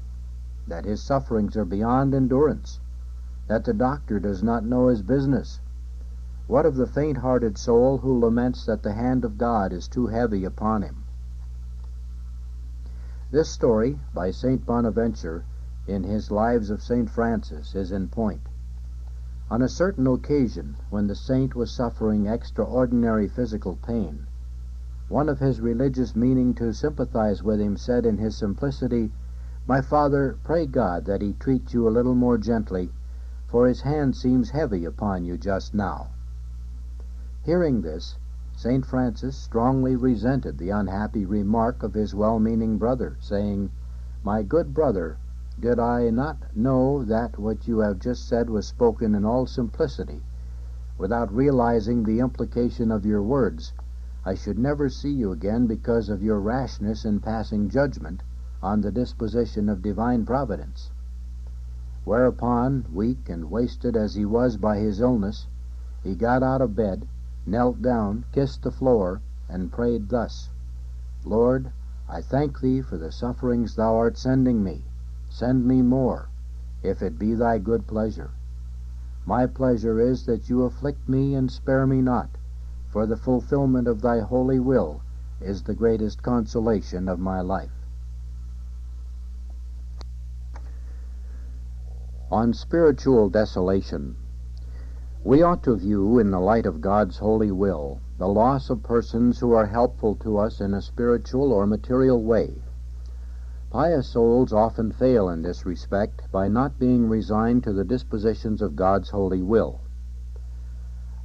that 0.66 0.86
his 0.86 1.02
sufferings 1.04 1.58
are 1.58 1.66
beyond 1.66 2.14
endurance, 2.14 2.80
that 3.48 3.66
the 3.66 3.74
doctor 3.74 4.18
does 4.18 4.41
not 4.41 4.64
know 4.66 4.88
his 4.88 5.02
business. 5.02 5.60
What 6.48 6.66
of 6.66 6.76
the 6.76 6.88
faint 6.88 7.18
hearted 7.18 7.58
soul 7.58 7.98
who 7.98 8.18
laments 8.18 8.66
that 8.66 8.82
the 8.82 8.93
hand 8.93 9.26
of 9.26 9.38
God 9.38 9.74
is 9.74 9.89
too 9.89 10.08
heavy 10.08 10.46
upon 10.46 10.84
him? 10.84 11.04
This 13.30 13.50
story 13.50 14.00
by 14.14 14.32
St. 14.32 14.66
Bonaventure 14.66 15.43
in 15.88 16.04
his 16.04 16.32
Lives 16.32 16.70
of 16.70 16.82
St. 16.82 17.10
Francis 17.10 17.76
is 17.76 17.91
in 17.91 18.08
point. 18.08 18.48
On 19.52 19.62
a 19.62 19.68
certain 19.68 20.08
occasion, 20.08 20.78
when 20.89 21.08
the 21.08 21.16
saint 21.16 21.56
was 21.56 21.72
suffering 21.72 22.26
extraordinary 22.26 23.28
physical 23.28 23.76
pain, 23.76 24.28
one 25.08 25.30
of 25.30 25.39
his 25.39 25.62
religious 25.62 26.16
meaning 26.16 26.53
to 26.53 26.74
sympathize 26.74 27.43
with 27.43 27.60
him 27.60 27.78
said 27.78 28.06
in 28.06 28.18
his 28.18 28.36
simplicity, 28.36 29.12
my 29.68 29.80
father, 29.80 30.38
pray 30.43 30.66
God 30.66 31.06
that 31.06 31.22
he 31.22 31.34
treat 31.34 31.74
you 31.74 31.88
a 31.88 31.89
little 31.89 32.16
more 32.16 32.38
gently, 32.38 32.91
for 33.47 33.68
his 33.68 33.82
hand 33.82 34.16
seems 34.16 34.49
heavy 34.49 34.84
upon 34.84 35.24
you 35.24 35.38
just 35.38 35.74
now. 35.74 36.08
Hearing 37.43 37.82
this, 37.82 38.18
St. 38.56 38.86
Francis 38.86 39.36
strongly 39.36 39.95
resented 39.95 40.58
the 40.58 40.72
unhappy 40.72 41.26
remark 41.26 41.84
of 41.84 41.93
his 41.93 42.16
well 42.16 42.39
meaning 42.39 42.78
brother, 42.78 43.18
saying, 43.20 43.70
My 44.24 44.41
good 44.41 44.74
brother, 44.74 45.18
did 45.60 45.80
I 45.80 46.10
not 46.10 46.38
know 46.56 47.03
that 47.03 47.38
what 47.38 47.68
you 47.68 47.80
have 47.80 47.99
just 47.99 48.28
said 48.28 48.49
was 48.49 48.66
spoken 48.66 49.14
in 49.14 49.24
all 49.24 49.45
simplicity, 49.45 50.24
without 50.97 51.32
realizing 51.32 52.03
the 52.03 52.20
implication 52.20 52.91
of 52.91 53.06
your 53.06 53.22
words, 53.22 53.74
I 54.28 54.34
should 54.34 54.57
never 54.57 54.89
see 54.89 55.11
you 55.11 55.32
again 55.32 55.67
because 55.67 56.09
of 56.09 56.23
your 56.23 56.39
rashness 56.39 57.05
in 57.05 57.19
passing 57.19 57.69
judgment 57.69 58.23
on 58.59 58.82
the 58.82 58.91
disposition 58.91 59.69
of 59.69 59.84
divine 59.84 60.26
providence. 60.26 60.89
Whereupon, 62.05 62.86
weak 62.91 63.30
and 63.30 63.51
wasted 63.51 63.95
as 63.95 64.15
he 64.15 64.26
was 64.26 64.57
by 64.57 64.80
his 64.80 64.99
illness, 64.99 65.47
he 66.01 66.15
got 66.15 66.41
out 66.41 66.61
of 66.61 66.76
bed, 66.76 67.07
knelt 67.45 67.84
down, 67.84 68.26
kissed 68.32 68.63
the 68.63 68.71
floor, 68.71 69.21
and 69.47 69.71
prayed 69.71 70.09
thus 70.09 70.49
Lord, 71.23 71.71
I 72.09 72.21
thank 72.21 72.59
thee 72.59 72.82
for 72.82 72.97
the 72.97 73.11
sufferings 73.11 73.76
thou 73.76 73.95
art 73.95 74.17
sending 74.17 74.63
me. 74.63 74.86
Send 75.30 75.67
me 75.67 75.84
more, 75.84 76.30
if 76.82 77.03
it 77.03 77.19
be 77.19 77.36
thy 77.36 77.59
good 77.59 77.86
pleasure. 77.86 78.32
My 79.23 79.45
pleasure 79.45 79.99
is 79.99 80.26
that 80.26 80.49
you 80.49 80.63
afflict 80.63 81.07
me 81.07 81.36
and 81.36 81.51
spare 81.51 81.86
me 81.86 82.01
not, 82.01 82.38
for 82.96 83.06
the 83.06 83.18
fulfillment 83.18 83.89
of 83.89 84.02
thy 84.02 84.22
holy 84.22 84.58
will 84.58 85.02
is 85.41 85.62
the 85.64 85.74
greatest 85.74 86.24
consolation 86.24 87.10
of 87.10 87.20
my 87.20 87.41
life. 87.41 87.84
On 92.32 92.54
spiritual 92.54 93.28
desolation. 93.30 94.16
We 95.26 95.41
ought 95.41 95.62
to 95.64 95.76
view 95.76 96.20
in 96.20 96.32
the 96.32 96.39
light 96.39 96.66
of 96.66 96.80
God's 96.80 97.18
holy 97.18 97.52
will 97.52 98.00
the 98.18 98.30
loss 98.30 98.70
of 98.70 98.82
persons 98.82 99.41
who 99.41 99.52
are 99.52 99.66
helpful 99.66 100.16
to 100.22 100.38
us 100.38 100.62
in 100.62 100.74
a 100.74 100.82
spiritual 100.82 101.52
or 101.52 101.68
material 101.68 102.24
way. 102.24 102.64
Pious 103.72 104.08
souls 104.08 104.54
often 104.54 104.93
fail 104.93 105.28
in 105.28 105.41
this 105.41 105.66
respect 105.66 106.32
by 106.32 106.48
not 106.48 106.80
being 106.80 107.10
resigned 107.10 107.66
to 107.66 107.74
the 107.74 107.84
dispositions 107.84 108.62
of 108.62 108.78
God's 108.78 109.10
holy 109.10 109.41
will. 109.41 109.82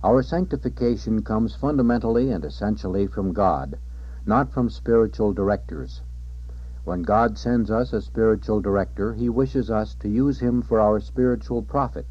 Our 0.03 0.23
sanctification 0.23 1.23
comes 1.23 1.55
fundamentally 1.55 2.31
and 2.31 2.43
essentially 2.43 3.07
from 3.07 3.35
God, 3.35 3.77
not 4.25 4.51
from 4.51 4.71
spiritual 4.71 5.35
directors. 5.35 6.01
When 6.85 7.03
God 7.03 7.37
sends 7.37 7.71
us 7.71 7.93
a 7.93 8.01
spiritual 8.01 8.63
director, 8.63 9.13
he 9.13 9.29
wishes 9.29 9.71
us 9.71 9.95
to 9.97 10.09
use 10.09 10.41
him 10.41 10.63
for 10.63 10.81
our 10.81 11.01
spiritual 11.01 11.61
profit. 11.63 12.07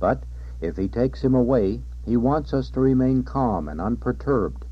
But 0.00 0.22
if 0.62 0.78
he 0.78 0.88
takes 0.88 1.20
him 1.20 1.34
away, 1.34 1.82
he 2.02 2.16
wants 2.16 2.54
us 2.54 2.70
to 2.70 2.80
remain 2.80 3.24
calm 3.24 3.68
and 3.68 3.78
unperturbed, 3.78 4.64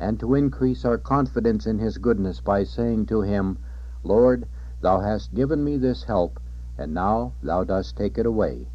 and 0.00 0.18
to 0.18 0.34
increase 0.34 0.84
our 0.84 0.98
confidence 0.98 1.64
in 1.64 1.78
his 1.78 1.98
goodness 1.98 2.40
by 2.40 2.64
saying 2.64 3.06
to 3.06 3.20
him, 3.20 3.56
Lord, 4.02 4.48
thou 4.80 4.98
hast 4.98 5.32
given 5.32 5.62
me 5.62 5.76
this 5.76 6.02
help, 6.02 6.40
and 6.76 6.92
now 6.92 7.34
thou 7.40 7.62
dost 7.62 7.96
take 7.96 8.18
it 8.18 8.26
away. 8.26 8.66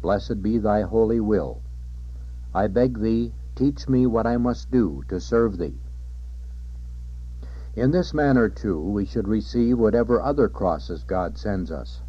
Blessed 0.00 0.40
be 0.40 0.56
thy 0.56 0.82
holy 0.82 1.18
will. 1.18 1.62
I 2.54 2.66
beg 2.66 2.98
thee, 2.98 3.32
teach 3.54 3.88
me 3.88 4.06
what 4.06 4.26
I 4.26 4.36
must 4.36 4.70
do 4.70 5.02
to 5.08 5.20
serve 5.20 5.58
thee. 5.58 5.78
In 7.74 7.92
this 7.92 8.12
manner, 8.12 8.48
too, 8.48 8.80
we 8.80 9.04
should 9.04 9.28
receive 9.28 9.78
whatever 9.78 10.20
other 10.20 10.48
crosses 10.48 11.04
God 11.04 11.38
sends 11.38 11.70
us. 11.70 12.02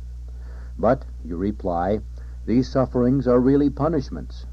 But, 0.79 1.05
you 1.23 1.37
reply, 1.37 2.01
these 2.45 2.67
sufferings 2.67 3.27
are 3.27 3.39
really 3.39 3.69
punishments. 3.69 4.47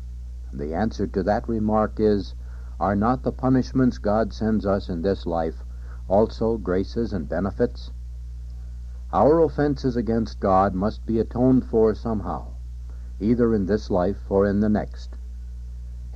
The 0.53 0.75
answer 0.75 1.07
to 1.07 1.23
that 1.23 1.49
remark 1.49 1.99
is, 1.99 2.35
Are 2.79 2.95
not 2.95 3.23
the 3.23 3.33
punishments 3.33 3.99
God 3.99 4.33
sends 4.33 4.67
us 4.67 4.89
in 4.89 5.03
this 5.03 5.25
life 5.27 5.65
also 6.09 6.57
graces 6.59 7.13
and 7.13 7.29
benefits? 7.29 7.93
Our 9.13 9.41
offenses 9.41 9.97
against 9.97 10.41
God 10.41 10.75
must 10.75 11.07
be 11.07 11.19
atoned 11.19 11.65
for 11.65 11.95
somehow, 11.95 12.49
either 13.21 13.55
in 13.55 13.67
this 13.67 13.91
life 13.91 14.31
or 14.31 14.47
in 14.47 14.61
the 14.61 14.69
next. 14.69 15.18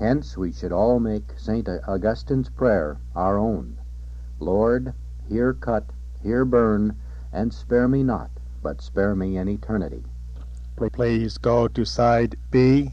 Hence 0.03 0.37
we 0.37 0.51
should 0.51 0.73
all 0.73 0.99
make 0.99 1.33
St. 1.37 1.69
Augustine's 1.87 2.49
prayer 2.49 2.97
our 3.15 3.39
own. 3.39 3.79
Lord, 4.41 4.95
here 5.29 5.55
cut, 5.55 5.85
here 6.21 6.45
burn, 6.45 6.97
and 7.33 7.55
spare 7.55 7.87
me 7.87 8.03
not, 8.03 8.29
but 8.65 8.83
spare 8.83 9.15
me 9.15 9.37
in 9.37 9.49
eternity. 9.49 10.03
Please 10.93 11.39
go 11.39 11.69
to 11.69 11.85
side 11.85 12.35
B. 12.51 12.91